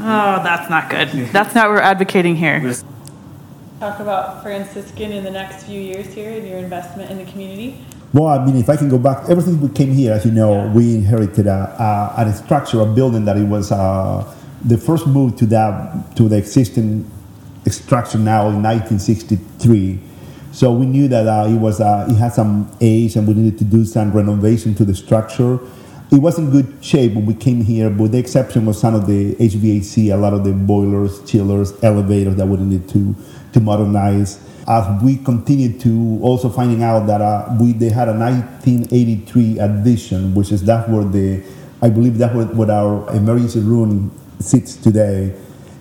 Oh, 0.09 0.41
that's 0.45 0.71
not 0.71 0.89
good. 0.89 1.09
That's 1.33 1.53
not 1.53 1.69
what 1.69 1.79
we're 1.79 1.83
advocating 1.83 2.37
here. 2.37 2.61
Talk 3.81 3.99
about 3.99 4.41
Franciscan 4.41 5.11
in 5.11 5.25
the 5.25 5.33
next 5.33 5.65
few 5.65 5.81
years 5.81 6.07
here 6.15 6.31
and 6.31 6.47
your 6.47 6.59
investment 6.59 7.11
in 7.11 7.19
the 7.19 7.25
community. 7.25 7.85
Well, 8.13 8.29
I 8.29 8.45
mean, 8.45 8.57
if 8.57 8.69
I 8.71 8.77
can 8.77 8.89
go 8.89 8.99
back, 8.99 9.29
ever 9.29 9.41
since 9.41 9.61
we 9.61 9.69
came 9.69 9.93
here, 9.93 10.13
as 10.13 10.25
you 10.25 10.31
know, 10.31 10.69
we 10.69 10.95
inherited 10.95 11.49
a, 11.49 12.15
a, 12.17 12.25
a 12.25 12.33
structure, 12.33 12.81
a 12.83 12.87
building 12.87 13.25
that 13.25 13.37
it 13.37 13.49
was 13.49 13.73
uh, 13.73 14.33
the 14.65 14.79
first 14.79 15.09
move 15.09 15.37
to 15.39 15.47
that 15.47 16.15
to 16.17 16.29
the 16.29 16.37
existing 16.37 17.11
structure 17.67 18.19
now 18.19 18.49
in 18.49 18.63
1963. 18.63 19.99
So 20.53 20.73
we 20.73 20.87
knew 20.87 21.09
that 21.09 21.27
uh, 21.27 21.49
it 21.49 21.59
was 21.59 21.81
uh, 21.81 22.07
it 22.09 22.15
had 22.15 22.33
some 22.33 22.71
age, 22.81 23.17
and 23.17 23.27
we 23.27 23.35
needed 23.35 23.59
to 23.59 23.65
do 23.65 23.85
some 23.85 24.13
renovation 24.13 24.77
to 24.77 24.85
the 24.85 24.95
structure. 24.95 25.59
It 26.13 26.23
was 26.23 26.39
in 26.39 26.51
good 26.51 26.85
shape 26.85 27.15
when 27.15 27.27
we 27.27 27.35
came 27.35 27.63
here, 27.63 27.91
with 27.91 28.13
the 28.13 28.19
exception 28.19 28.69
of 28.69 28.77
some 28.77 28.95
of 28.95 29.07
the 29.07 29.35
HVAC, 29.37 30.13
a 30.13 30.17
lot 30.17 30.33
of 30.33 30.45
the 30.45 30.53
boilers, 30.53 31.23
chillers, 31.25 31.73
elevators 31.83 32.37
that 32.37 32.47
we 32.47 32.57
needed 32.59 32.89
to 32.91 33.15
to 33.53 33.61
modernize 33.61 34.39
as 34.69 35.03
we 35.03 35.17
continued 35.17 35.81
to 35.81 36.19
also 36.23 36.49
finding 36.49 36.83
out 36.83 37.07
that 37.07 37.21
uh, 37.21 37.55
we 37.61 37.73
they 37.73 37.89
had 37.89 38.09
a 38.09 38.13
1983 38.13 39.59
addition, 39.59 40.35
which 40.35 40.51
is 40.51 40.65
that 40.65 40.89
where 40.89 41.05
the 41.05 41.43
I 41.83 41.89
believe 41.89 42.19
that 42.19 42.35
where, 42.35 42.47
where 42.47 42.71
our 42.71 43.15
emergency 43.15 43.61
room 43.61 44.11
sits 44.41 44.75
today, 44.77 45.35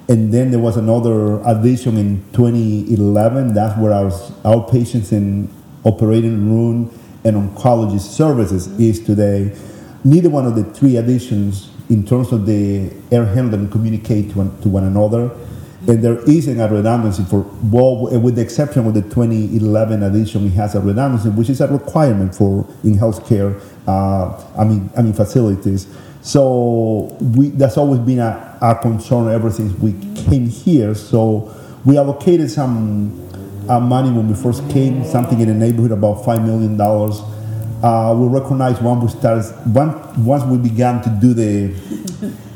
and 0.07 0.31
then 0.33 0.51
there 0.51 0.59
was 0.59 0.77
another 0.77 1.41
addition 1.43 1.97
in 1.97 2.23
2011. 2.33 3.53
That's 3.53 3.77
where 3.79 3.93
our 3.93 4.11
outpatients 4.43 5.11
in 5.11 5.51
operating 5.83 6.49
room 6.49 6.91
and 7.23 7.35
oncology 7.35 7.99
services 7.99 8.67
is 8.79 9.03
today. 9.03 9.55
Neither 10.05 10.29
one 10.29 10.45
of 10.45 10.55
the 10.55 10.63
three 10.63 10.95
additions, 10.95 11.69
in 11.89 12.05
terms 12.05 12.31
of 12.31 12.45
the 12.45 12.93
air 13.11 13.25
handling, 13.25 13.69
communicate 13.69 14.31
to 14.31 14.37
one, 14.37 14.61
to 14.61 14.69
one 14.69 14.85
another 14.85 15.31
and 15.87 16.03
there 16.03 16.17
isn't 16.29 16.59
a 16.59 16.67
redundancy 16.67 17.23
for 17.25 17.41
well, 17.63 18.09
with 18.19 18.35
the 18.35 18.41
exception 18.41 18.87
of 18.87 18.93
the 18.93 19.01
2011 19.03 20.03
edition, 20.03 20.47
it 20.47 20.53
has 20.53 20.73
a 20.73 20.81
redundancy, 20.81 21.29
which 21.29 21.49
is 21.49 21.61
a 21.61 21.67
requirement 21.67 22.33
for 22.33 22.67
in 22.83 22.97
healthcare. 22.97 23.61
Uh, 23.87 24.35
I 24.57 24.63
mean, 24.63 24.89
I 24.97 25.03
mean 25.03 25.13
facilities. 25.13 25.87
So 26.21 27.15
we 27.35 27.49
that's 27.49 27.77
always 27.77 27.99
been 27.99 28.19
a, 28.19 28.57
a 28.61 28.75
concern 28.81 29.31
ever 29.31 29.51
since 29.51 29.77
we 29.79 29.93
came 30.23 30.47
here. 30.47 30.95
So 30.95 31.53
we 31.85 31.97
allocated 31.97 32.49
some 32.49 33.21
uh, 33.69 33.79
money 33.79 34.11
when 34.11 34.27
we 34.27 34.33
first 34.33 34.67
came, 34.71 35.03
something 35.05 35.39
in 35.39 35.47
the 35.49 35.53
neighborhood 35.53 35.91
about 35.91 36.25
five 36.25 36.43
million 36.43 36.77
dollars. 36.77 37.21
Uh, 37.85 38.15
we 38.15 38.25
recognize 38.25 38.81
when 38.81 38.99
we 38.99 39.07
once 40.23 40.43
we 40.45 40.57
began 40.57 41.03
to 41.03 41.09
do 41.21 41.35
the 41.35 41.67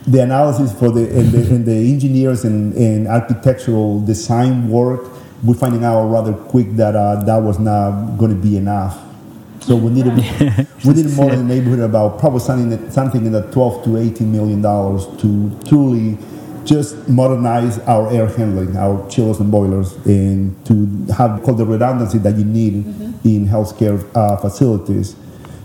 the 0.08 0.24
analysis 0.24 0.74
for 0.80 0.90
the 0.90 1.02
and 1.02 1.32
the, 1.32 1.38
and 1.54 1.66
the 1.68 1.94
engineers 1.94 2.46
and, 2.46 2.74
and 2.74 3.08
architectural 3.08 4.04
design 4.06 4.68
work, 4.70 5.02
we're 5.44 5.54
finding 5.54 5.84
out 5.84 6.08
rather 6.08 6.34
quick 6.34 6.76
that 6.78 6.96
uh, 6.96 7.24
that 7.26 7.38
was 7.38 7.60
not 7.60 8.18
going 8.18 8.32
to 8.32 8.42
be 8.42 8.58
enough. 8.58 9.00
So 9.60 9.76
we 9.76 9.92
needed 9.92 10.16
we 10.84 10.94
needed 10.94 11.14
more 11.14 11.32
in 11.32 11.48
the 11.48 11.54
neighborhood 11.54 11.82
about 11.82 12.18
probably 12.18 12.40
something 12.40 12.70
that, 12.72 12.92
something 12.92 13.24
in 13.24 13.32
the 13.32 13.44
12 13.52 13.84
to 13.84 13.98
18 13.98 14.32
million 14.32 14.64
dollars 14.64 15.06
to 15.22 15.56
truly 15.68 16.18
just 16.70 17.10
modernize 17.10 17.80
our 17.80 18.12
air 18.12 18.28
handling, 18.28 18.78
our 18.78 19.10
chillers 19.10 19.40
and 19.40 19.52
boilers, 19.52 19.96
and 20.06 20.54
to 20.68 21.12
have 21.14 21.42
called 21.42 21.58
the 21.58 21.66
redundancy 21.66 22.20
that 22.20 22.38
you 22.38 22.46
need 22.46 22.86
in 23.26 23.48
healthcare 23.48 24.00
uh, 24.16 24.38
facilities. 24.38 25.16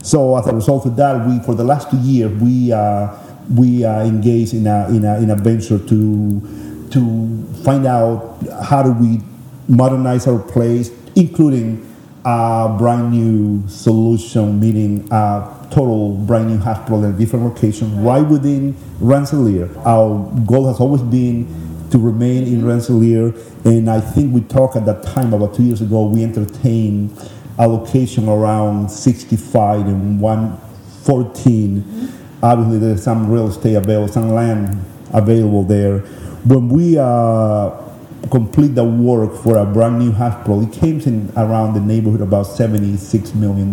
So 0.02 0.36
as 0.38 0.46
a 0.46 0.54
result 0.54 0.86
of 0.86 0.96
that, 0.96 1.26
we 1.26 1.40
for 1.40 1.54
the 1.54 1.64
last 1.64 1.90
two 1.90 1.98
years 1.98 2.32
we 2.40 2.72
uh, 2.72 3.14
we 3.54 3.84
uh, 3.84 4.04
engaged 4.04 4.54
in 4.54 4.66
a, 4.66 4.88
in 4.88 5.04
a 5.04 5.18
in 5.20 5.30
a 5.30 5.36
venture 5.36 5.78
to 5.78 6.88
to 6.90 7.44
find 7.64 7.86
out 7.86 8.38
how 8.62 8.82
do 8.82 8.92
we 8.92 9.20
modernize 9.68 10.26
our 10.26 10.38
place, 10.38 10.90
including 11.16 11.84
a 12.24 12.74
brand 12.78 13.10
new 13.10 13.66
solution, 13.68 14.58
meaning 14.58 15.06
a 15.10 15.68
total 15.70 16.16
brand 16.16 16.48
new 16.48 16.58
hospital 16.58 17.04
in 17.04 17.14
a 17.14 17.18
different 17.18 17.44
location, 17.44 18.02
right 18.02 18.27
within 18.27 18.77
Rensselaer. 18.98 19.68
Our 19.87 20.31
goal 20.46 20.66
has 20.68 20.81
always 20.81 21.02
been 21.02 21.46
to 21.90 21.98
remain 21.98 22.44
in 22.44 22.64
Rensselaer, 22.64 23.35
and 23.64 23.90
I 23.90 24.00
think 24.00 24.33
we 24.35 24.40
talked 24.40 24.77
at 24.77 24.87
that 24.87 25.02
time 25.02 25.35
about 25.35 25.54
two 25.54 25.64
years 25.64 25.83
ago. 25.83 26.06
We 26.06 26.22
entertained 26.25 27.16
a 27.58 27.68
location 27.68 28.29
around 28.29 28.90
65 28.90 29.87
and 29.87 30.20
114. 30.20 32.12
Obviously, 32.42 32.79
there's 32.79 33.02
some 33.02 33.31
real 33.31 33.48
estate 33.48 33.75
available, 33.75 34.08
some 34.08 34.31
land 34.31 34.83
available 35.12 35.62
there. 35.62 36.00
When 36.44 36.68
we 36.68 36.98
uh, 36.98 37.83
complete 38.31 38.75
the 38.75 38.85
work 38.85 39.35
for 39.37 39.58
a 39.58 39.66
brand 39.66 39.98
new 39.98 40.12
hospital, 40.12 40.62
it 40.62 40.72
came 40.72 41.00
in 41.00 41.33
around 41.37 41.75
the 41.75 41.81
neighborhood 41.81 42.20
about 42.20 42.46
$76 42.46 43.35
million. 43.35 43.72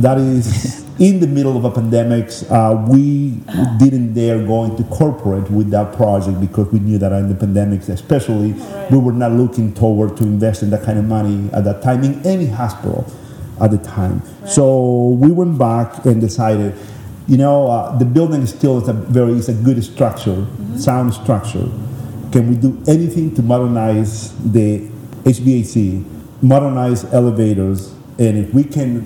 That 0.00 0.18
is 0.18 0.82
in 0.98 1.20
the 1.20 1.26
middle 1.26 1.56
of 1.56 1.64
a 1.64 1.70
pandemic, 1.70 2.30
uh, 2.50 2.86
we 2.88 3.30
didn't 3.78 4.14
dare 4.14 4.38
go 4.46 4.64
into 4.64 4.84
corporate 4.84 5.50
with 5.50 5.70
that 5.70 5.94
project 5.96 6.40
because 6.40 6.70
we 6.72 6.78
knew 6.78 6.98
that 6.98 7.12
in 7.12 7.28
the 7.28 7.34
pandemic, 7.34 7.88
especially, 7.88 8.52
right. 8.52 8.90
we 8.90 8.98
were 8.98 9.12
not 9.12 9.32
looking 9.32 9.74
toward 9.74 10.16
to 10.18 10.24
invest 10.24 10.62
in 10.62 10.70
that 10.70 10.84
kind 10.84 10.98
of 10.98 11.04
money 11.04 11.50
at 11.52 11.64
that 11.64 11.82
time 11.82 12.04
in 12.04 12.24
any 12.26 12.46
hospital 12.46 13.10
at 13.60 13.70
the 13.70 13.78
time. 13.78 14.20
Right. 14.20 14.50
So 14.50 15.08
we 15.08 15.30
went 15.30 15.58
back 15.58 16.04
and 16.04 16.20
decided, 16.20 16.74
you 17.26 17.36
know, 17.36 17.68
uh, 17.68 17.98
the 17.98 18.04
building 18.04 18.46
still 18.46 18.80
is 18.80 18.88
a 18.88 18.92
very, 18.92 19.32
it's 19.32 19.48
a 19.48 19.54
good 19.54 19.82
structure, 19.82 20.30
mm-hmm. 20.30 20.76
sound 20.76 21.14
structure. 21.14 21.68
Can 22.32 22.48
we 22.48 22.56
do 22.56 22.82
anything 22.88 23.34
to 23.34 23.42
modernize 23.42 24.32
the 24.50 24.88
HVAC, 25.24 26.02
modernize 26.42 27.04
elevators, 27.12 27.92
and 28.18 28.38
if 28.38 28.54
we 28.54 28.64
can 28.64 29.02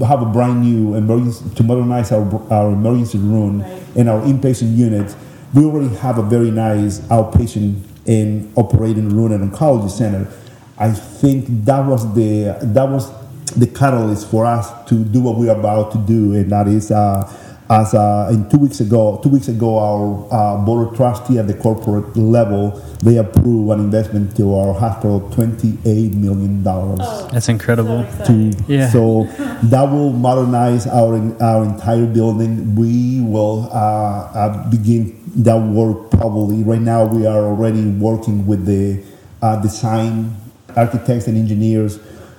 have 0.00 0.20
a 0.20 0.26
brand 0.26 0.62
new 0.62 0.94
emergency 0.96 1.44
to 1.54 1.62
modernize 1.62 2.10
our, 2.10 2.52
our 2.52 2.72
emergency 2.72 3.18
room 3.18 3.62
right. 3.62 3.82
and 3.96 4.08
our 4.08 4.20
inpatient 4.22 4.76
units, 4.76 5.14
we 5.54 5.64
already 5.64 5.94
have 5.96 6.18
a 6.18 6.22
very 6.22 6.50
nice 6.50 6.98
outpatient 7.02 7.80
and 8.06 8.52
operating 8.56 9.08
room 9.10 9.30
and 9.30 9.52
oncology 9.52 9.90
center. 9.90 10.28
I 10.76 10.90
think 10.90 11.46
that 11.66 11.86
was 11.86 12.12
the 12.14 12.58
that 12.60 12.88
was 12.88 13.12
the 13.52 13.68
catalyst 13.68 14.28
for 14.28 14.44
us 14.44 14.72
to 14.88 15.04
do 15.04 15.20
what 15.20 15.36
we're 15.36 15.56
about 15.56 15.92
to 15.92 15.98
do, 15.98 16.34
and 16.34 16.50
that 16.50 16.66
is 16.66 16.90
uh, 16.90 17.22
as 17.70 17.94
uh, 17.94 18.28
in 18.32 18.48
two 18.50 18.58
weeks 18.58 18.80
ago, 18.80 19.20
two 19.22 19.30
weeks 19.30 19.48
ago, 19.48 19.78
our 19.78 20.28
uh, 20.30 20.64
board 20.64 20.88
of 20.88 20.96
trustee 20.96 21.38
at 21.38 21.46
the 21.46 21.54
corporate 21.54 22.16
level 22.16 22.82
they 23.04 23.18
approved 23.18 23.70
an 23.70 23.80
investment 23.80 24.34
to 24.34 24.54
our 24.54 24.72
hospital, 24.72 25.20
twenty-eight 25.30 26.14
million 26.14 26.62
dollars. 26.62 27.00
Oh, 27.02 27.28
That's 27.30 27.50
incredible. 27.50 28.06
So 28.18 28.24
to, 28.24 28.52
yeah. 28.66 28.88
So 28.88 29.24
that 29.64 29.82
will 29.92 30.12
modernize 30.12 30.86
our 30.86 31.20
our 31.42 31.64
entire 31.64 32.06
building. 32.06 32.74
We 32.74 33.20
will 33.20 33.68
uh, 33.70 33.76
uh, 33.76 34.70
begin 34.70 35.20
that 35.36 35.56
work 35.56 36.10
probably 36.12 36.62
right 36.62 36.80
now. 36.80 37.04
We 37.04 37.26
are 37.26 37.44
already 37.44 37.84
working 37.90 38.46
with 38.46 38.64
the 38.64 39.04
uh, 39.42 39.60
design 39.60 40.34
architects 40.74 41.28
and 41.28 41.36
engineers 41.36 41.98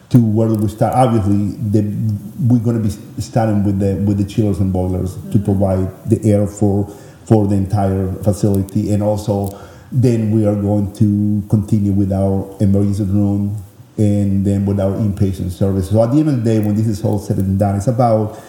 to 0.10 0.20
where 0.20 0.47
we 0.47 0.68
start. 0.68 0.93
Obviously, 0.93 1.58
the, 1.70 1.82
we're 2.47 2.60
going 2.60 2.78
to 2.78 2.84
be 2.84 3.22
starting 3.22 3.64
with 3.64 3.80
the 3.80 3.95
with 4.06 4.18
the 4.18 4.26
chillers 4.26 4.60
and 4.60 4.72
boilers 4.72 5.16
mm-hmm. 5.16 5.32
to 5.32 5.39
provide 5.39 6.10
the 6.10 6.20
air 6.32 6.47
for 6.47 6.88
for 7.28 7.47
the 7.47 7.56
entire 7.56 8.12
facility, 8.24 8.91
and 8.91 9.01
also 9.01 9.49
then 9.91 10.32
we 10.32 10.45
are 10.45 10.56
going 10.56 10.93
to 10.93 11.43
continue 11.49 11.91
with 11.91 12.12
our 12.12 12.56
emergency 12.60 13.03
room 13.03 13.56
and 13.97 14.45
then 14.45 14.66
with 14.66 14.80
our 14.80 14.91
inpatient 14.91 15.51
service. 15.51 15.89
So 15.89 16.03
at 16.03 16.12
the 16.12 16.20
end 16.20 16.30
of 16.30 16.43
the 16.43 16.43
day, 16.43 16.60
when 16.60 16.76
this 16.76 16.88
is 16.88 17.03
all 17.03 17.18
said 17.20 17.38
and 17.38 17.58
done, 17.58 17.78
it's 17.78 17.88
about 17.88 18.39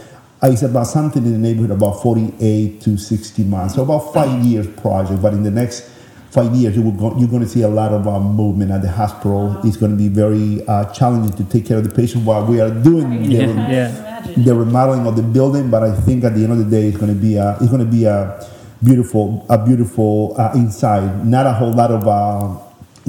it's 0.43 0.63
about 0.63 0.87
something 0.87 1.25
in 1.25 1.33
the 1.33 1.39
neighborhood 1.39 1.71
about 1.71 2.03
48 2.03 2.81
to 2.83 2.99
60 2.99 3.45
months, 3.45 3.75
so 3.75 3.83
about 3.83 4.13
five 4.13 4.45
years 4.45 4.67
project. 4.67 5.23
But 5.23 5.33
in 5.33 5.43
the 5.43 5.51
next 5.51 5.91
five 6.31 6.55
years, 6.55 6.77
you 6.77 6.83
will 6.83 6.93
go, 6.93 7.17
you're 7.19 7.29
going 7.29 7.43
to 7.43 7.49
see 7.49 7.63
a 7.63 7.69
lot 7.69 7.93
of 7.93 8.07
uh, 8.07 8.21
movement 8.21 8.71
at 8.71 8.83
the 8.83 8.91
hospital. 8.91 9.59
It's 9.65 9.77
going 9.77 9.93
to 9.93 9.99
be 9.99 10.09
very 10.09 10.67
uh, 10.67 10.93
challenging 10.93 11.37
to 11.37 11.45
take 11.51 11.67
care 11.67 11.79
of 11.79 11.85
the 11.89 11.95
patient 11.95 12.25
while 12.25 12.45
we 12.45 12.61
are 12.61 12.71
doing 12.71 13.23
the, 13.23 13.35
yeah. 13.35 14.27
the, 14.37 14.55
remodeling 14.55 15.07
of 15.07 15.17
the 15.17 15.23
building. 15.23 15.71
But 15.71 15.83
I 15.83 15.95
think 16.01 16.25
at 16.25 16.35
the 16.35 16.45
end 16.45 16.53
of 16.53 16.59
the 16.59 16.65
day, 16.65 16.89
it's 16.89 16.99
going 16.99 17.15
to 17.15 17.21
be 17.21 17.37
a, 17.37 17.57
it's 17.61 17.71
going 17.71 17.85
to 17.85 17.91
be 17.91 18.05
a 18.05 18.47
beautiful, 18.83 19.47
a 19.49 19.65
beautiful 19.65 20.35
uh, 20.39 20.53
inside. 20.55 21.27
Not 21.27 21.47
a 21.47 21.53
whole 21.53 21.73
lot 21.73 21.91
of 21.91 22.07
uh, 22.07 22.63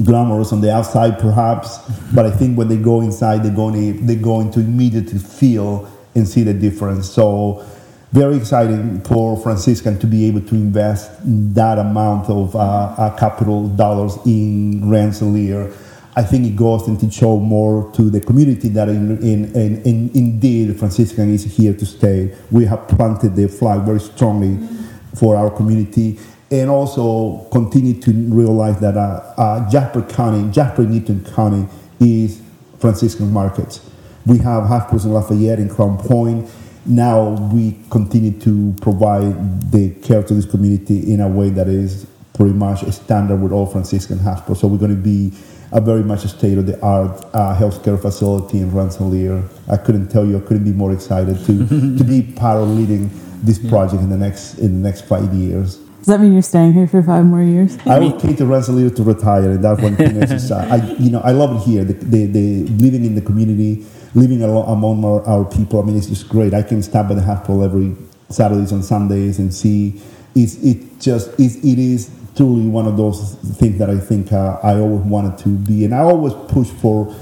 glamorous 0.04 0.52
on 0.52 0.60
the 0.60 0.72
outside, 0.72 1.18
perhaps, 1.18 1.78
but 2.12 2.24
I 2.24 2.30
think 2.30 2.56
when 2.56 2.68
they 2.68 2.76
go 2.76 3.00
inside, 3.00 3.42
they're 3.42 3.54
going 3.54 3.74
to, 3.74 4.00
they're 4.04 4.22
going 4.22 4.50
to 4.52 4.60
immediately 4.60 5.18
feel 5.18 5.90
and 6.14 6.26
see 6.26 6.42
the 6.42 6.54
difference. 6.54 7.10
So 7.10 7.64
very 8.12 8.36
exciting 8.36 9.00
for 9.02 9.36
Franciscan 9.36 9.98
to 9.98 10.06
be 10.06 10.26
able 10.26 10.40
to 10.40 10.54
invest 10.54 11.10
that 11.54 11.78
amount 11.78 12.30
of 12.30 12.56
uh, 12.56 12.58
uh, 12.58 13.16
capital 13.16 13.68
dollars 13.68 14.16
in 14.24 14.88
Rensselaer. 14.88 15.70
I 16.16 16.22
think 16.22 16.46
it 16.46 16.56
goes 16.56 16.88
and 16.88 16.98
to 17.00 17.10
show 17.10 17.38
more 17.38 17.92
to 17.92 18.10
the 18.10 18.20
community 18.20 18.68
that 18.70 18.88
in, 18.88 19.18
in, 19.18 19.54
in, 19.54 19.82
in, 19.82 20.10
indeed 20.14 20.78
Franciscan 20.78 21.32
is 21.32 21.44
here 21.44 21.74
to 21.74 21.86
stay. 21.86 22.34
We 22.50 22.64
have 22.64 22.88
planted 22.88 23.36
the 23.36 23.46
flag 23.46 23.82
very 23.82 24.00
strongly 24.00 24.56
mm-hmm. 24.56 25.16
for 25.16 25.36
our 25.36 25.50
community 25.50 26.18
and 26.50 26.70
also 26.70 27.46
continue 27.52 28.00
to 28.00 28.10
realize 28.10 28.80
that 28.80 28.96
uh, 28.96 29.34
uh, 29.36 29.70
Jasper 29.70 30.02
County, 30.02 30.50
Jasper 30.50 30.82
Newton 30.82 31.24
County 31.24 31.68
is 32.00 32.40
Franciscan 32.78 33.30
markets. 33.30 33.88
We 34.24 34.38
have 34.38 34.66
hospitals 34.66 35.04
in 35.04 35.12
Lafayette 35.12 35.58
and 35.58 35.70
Crown 35.70 35.98
Point 35.98 36.50
now 36.86 37.30
we 37.52 37.78
continue 37.90 38.38
to 38.40 38.74
provide 38.80 39.70
the 39.70 39.90
care 40.02 40.22
to 40.22 40.34
this 40.34 40.46
community 40.46 41.12
in 41.12 41.20
a 41.20 41.28
way 41.28 41.50
that 41.50 41.68
is 41.68 42.06
pretty 42.34 42.52
much 42.52 42.82
a 42.82 42.92
standard 42.92 43.36
with 43.36 43.52
all 43.52 43.66
Franciscan 43.66 44.18
hospitals. 44.18 44.60
So 44.60 44.68
we're 44.68 44.78
going 44.78 44.94
to 44.94 45.02
be 45.02 45.32
a 45.72 45.80
very 45.80 46.02
much 46.02 46.24
a 46.24 46.28
state 46.28 46.56
of 46.56 46.66
the 46.66 46.80
art 46.80 47.22
uh, 47.34 47.54
healthcare 47.58 48.00
facility 48.00 48.58
in 48.58 48.72
Rensselaer. 48.72 49.42
I 49.68 49.76
couldn't 49.76 50.08
tell 50.08 50.24
you, 50.24 50.38
I 50.38 50.40
couldn't 50.40 50.64
be 50.64 50.72
more 50.72 50.92
excited 50.92 51.44
to, 51.46 51.66
to 51.98 52.04
be 52.04 52.22
part 52.22 52.62
of 52.62 52.68
leading 52.68 53.10
this 53.42 53.58
project 53.58 54.02
in 54.02 54.08
the 54.08 54.16
next 54.16 54.58
in 54.58 54.82
the 54.82 54.88
next 54.88 55.02
five 55.02 55.32
years. 55.34 55.76
Does 55.98 56.06
that 56.06 56.20
mean 56.20 56.32
you're 56.32 56.42
staying 56.42 56.72
here 56.72 56.86
for 56.86 57.02
five 57.02 57.26
more 57.26 57.42
years? 57.42 57.76
I 57.84 57.98
will 57.98 58.18
came 58.20 58.34
to 58.36 58.46
Rensselaer 58.46 58.90
to 58.90 59.02
retire, 59.02 59.50
and 59.50 59.64
that's 59.64 59.82
one 59.82 59.96
thing. 59.96 60.16
Is, 60.16 60.50
uh, 60.50 60.66
I, 60.70 60.76
you 60.98 61.10
know, 61.10 61.20
I 61.20 61.32
love 61.32 61.56
it 61.56 61.68
here. 61.68 61.84
The, 61.84 61.92
the, 61.92 62.26
the 62.26 62.62
living 62.82 63.04
in 63.04 63.14
the 63.14 63.20
community, 63.20 63.84
living 64.14 64.42
among 64.42 65.04
our, 65.04 65.22
our, 65.26 65.44
people. 65.44 65.80
I 65.80 65.84
mean, 65.84 65.96
it's 65.96 66.06
just 66.06 66.28
great. 66.28 66.54
I 66.54 66.62
can 66.62 66.82
stop 66.82 67.10
at 67.10 67.16
the 67.16 67.22
hospital 67.22 67.62
every 67.62 67.96
Saturdays 68.28 68.72
and 68.72 68.84
Sundays 68.84 69.38
and 69.38 69.52
see. 69.52 70.00
It's 70.34 70.56
it 70.62 71.00
just 71.00 71.30
it's, 71.38 71.56
it 71.56 71.78
is 71.78 72.10
truly 72.36 72.68
one 72.68 72.86
of 72.86 72.96
those 72.96 73.34
things 73.58 73.78
that 73.78 73.90
I 73.90 73.98
think 73.98 74.32
uh, 74.32 74.58
I 74.62 74.78
always 74.78 75.02
wanted 75.02 75.38
to 75.38 75.48
be, 75.48 75.84
and 75.84 75.94
I 75.94 76.00
always 76.00 76.34
push 76.48 76.68
for. 76.68 77.14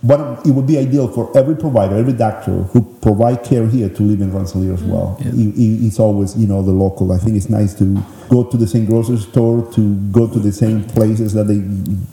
But 0.00 0.46
it 0.46 0.52
would 0.52 0.68
be 0.68 0.78
ideal 0.78 1.08
for 1.08 1.36
every 1.36 1.56
provider, 1.56 1.96
every 1.96 2.12
doctor 2.12 2.52
who 2.52 2.82
provide 3.02 3.42
care 3.42 3.66
here 3.66 3.88
to 3.88 4.02
live 4.04 4.20
in 4.20 4.32
Rensselaer 4.32 4.74
as 4.74 4.82
well. 4.84 5.16
Yeah. 5.18 5.30
It, 5.30 5.58
it, 5.58 5.86
it's 5.86 5.98
always, 5.98 6.36
you 6.36 6.46
know, 6.46 6.62
the 6.62 6.70
local. 6.70 7.10
I 7.10 7.18
think 7.18 7.36
it's 7.36 7.48
nice 7.48 7.74
to 7.80 8.00
go 8.28 8.44
to 8.44 8.56
the 8.56 8.68
same 8.68 8.86
grocery 8.86 9.16
store, 9.16 9.68
to 9.72 9.96
go 10.12 10.28
to 10.28 10.38
the 10.38 10.52
same 10.52 10.84
places 10.84 11.32
that 11.32 11.48
they 11.48 11.58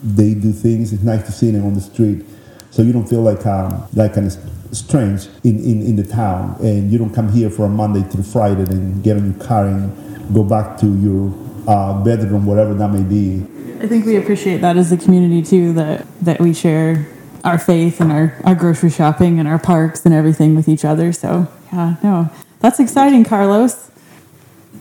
they 0.03 0.34
do 0.34 0.51
things. 0.51 0.93
It's 0.93 1.03
nice 1.03 1.28
to 1.28 1.32
see 1.32 1.51
them 1.51 1.63
on 1.63 1.76
the 1.76 1.82
street 1.82 2.26
so 2.76 2.82
you 2.82 2.91
don't 2.91 3.07
feel 3.07 3.21
like 3.21 3.45
um, 3.45 3.88
like 3.93 4.15
kind 4.15 4.28
of 4.28 4.38
strange 4.76 5.28
in, 5.45 5.57
in, 5.63 5.82
in 5.82 5.95
the 5.95 6.03
town, 6.03 6.57
and 6.59 6.91
you 6.91 6.97
don't 6.97 7.13
come 7.13 7.32
here 7.32 7.49
for 7.49 7.67
a 7.67 7.69
Monday 7.69 8.01
through 8.01 8.23
Friday 8.23 8.63
and 8.63 9.01
get 9.01 9.15
in 9.15 9.32
your 9.32 9.41
car 9.41 9.65
and 9.67 10.34
go 10.34 10.43
back 10.43 10.78
to 10.80 10.86
your 10.86 11.34
uh, 11.69 12.03
bedroom, 12.03 12.45
whatever 12.45 12.73
that 12.73 12.89
may 12.89 13.01
be. 13.01 13.45
I 13.82 13.88
think 13.88 14.05
we 14.05 14.17
appreciate 14.17 14.57
that 14.57 14.76
as 14.76 14.91
a 14.91 14.97
community 14.97 15.41
too. 15.41 15.71
That 15.71 16.05
that 16.21 16.41
we 16.41 16.53
share 16.53 17.07
our 17.45 17.57
faith 17.57 18.01
and 18.01 18.11
our, 18.11 18.38
our 18.43 18.55
grocery 18.55 18.89
shopping 18.89 19.39
and 19.39 19.47
our 19.47 19.59
parks 19.59 20.05
and 20.05 20.13
everything 20.13 20.53
with 20.53 20.67
each 20.67 20.84
other. 20.84 21.13
So 21.13 21.47
yeah, 21.71 21.95
no, 22.03 22.30
that's 22.59 22.82
exciting, 22.82 23.23
Carlos 23.23 23.89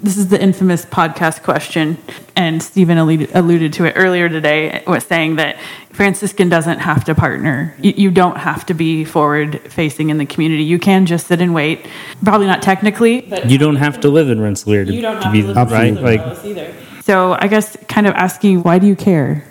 this 0.04 0.18
is 0.18 0.28
the 0.28 0.40
infamous 0.40 0.84
podcast 0.84 1.42
question, 1.42 1.96
and 2.36 2.62
Stephen 2.62 2.98
alluded, 2.98 3.34
alluded 3.34 3.72
to 3.72 3.86
it 3.86 3.94
earlier 3.96 4.28
today, 4.28 4.84
was 4.86 5.04
saying 5.04 5.36
that 5.36 5.58
Franciscan 5.92 6.50
doesn't 6.50 6.80
have 6.80 7.04
to 7.04 7.14
partner. 7.14 7.74
You, 7.80 7.94
you 7.96 8.10
don't 8.10 8.36
have 8.36 8.66
to 8.66 8.74
be 8.74 9.06
forward 9.06 9.60
facing 9.72 10.10
in 10.10 10.18
the 10.18 10.26
community. 10.26 10.62
You 10.62 10.78
can 10.78 11.06
just 11.06 11.26
sit 11.28 11.40
and 11.40 11.54
wait. 11.54 11.86
Probably 12.22 12.46
not 12.46 12.60
technically, 12.60 13.22
but 13.22 13.48
you 13.48 13.56
don't 13.56 13.76
have 13.76 13.98
to 14.00 14.10
live 14.10 14.28
in 14.28 14.40
Rensselaer 14.40 14.84
to, 14.84 14.92
you 14.92 15.00
don't 15.00 15.22
to 15.22 15.32
be 15.32 15.40
to 15.40 15.54
right. 15.54 15.94
Like, 15.94 16.44
either. 16.44 16.74
so 17.02 17.32
I 17.40 17.48
guess 17.48 17.74
kind 17.88 18.06
of 18.06 18.14
asking, 18.14 18.62
why 18.62 18.78
do 18.78 18.86
you 18.86 18.96
care? 18.96 19.42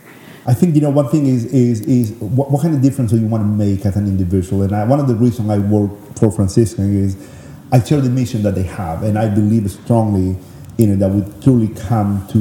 I 0.46 0.54
think 0.54 0.76
you 0.76 0.82
know 0.82 0.90
one 0.92 1.08
thing 1.08 1.26
is 1.26 1.46
is 1.46 1.82
is 1.82 2.12
what, 2.20 2.52
what 2.52 2.62
kind 2.62 2.76
of 2.76 2.82
difference 2.82 3.12
do 3.12 3.18
you 3.18 3.28
want 3.28 3.42
to 3.44 3.48
make 3.48 3.86
as 3.86 3.96
an 3.96 4.06
individual? 4.06 4.62
And 4.62 4.76
I, 4.76 4.84
one 4.84 5.00
of 5.00 5.08
the 5.08 5.16
reasons 5.16 5.50
I 5.50 5.58
work 5.58 5.92
for 6.18 6.30
Franciscan 6.32 6.96
is 6.96 7.16
I 7.74 7.84
share 7.84 8.02
the 8.02 8.10
mission 8.10 8.44
that 8.44 8.54
they 8.54 8.64
have, 8.64 9.02
and 9.02 9.18
I 9.18 9.28
believe 9.28 9.70
strongly 9.72 10.38
in 10.78 10.94
it 10.94 11.00
that 11.00 11.10
we 11.10 11.24
truly 11.42 11.70
come 11.70 12.26
to. 12.28 12.38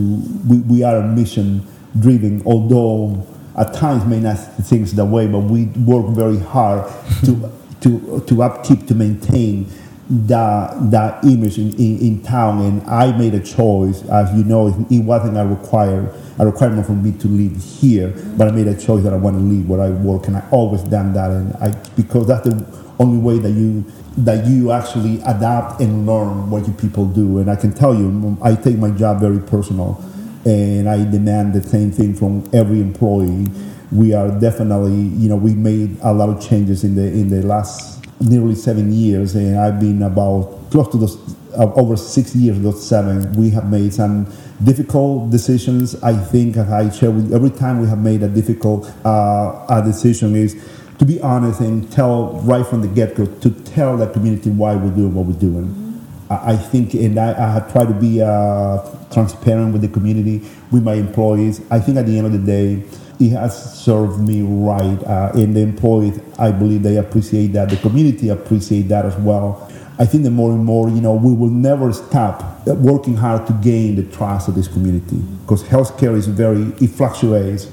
We, 0.47 0.59
we 0.59 0.83
are 0.83 0.99
a 0.99 1.09
mission 1.09 1.67
driven, 1.99 2.43
although 2.45 3.27
at 3.57 3.73
times 3.73 4.05
may 4.05 4.21
not 4.21 4.37
things 4.37 4.93
that 4.95 5.07
way, 5.07 5.27
but 5.27 5.41
we 5.41 5.65
work 5.87 6.15
very 6.15 6.39
hard 6.39 6.87
to 7.25 7.51
to 7.81 8.23
to 8.27 8.43
upkeep 8.43 8.87
to 8.89 8.95
maintain 8.95 9.73
that 10.11 10.91
that 10.91 11.25
image 11.25 11.57
in, 11.57 11.73
in, 11.79 11.99
in, 12.01 12.23
town. 12.23 12.61
And 12.61 12.83
I 12.83 13.17
made 13.17 13.33
a 13.33 13.41
choice, 13.41 14.05
as 14.11 14.31
you 14.37 14.45
know, 14.45 14.69
it 14.91 14.99
wasn't 15.01 15.39
a 15.39 15.47
require 15.47 16.13
a 16.39 16.45
requirement 16.45 16.87
for 16.87 16.93
me 16.93 17.13
to 17.21 17.29
live 17.29 17.57
here, 17.57 18.13
but 18.37 18.49
I 18.49 18.51
made 18.51 18.69
a 18.69 18.79
choice 18.79 19.03
that 19.05 19.15
I 19.15 19.17
want 19.17 19.37
to 19.37 19.43
live 19.43 19.67
where 19.67 19.81
I 19.81 19.89
work, 19.89 20.27
and 20.27 20.37
I 20.37 20.47
always 20.51 20.83
done 20.83 21.15
that, 21.15 21.31
and 21.31 21.55
I 21.55 21.71
because 21.97 22.27
that's 22.27 22.47
the 22.47 22.67
only 22.99 23.19
way 23.19 23.39
that 23.39 23.51
you 23.51 23.85
that 24.17 24.47
you 24.47 24.73
actually 24.73 25.21
adapt 25.23 25.81
and 25.81 26.07
learn 26.07 26.51
what 26.51 26.67
you 26.67 26.73
people 26.75 27.07
do. 27.07 27.39
And 27.39 27.51
I 27.51 27.57
can 27.57 27.73
tell 27.73 27.95
you, 27.95 28.37
I 28.43 28.55
take 28.55 28.77
my 28.79 28.91
job 28.91 29.21
very 29.21 29.41
personal, 29.41 30.03
and 30.45 30.89
I 30.89 30.99
demand 31.11 31.55
the 31.55 31.63
same 31.63 31.91
thing 31.91 32.15
from 32.15 32.49
every 32.53 32.81
employee. 32.81 33.49
We 33.91 34.15
are 34.15 34.29
definitely, 34.29 34.95
you 34.95 35.29
know, 35.29 35.37
we 35.37 35.55
made 35.55 35.99
a 36.03 36.13
lot 36.13 36.29
of 36.29 36.47
changes 36.47 36.85
in 36.85 36.95
the 36.95 37.07
in 37.07 37.29
the 37.29 37.43
last 37.43 38.05
nearly 38.21 38.55
seven 38.55 38.93
years, 38.93 39.35
and 39.35 39.59
I've 39.59 39.81
been 39.81 40.03
about 40.03 40.71
close 40.71 40.89
to 40.93 40.99
those 40.99 41.17
uh, 41.59 41.73
over 41.75 41.97
six 41.97 42.35
years. 42.35 42.61
Those 42.61 42.87
seven, 42.87 43.33
we 43.35 43.51
have 43.51 43.71
made 43.71 43.93
some 43.93 44.27
difficult 44.65 45.31
decisions. 45.31 46.01
I 46.03 46.15
think, 46.15 46.57
as 46.57 46.71
I 46.71 46.91
share 46.91 47.11
with 47.11 47.33
every 47.33 47.51
time 47.51 47.81
we 47.81 47.89
have 47.89 47.99
made 47.99 48.23
a 48.23 48.29
difficult 48.29 48.91
uh, 49.05 49.67
a 49.69 49.83
decision 49.85 50.37
is 50.37 50.55
to 51.03 51.07
be 51.07 51.21
honest 51.21 51.59
and 51.59 51.91
tell 51.91 52.41
right 52.45 52.65
from 52.65 52.81
the 52.81 52.87
get 52.87 53.17
go 53.17 53.27
to 53.27 53.51
tell 53.65 53.97
the 53.97 54.07
community 54.07 54.49
why 54.51 54.77
we're 54.77 54.95
doing 54.95 55.13
what 55.13 55.27
we're 55.27 55.33
doing. 55.33 55.65
Mm-hmm. 55.65 56.33
I, 56.33 56.53
I 56.53 56.57
think, 56.57 56.95
and 56.95 57.19
I, 57.19 57.31
I 57.31 57.53
have 57.55 57.73
tried 57.73 57.89
to 57.89 57.95
be 57.95 58.23
uh, 58.23 58.79
transparent 59.13 59.73
with 59.73 59.83
the 59.83 59.89
community, 59.89 60.47
with 60.71 60.85
my 60.85 60.95
employees. 60.95 61.61
I 61.73 61.81
think 61.81 61.99
at 61.99 62.07
the 62.07 62.17
end 62.17 62.27
of 62.27 62.33
the 62.33 62.39
day, 62.39 62.85
it 63.19 63.31
has 63.31 63.83
served 63.83 64.21
me 64.21 64.43
right. 64.43 65.03
Uh, 65.03 65.33
and 65.35 65.57
the 65.57 65.63
employees, 65.63 66.21
I 66.39 66.53
believe 66.53 66.85
they 66.85 66.99
appreciate 66.99 67.49
that. 67.49 67.71
The 67.71 67.79
community 67.79 68.29
appreciate 68.29 68.83
that 68.83 69.05
as 69.05 69.17
well. 69.17 69.69
I 69.99 70.07
think 70.07 70.23
that 70.23 70.31
more 70.31 70.53
and 70.53 70.65
more, 70.65 70.89
you 70.89 71.01
know, 71.01 71.15
we 71.15 71.35
will 71.35 71.51
never 71.51 71.93
stop 71.93 72.65
working 72.65 73.17
hard 73.17 73.49
to 73.49 73.53
gain 73.55 73.97
the 73.97 74.05
trust 74.05 74.47
of 74.47 74.55
this 74.55 74.69
community 74.69 75.17
because 75.41 75.65
healthcare 75.65 76.15
is 76.15 76.29
very, 76.29 76.63
it 76.81 76.91
fluctuates 76.91 77.67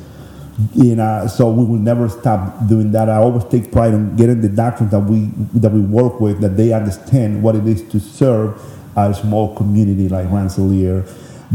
you 0.75 0.95
know, 0.95 1.25
so 1.27 1.49
we 1.49 1.63
will 1.63 1.79
never 1.79 2.09
stop 2.09 2.67
doing 2.67 2.91
that. 2.91 3.09
I 3.09 3.17
always 3.17 3.45
take 3.45 3.71
pride 3.71 3.93
in 3.93 4.15
getting 4.15 4.41
the 4.41 4.49
doctors 4.49 4.89
that 4.91 4.99
we 4.99 5.29
that 5.53 5.71
we 5.71 5.81
work 5.81 6.19
with 6.19 6.41
that 6.41 6.57
they 6.57 6.73
understand 6.73 7.41
what 7.41 7.55
it 7.55 7.65
is 7.65 7.81
to 7.89 7.99
serve 7.99 8.61
a 8.95 9.13
small 9.13 9.55
community 9.55 10.09
like 10.09 10.29
Rensselaer. 10.29 11.05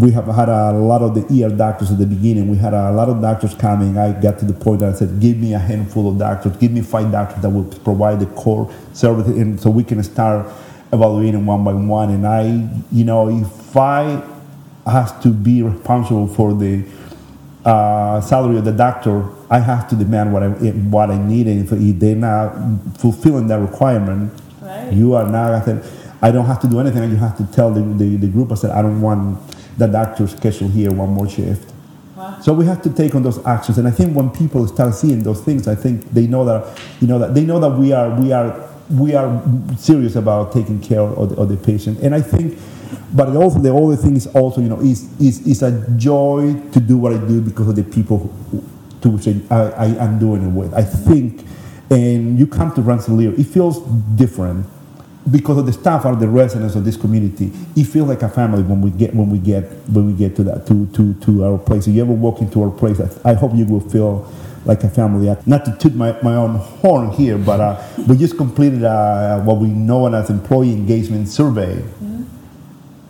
We 0.00 0.11
have 0.12 0.26
had 0.26 0.48
a 0.48 0.72
lot 0.72 1.02
of 1.02 1.14
the 1.14 1.44
ER 1.44 1.50
doctors 1.50 1.90
at 1.90 1.98
the 1.98 2.07
beginning. 2.07 2.50
We 2.50 2.57
had 2.57 2.74
a 2.74 2.90
lot 2.92 3.09
of 3.09 3.20
doctors 3.20 3.55
coming. 3.55 3.96
I 3.98 4.18
got 4.20 4.38
to 4.40 4.44
the 4.44 4.55
point 4.55 4.80
that 4.80 4.94
I 4.94 4.96
said, 4.96 5.20
"Give 5.20 5.36
me 5.36 5.55
a 5.55 5.59
handful 5.59 6.09
of 6.09 6.18
doctors. 6.18 6.57
Give 6.57 6.72
me 6.72 6.80
five 6.80 7.12
doctors 7.12 7.42
that 7.42 7.50
will 7.50 7.64
provide 7.64 8.20
the 8.20 8.26
core 8.26 8.70
service, 8.92 9.26
and 9.28 9.61
so 9.61 9.70
we 9.70 9.84
can 9.84 10.02
start 10.02 10.46
evaluating 10.92 11.44
one 11.44 11.62
by 11.62 11.74
one." 11.74 12.11
And 12.11 12.26
I, 12.26 12.68
you 12.90 13.05
know, 13.05 13.28
if 13.28 13.76
I 13.76 14.22
have 14.86 15.20
to 15.22 15.28
be 15.28 15.62
responsible 15.62 16.26
for 16.26 16.55
the 16.55 16.82
uh, 17.64 18.20
salary 18.20 18.58
of 18.58 18.64
the 18.64 18.72
doctor, 18.72 19.28
I 19.50 19.58
have 19.58 19.88
to 19.88 19.96
demand 19.96 20.32
what 20.32 20.42
I 20.42 20.48
what 20.48 21.10
I 21.10 21.18
need, 21.18 21.46
and 21.46 21.70
if 21.70 21.98
they're 21.98 22.14
not 22.14 22.54
fulfilling 22.98 23.46
that 23.48 23.60
requirement, 23.60 24.32
right. 24.60 24.92
you 24.92 25.14
are 25.14 25.28
now. 25.28 25.52
I 25.52 25.60
said, 25.62 25.84
I 26.20 26.30
don't 26.30 26.46
have 26.46 26.60
to 26.60 26.68
do 26.68 26.80
anything. 26.80 27.02
And 27.02 27.12
you 27.12 27.18
have 27.18 27.36
to 27.38 27.46
tell 27.46 27.72
the, 27.72 27.80
the, 27.80 28.16
the 28.16 28.28
group. 28.28 28.52
I 28.52 28.54
said, 28.54 28.70
I 28.70 28.82
don't 28.82 29.00
want 29.00 29.38
the 29.78 29.86
doctor 29.86 30.26
schedule 30.26 30.68
here 30.68 30.92
one 30.92 31.10
more 31.10 31.28
shift. 31.28 31.72
Wow. 32.16 32.38
So 32.40 32.52
we 32.52 32.64
have 32.66 32.80
to 32.82 32.90
take 32.90 33.14
on 33.14 33.22
those 33.22 33.44
actions, 33.46 33.78
and 33.78 33.88
I 33.88 33.90
think 33.90 34.14
when 34.14 34.30
people 34.30 34.66
start 34.68 34.94
seeing 34.94 35.22
those 35.22 35.40
things, 35.40 35.66
I 35.66 35.74
think 35.74 36.10
they 36.12 36.26
know 36.26 36.44
that 36.44 36.80
you 37.00 37.06
know 37.06 37.18
that 37.18 37.34
they 37.34 37.44
know 37.44 37.58
that 37.60 37.70
we 37.70 37.92
are 37.92 38.10
we 38.20 38.32
are 38.32 38.70
we 38.90 39.14
are 39.14 39.42
serious 39.76 40.16
about 40.16 40.52
taking 40.52 40.80
care 40.80 41.00
of 41.00 41.30
the, 41.30 41.36
of 41.36 41.48
the 41.48 41.56
patient, 41.56 42.00
and 42.00 42.14
I 42.14 42.20
think 42.20 42.58
but 43.12 43.34
also 43.36 43.59
the 43.59 43.74
other 43.74 43.97
thing 43.97 44.16
is 44.16 44.26
also 44.28 44.61
you 44.61 44.68
know 44.68 44.80
is 44.80 45.09
is 45.20 45.47
is 45.47 45.62
a 45.62 45.72
joy 45.97 46.55
to 46.72 46.80
do 46.80 46.99
what 46.99 47.12
I 47.12 47.18
do 47.18 47.40
because 47.40 47.68
of 47.68 47.76
the 47.76 47.84
people 47.84 48.18
who, 48.18 48.64
to 49.03 49.11
which 49.11 49.28
I, 49.51 49.70
I 49.70 49.86
am 50.05 50.18
doing 50.18 50.42
it 50.42 50.51
with. 50.51 50.72
I 50.74 50.82
think, 50.82 51.45
and 51.90 52.38
you 52.38 52.47
come 52.47 52.74
to 52.74 52.80
Rensselaer, 52.80 53.32
it 53.38 53.45
feels 53.45 53.80
different 54.16 54.66
because 55.30 55.59
of 55.59 55.66
the 55.66 55.72
staff 55.72 56.05
are 56.05 56.16
the 56.16 56.28
residents 56.28 56.74
of 56.74 56.84
this 56.84 56.97
community. 56.97 57.53
It 57.76 57.84
feels 57.84 58.09
like 58.09 58.22
a 58.22 58.28
family 58.28 58.62
when 58.62 58.80
we 58.80 58.90
get 58.90 59.14
when 59.14 59.30
we 59.30 59.38
get 59.38 59.64
when 59.88 60.07
we 60.07 60.12
get 60.12 60.36
to 60.36 60.45
that 60.45 60.66
to 60.66 60.86
to 60.88 61.14
to 61.14 61.45
our 61.45 61.59
place. 61.59 61.86
If 61.86 61.95
you 61.95 62.03
ever 62.03 62.12
walk 62.12 62.40
into 62.40 62.62
our 62.62 62.70
place, 62.70 63.01
I, 63.01 63.30
I 63.30 63.34
hope 63.34 63.55
you 63.55 63.64
will 63.64 63.80
feel 63.80 64.30
like 64.64 64.82
a 64.82 64.88
family. 64.88 65.34
Not 65.47 65.64
to 65.66 65.76
toot 65.78 65.95
my, 65.95 66.20
my 66.22 66.34
own 66.36 66.57
horn 66.57 67.11
here, 67.11 67.36
but 67.38 67.61
uh, 67.61 67.82
we 68.09 68.16
just 68.16 68.36
completed 68.36 68.82
uh, 68.84 69.40
what 69.40 69.59
we 69.59 69.68
know 69.68 70.07
as 70.12 70.30
employee 70.30 70.72
engagement 70.72 71.28
survey. 71.28 71.82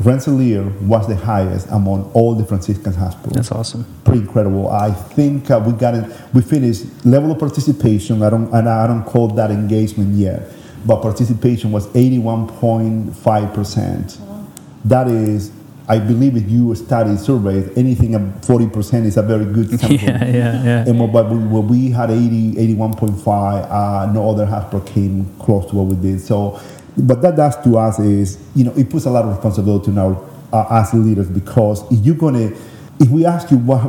Rensselaer 0.04 0.64
was 0.82 1.08
the 1.08 1.16
highest 1.16 1.68
among 1.70 2.10
all 2.12 2.34
the 2.34 2.44
Franciscan 2.44 2.92
hospitals. 2.92 3.34
That's 3.34 3.52
awesome. 3.52 3.86
Pretty 4.04 4.20
incredible. 4.20 4.68
I 4.70 4.92
think 4.92 5.50
uh, 5.50 5.62
we 5.64 5.72
got 5.72 5.94
it. 5.94 6.04
We 6.34 6.42
finished 6.42 6.84
level 7.06 7.32
of 7.32 7.38
participation. 7.38 8.22
I 8.22 8.30
don't, 8.30 8.52
and 8.52 8.68
I 8.68 8.86
don't 8.86 9.04
call 9.04 9.28
that 9.28 9.50
engagement 9.50 10.14
yet, 10.14 10.50
but 10.86 11.00
participation 11.02 11.72
was 11.72 11.94
eighty-one 11.96 12.48
point 12.48 13.16
five 13.16 13.54
percent. 13.54 14.18
That 14.84 15.08
is, 15.08 15.50
I 15.88 15.98
believe, 15.98 16.36
if 16.36 16.50
you 16.50 16.74
study 16.74 17.16
surveys, 17.16 17.76
anything 17.76 18.32
forty 18.42 18.68
percent 18.68 19.06
is 19.06 19.16
a 19.16 19.22
very 19.22 19.46
good 19.46 19.70
sample. 19.80 19.96
Yeah, 19.96 20.24
yeah, 20.24 20.64
yeah. 20.64 20.84
And 20.88 20.98
but 21.12 21.30
when 21.30 21.68
we 21.68 21.90
had 21.90 22.10
80, 22.10 22.52
81.5, 22.76 23.26
uh, 23.70 24.12
no 24.12 24.30
other 24.30 24.44
hospital 24.46 24.80
came 24.82 25.26
close 25.38 25.70
to 25.70 25.76
what 25.76 25.86
we 25.86 25.96
did. 25.96 26.20
So 26.20 26.60
but 26.96 27.22
that 27.22 27.36
does 27.36 27.62
to 27.64 27.78
us 27.78 27.98
is, 27.98 28.38
you 28.54 28.64
know, 28.64 28.72
it 28.76 28.88
puts 28.88 29.06
a 29.06 29.10
lot 29.10 29.24
of 29.24 29.30
responsibility 29.30 29.90
on 29.90 29.98
our 29.98 30.30
uh, 30.52 30.80
as 30.82 30.94
leaders 30.94 31.28
because 31.28 31.82
if 31.90 32.04
you're 32.04 32.14
gonna, 32.14 32.52
if 33.00 33.08
we 33.10 33.26
ask 33.26 33.50
you 33.50 33.58
what, 33.58 33.82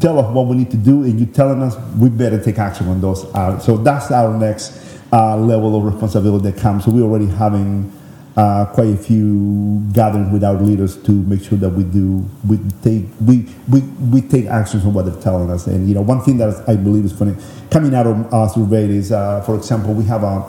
tell 0.00 0.18
us 0.20 0.32
what 0.32 0.46
we 0.46 0.56
need 0.56 0.70
to 0.70 0.76
do, 0.76 1.02
and 1.02 1.18
you're 1.18 1.28
telling 1.34 1.60
us, 1.62 1.76
we 1.98 2.08
better 2.08 2.42
take 2.42 2.58
action 2.58 2.86
on 2.88 3.00
those. 3.00 3.24
Uh, 3.34 3.58
so 3.58 3.76
that's 3.76 4.10
our 4.12 4.32
next 4.38 5.00
uh, 5.12 5.36
level 5.36 5.76
of 5.76 5.92
responsibility 5.92 6.50
that 6.50 6.60
comes. 6.60 6.84
So 6.84 6.92
we're 6.92 7.02
already 7.02 7.26
having 7.26 7.92
uh, 8.36 8.66
quite 8.66 8.88
a 8.88 8.96
few 8.96 9.82
gatherings 9.92 10.30
with 10.30 10.44
our 10.44 10.54
leaders 10.54 11.02
to 11.02 11.10
make 11.10 11.42
sure 11.42 11.56
that 11.58 11.70
we 11.70 11.82
do 11.84 12.28
we 12.46 12.58
take 12.82 13.06
we 13.24 13.46
we, 13.68 13.80
we 14.12 14.20
take 14.20 14.46
actions 14.46 14.84
on 14.84 14.92
what 14.94 15.06
they're 15.06 15.22
telling 15.22 15.50
us. 15.50 15.66
And 15.66 15.88
you 15.88 15.94
know, 15.94 16.02
one 16.02 16.20
thing 16.20 16.36
that 16.36 16.68
I 16.68 16.76
believe 16.76 17.04
is 17.04 17.12
funny 17.12 17.34
coming 17.70 17.94
out 17.94 18.06
of 18.06 18.32
our 18.32 18.48
survey 18.48 18.84
is, 18.84 19.10
uh, 19.10 19.40
for 19.40 19.56
example, 19.56 19.94
we 19.94 20.04
have 20.04 20.22
uh, 20.22 20.42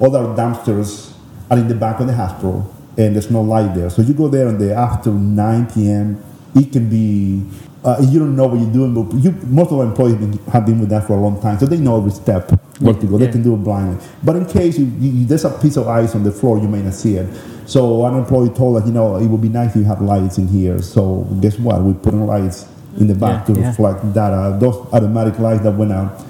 all 0.00 0.14
our 0.16 0.36
dumpsters 0.36 1.09
are 1.50 1.58
in 1.58 1.68
the 1.68 1.74
back 1.74 2.00
of 2.00 2.06
the 2.06 2.14
hospital 2.14 2.72
and 2.96 3.14
there's 3.14 3.30
no 3.30 3.40
light 3.40 3.74
there. 3.74 3.90
So 3.90 4.02
you 4.02 4.14
go 4.14 4.28
there 4.28 4.48
and 4.48 4.58
the 4.58 4.74
after 4.74 5.10
9 5.10 5.70
p.m., 5.72 6.22
it 6.54 6.72
can 6.72 6.88
be, 6.90 7.44
uh, 7.84 7.96
you 8.00 8.18
don't 8.18 8.36
know 8.36 8.46
what 8.46 8.60
you're 8.60 8.72
doing, 8.72 8.94
but 8.94 9.14
you, 9.16 9.30
most 9.46 9.70
of 9.70 9.78
our 9.78 9.84
employees 9.84 10.14
have 10.14 10.20
been, 10.20 10.38
have 10.52 10.66
been 10.66 10.80
with 10.80 10.88
that 10.90 11.06
for 11.06 11.14
a 11.14 11.20
long 11.20 11.40
time, 11.40 11.58
so 11.58 11.66
they 11.66 11.78
know 11.78 11.96
every 11.96 12.10
step 12.10 12.50
where 12.80 12.94
to 12.94 13.06
go. 13.06 13.18
They 13.18 13.28
can 13.28 13.42
do 13.42 13.54
it 13.54 13.58
blindly. 13.58 14.04
But 14.22 14.36
in 14.36 14.46
case 14.46 14.78
you, 14.78 14.86
you, 14.98 15.26
there's 15.26 15.44
a 15.44 15.50
piece 15.58 15.76
of 15.76 15.86
ice 15.86 16.14
on 16.14 16.24
the 16.24 16.32
floor, 16.32 16.58
you 16.58 16.68
may 16.68 16.82
not 16.82 16.94
see 16.94 17.16
it. 17.16 17.28
So 17.66 18.04
an 18.04 18.16
employee 18.16 18.50
told 18.50 18.78
us, 18.78 18.86
you 18.86 18.92
know, 18.92 19.16
it 19.16 19.26
would 19.26 19.40
be 19.40 19.48
nice 19.48 19.70
if 19.70 19.76
you 19.76 19.84
have 19.84 20.02
lights 20.02 20.38
in 20.38 20.48
here. 20.48 20.82
So 20.82 21.22
guess 21.40 21.56
what? 21.58 21.80
We 21.82 21.94
put 21.94 22.14
in 22.14 22.26
lights 22.26 22.68
in 22.98 23.06
the 23.06 23.14
back 23.14 23.48
yeah, 23.48 23.54
to 23.54 23.60
yeah. 23.60 23.68
reflect 23.68 24.14
that. 24.14 24.32
Uh, 24.32 24.58
those 24.58 24.74
automatic 24.92 25.38
lights 25.38 25.62
that 25.62 25.72
went 25.72 25.92
out, 25.92 26.20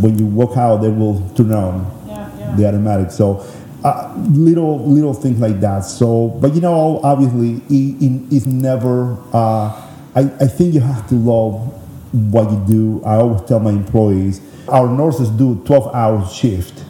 when 0.00 0.18
you 0.18 0.24
walk 0.26 0.56
out, 0.56 0.78
they 0.78 0.88
will 0.88 1.28
turn 1.36 1.52
on. 1.52 1.84
Yeah, 2.08 2.54
the 2.56 2.66
automatic. 2.68 3.10
So 3.10 3.46
uh, 3.84 4.14
little 4.30 4.86
little 4.86 5.14
things 5.14 5.40
like 5.40 5.60
that. 5.60 5.80
So, 5.80 6.28
but 6.28 6.54
you 6.54 6.60
know, 6.60 7.00
obviously, 7.02 7.54
it, 7.68 8.02
it, 8.02 8.36
it's 8.36 8.46
never. 8.46 9.16
Uh, 9.32 9.88
I, 10.14 10.20
I 10.40 10.46
think 10.46 10.74
you 10.74 10.80
have 10.80 11.08
to 11.08 11.14
love 11.14 11.72
what 12.12 12.50
you 12.50 12.62
do. 12.66 13.02
I 13.04 13.16
always 13.16 13.42
tell 13.42 13.60
my 13.60 13.70
employees, 13.70 14.40
our 14.68 14.86
nurses 14.86 15.30
do 15.30 15.62
12 15.64 15.94
hour 15.94 16.28
shift. 16.28 16.84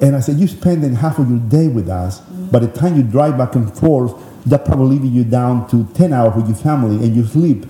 And 0.00 0.16
I 0.16 0.20
said, 0.20 0.38
you're 0.38 0.48
spending 0.48 0.94
half 0.94 1.18
of 1.18 1.30
your 1.30 1.38
day 1.38 1.68
with 1.68 1.88
us. 1.88 2.20
Mm-hmm. 2.20 2.48
By 2.48 2.58
the 2.60 2.68
time 2.68 2.96
you 2.96 3.02
drive 3.02 3.38
back 3.38 3.54
and 3.54 3.72
forth, 3.78 4.14
that 4.46 4.64
probably 4.64 4.96
leaving 4.96 5.12
you 5.12 5.24
down 5.24 5.68
to 5.68 5.84
10 5.94 6.12
hours 6.12 6.36
with 6.36 6.48
your 6.48 6.56
family 6.56 6.96
and 7.04 7.14
you 7.16 7.24
sleep 7.24 7.64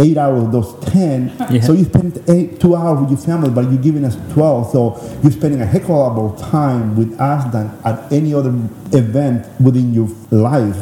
eight 0.00 0.16
hours 0.16 0.44
of 0.44 0.52
those 0.52 0.84
10. 0.86 1.36
Yeah. 1.50 1.60
So 1.60 1.72
you 1.72 1.84
spend 1.84 2.22
eight, 2.28 2.60
two 2.60 2.74
hours 2.74 3.00
with 3.00 3.10
your 3.10 3.18
family, 3.18 3.50
but 3.50 3.70
you're 3.70 3.82
giving 3.82 4.04
us 4.04 4.16
12. 4.32 4.72
So 4.72 5.18
you're 5.22 5.32
spending 5.32 5.60
a 5.60 5.66
heck 5.66 5.84
of 5.84 5.90
a 5.90 5.92
lot 5.92 6.14
more 6.14 6.36
time 6.38 6.96
with 6.96 7.18
us 7.20 7.52
than 7.52 7.70
at 7.84 8.10
any 8.12 8.34
other 8.34 8.50
event 8.92 9.46
within 9.60 9.92
your 9.92 10.08
life. 10.30 10.76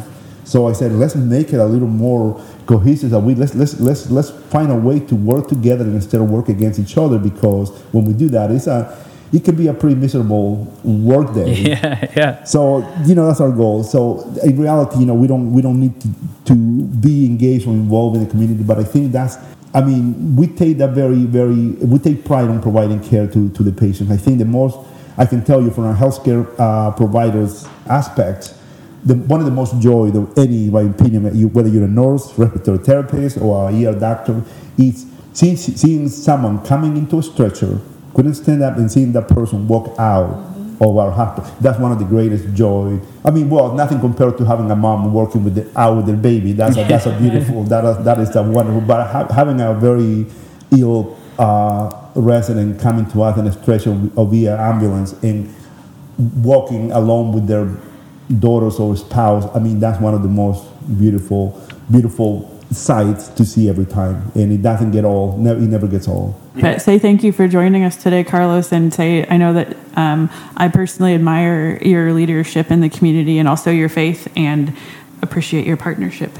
So 0.45 0.67
I 0.67 0.73
said, 0.73 0.93
let's 0.93 1.15
make 1.15 1.53
it 1.53 1.59
a 1.59 1.67
little 1.67 1.89
more 1.89 2.43
cohesive. 2.67 3.11
That 3.11 3.21
We 3.21 3.35
let's 3.35 3.55
let's 3.55 3.79
let's 3.81 4.11
let's 4.11 4.31
find 4.31 4.71
a 4.71 4.77
way 4.77 5.01
to 5.01 5.15
work 5.15 5.49
together 5.49 5.85
instead 5.85 6.21
of 6.21 6.31
work 6.31 6.49
against 6.49 6.79
each 6.79 6.97
other. 6.97 7.19
Because 7.19 7.71
when 7.93 8.07
we 8.07 8.15
do 8.15 8.29
that, 8.29 8.51
it's 8.51 8.67
a 8.67 8.97
it 9.33 9.45
can 9.45 9.57
be 9.57 9.67
a 9.69 9.75
pretty 9.75 9.95
miserable 9.95 10.65
work 10.85 11.35
day. 11.35 11.55
Yeah, 11.69 12.13
yeah. 12.17 12.45
So 12.45 12.79
you 13.05 13.15
know 13.15 13.27
that's 13.27 13.41
our 13.41 13.51
goal. 13.53 13.85
So 13.85 14.23
in 14.43 14.61
reality, 14.61 15.01
you 15.01 15.07
know, 15.07 15.15
we 15.15 15.27
don't 15.27 15.53
we 15.53 15.63
don't 15.63 15.81
need 15.81 16.01
to, 16.01 16.09
to 16.47 16.55
be 16.55 17.27
engaged 17.27 17.67
or 17.67 17.71
involved 17.73 18.17
in 18.17 18.25
the 18.25 18.31
community, 18.31 18.63
but 18.63 18.79
I 18.79 18.85
think 18.85 19.13
that's. 19.13 19.37
I 19.75 19.83
mean, 19.83 20.35
we 20.35 20.47
take 20.47 20.79
that 20.79 20.91
very 20.93 21.25
very 21.25 21.73
we 21.85 21.99
take 21.99 22.25
pride 22.25 22.49
on 22.49 22.63
providing 22.63 23.01
care 23.01 23.27
to 23.27 23.51
to 23.51 23.63
the 23.63 23.73
patient. 23.73 24.11
I 24.11 24.17
think 24.17 24.39
the 24.39 24.47
most 24.47 24.79
I 25.19 25.27
can 25.27 25.45
tell 25.45 25.61
you 25.61 25.71
from 25.71 25.85
our 25.85 25.95
healthcare 25.97 26.49
uh, 26.59 26.93
providers 26.93 27.67
aspect. 27.87 28.55
The, 29.05 29.15
one 29.15 29.41
of 29.41 29.47
the 29.47 29.53
most 29.53 29.81
joy 29.81 30.11
that 30.11 30.39
any, 30.39 30.67
in 30.67 30.73
my 30.73 30.83
opinion, 30.83 31.25
whether 31.53 31.69
you're 31.69 31.85
a 31.85 31.89
nurse, 31.89 32.33
respiratory 32.39 32.79
therapist, 32.79 33.39
or 33.39 33.69
a 33.69 33.85
ER 33.85 33.99
doctor, 33.99 34.43
is 34.77 35.07
seeing, 35.33 35.57
seeing 35.57 36.09
someone 36.09 36.65
coming 36.65 36.97
into 36.97 37.19
a 37.19 37.23
stretcher 37.23 37.81
couldn't 38.19 38.35
stand 38.35 38.65
up 38.65 38.77
and 38.77 38.91
seeing 38.91 39.13
that 39.13 39.29
person 39.29 39.69
walk 39.69 39.97
out 39.97 40.29
mm-hmm. 40.29 40.83
of 40.83 40.97
our 40.97 41.13
hospital. 41.13 41.49
That's 41.61 41.79
one 41.79 41.93
of 41.93 42.01
the 42.01 42.05
greatest 42.05 42.53
joy. 42.53 42.99
I 43.25 43.31
mean, 43.31 43.49
well, 43.49 43.73
nothing 43.75 44.01
compared 44.01 44.37
to 44.39 44.45
having 44.45 44.69
a 44.73 44.75
mom 44.75 45.15
working 45.15 45.45
with 45.45 45.55
the, 45.55 45.81
out 45.81 45.99
with 45.99 46.07
their 46.07 46.17
baby. 46.17 46.53
That's 46.53 46.77
a, 46.77 46.83
that's 46.83 47.07
a 47.07 47.17
beautiful. 47.21 47.63
that 47.65 47.85
is, 47.85 48.05
that 48.05 48.19
is 48.19 48.35
a 48.35 48.43
wonderful. 48.43 48.81
But 48.81 49.07
ha- 49.07 49.33
having 49.33 49.61
a 49.61 49.73
very 49.73 50.27
ill 50.77 51.17
uh, 51.39 52.09
resident 52.17 52.81
coming 52.81 53.07
to 53.13 53.23
us 53.23 53.39
in 53.39 53.47
a 53.47 53.53
stretcher 53.53 53.93
of, 54.17 54.33
via 54.33 54.59
ambulance 54.59 55.13
and 55.23 55.55
walking 56.43 56.91
alone 56.91 57.33
with 57.33 57.47
their 57.47 57.69
daughters 58.41 58.81
or 58.81 58.97
spouse. 58.97 59.49
I 59.55 59.61
mean, 59.61 59.79
that's 59.79 60.01
one 60.01 60.15
of 60.15 60.23
the 60.23 60.29
most 60.29 60.67
beautiful, 60.99 61.65
beautiful 61.89 62.61
sights 62.73 63.29
to 63.29 63.45
see 63.45 63.69
every 63.69 63.87
time, 63.87 64.33
and 64.35 64.53
it 64.53 64.61
doesn't 64.61 64.91
get 64.91 65.05
old. 65.05 65.39
Never, 65.39 65.61
it 65.61 65.69
never 65.69 65.87
gets 65.87 66.09
old. 66.09 66.35
But 66.61 66.83
say 66.83 66.99
thank 66.99 67.23
you 67.23 67.33
for 67.33 67.49
joining 67.49 67.85
us 67.85 67.97
today, 68.03 68.25
Carlos, 68.25 68.73
and 68.73 68.93
say 68.93 69.27
I 69.29 69.37
know 69.37 69.53
that 69.55 69.77
um, 69.97 70.31
I 70.57 70.69
personally 70.69 71.15
admire 71.15 71.79
your 71.83 72.13
leadership 72.13 72.71
in 72.71 72.81
the 72.81 72.89
community 72.89 73.39
and 73.39 73.49
also 73.49 73.71
your 73.71 73.89
faith, 73.89 74.31
and 74.37 74.77
appreciate 75.23 75.67
your 75.67 75.77
partnership. 75.77 76.31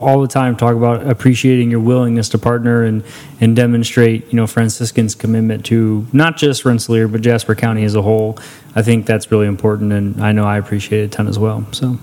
all 0.00 0.20
the 0.20 0.28
time 0.28 0.56
talk 0.56 0.74
about 0.76 1.06
appreciating 1.08 1.70
your 1.70 1.80
willingness 1.80 2.28
to 2.28 2.38
partner 2.38 2.84
and 2.84 3.02
and 3.40 3.56
demonstrate 3.56 4.26
you 4.28 4.36
know 4.36 4.46
Franciscan's 4.46 5.14
commitment 5.14 5.64
to 5.66 6.06
not 6.12 6.36
just 6.36 6.64
Rensselaer 6.64 7.08
but 7.08 7.20
Jasper 7.20 7.54
County 7.54 7.84
as 7.84 7.94
a 7.94 8.02
whole. 8.02 8.38
I 8.74 8.82
think 8.82 9.06
that's 9.06 9.32
really 9.32 9.46
important, 9.46 9.92
and 9.92 10.22
I 10.22 10.32
know 10.32 10.44
I 10.44 10.58
appreciate 10.58 11.02
it 11.02 11.06
a 11.06 11.08
ton 11.08 11.26
as 11.26 11.38
well. 11.38 11.66
So. 11.72 11.98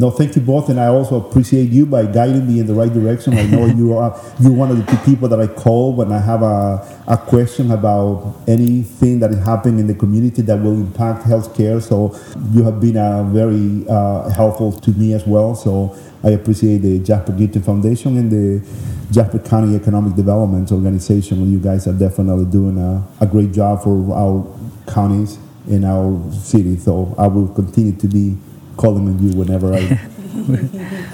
No, 0.00 0.10
thank 0.10 0.34
you 0.34 0.40
both, 0.40 0.70
and 0.70 0.80
I 0.80 0.86
also 0.86 1.16
appreciate 1.16 1.68
you 1.68 1.84
by 1.84 2.06
guiding 2.06 2.46
me 2.46 2.58
in 2.58 2.66
the 2.66 2.72
right 2.72 2.90
direction. 2.90 3.34
I 3.36 3.42
know 3.44 3.66
you 3.66 3.98
are 3.98 4.18
you're 4.40 4.50
one 4.50 4.70
of 4.70 4.78
the 4.78 4.96
people 5.04 5.28
that 5.28 5.38
I 5.38 5.46
call 5.46 5.92
when 5.92 6.10
I 6.10 6.18
have 6.18 6.40
a, 6.40 7.02
a 7.06 7.18
question 7.18 7.70
about 7.70 8.34
anything 8.48 9.20
that 9.20 9.30
is 9.30 9.44
happening 9.44 9.78
in 9.78 9.86
the 9.86 9.94
community 9.94 10.40
that 10.40 10.56
will 10.56 10.72
impact 10.72 11.24
healthcare. 11.24 11.82
So 11.82 12.18
you 12.50 12.62
have 12.62 12.80
been 12.80 12.96
uh, 12.96 13.24
very 13.24 13.84
uh, 13.90 14.30
helpful 14.30 14.72
to 14.72 14.90
me 14.92 15.12
as 15.12 15.26
well. 15.26 15.54
So 15.54 15.94
I 16.24 16.30
appreciate 16.30 16.78
the 16.78 17.00
Jasper 17.00 17.32
Gittin 17.32 17.60
Foundation 17.62 18.16
and 18.16 18.32
the 18.32 18.66
Jasper 19.10 19.40
County 19.40 19.76
Economic 19.76 20.14
Development 20.16 20.72
Organization. 20.72 21.52
You 21.52 21.58
guys 21.58 21.86
are 21.86 21.92
definitely 21.92 22.46
doing 22.46 22.78
a, 22.78 23.06
a 23.20 23.26
great 23.26 23.52
job 23.52 23.82
for 23.84 24.14
our 24.14 24.46
counties 24.90 25.36
in 25.68 25.84
our 25.84 26.32
city. 26.32 26.78
So 26.78 27.14
I 27.18 27.26
will 27.26 27.48
continue 27.48 27.92
to 27.96 28.08
be 28.08 28.38
calling 28.80 29.06
on 29.08 29.18
you 29.22 29.36
whenever 29.36 29.72
I 29.74 29.78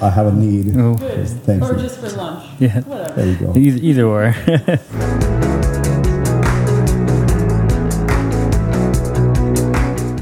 I 0.07 0.11
have 0.11 0.27
a 0.27 0.33
need. 0.33 0.77
Oh, 0.77 0.95
Thank 0.97 1.63
or 1.63 1.75
you. 1.75 1.83
just 1.83 1.99
for 2.01 2.09
lunch. 2.11 2.45
yeah. 2.61 2.81
Whatever. 2.83 3.13
There 3.15 3.27
you 3.27 3.37
go. 3.37 3.53
Either, 3.57 3.79
either 3.83 4.07
or. 4.07 5.37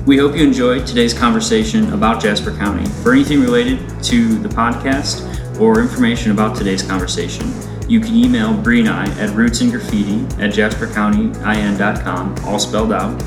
We 0.07 0.19
hope 0.19 0.37
you 0.37 0.43
enjoyed 0.45 0.87
today's 0.87 1.15
conversation 1.15 1.91
about 1.95 2.21
Jasper 2.23 2.55
County. 2.55 2.85
For 3.03 3.13
anything 3.15 3.41
related 3.41 3.79
to 4.05 4.37
the 4.39 4.51
podcast 4.51 5.59
or 5.59 5.81
information 5.81 6.31
about 6.31 6.57
today's 6.59 6.83
conversation, 6.83 7.51
you 7.89 8.01
can 8.01 8.15
email 8.15 8.53
Bree 8.55 8.81
and 8.81 8.89
I 8.91 9.07
at 9.19 9.31
rootsandgraffiti 9.31 10.31
at 10.43 10.53
jaspercountyin.com, 10.53 12.35
all 12.45 12.59
spelled 12.59 12.93
out. 12.93 13.23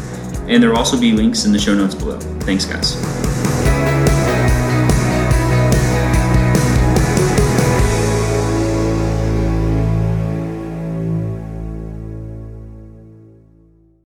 And 0.48 0.62
there 0.62 0.70
will 0.70 0.78
also 0.78 1.00
be 1.00 1.14
links 1.14 1.46
in 1.46 1.52
the 1.52 1.60
show 1.60 1.74
notes 1.74 1.96
below. 1.96 2.20
Thanks, 2.42 2.66
guys. 2.66 2.94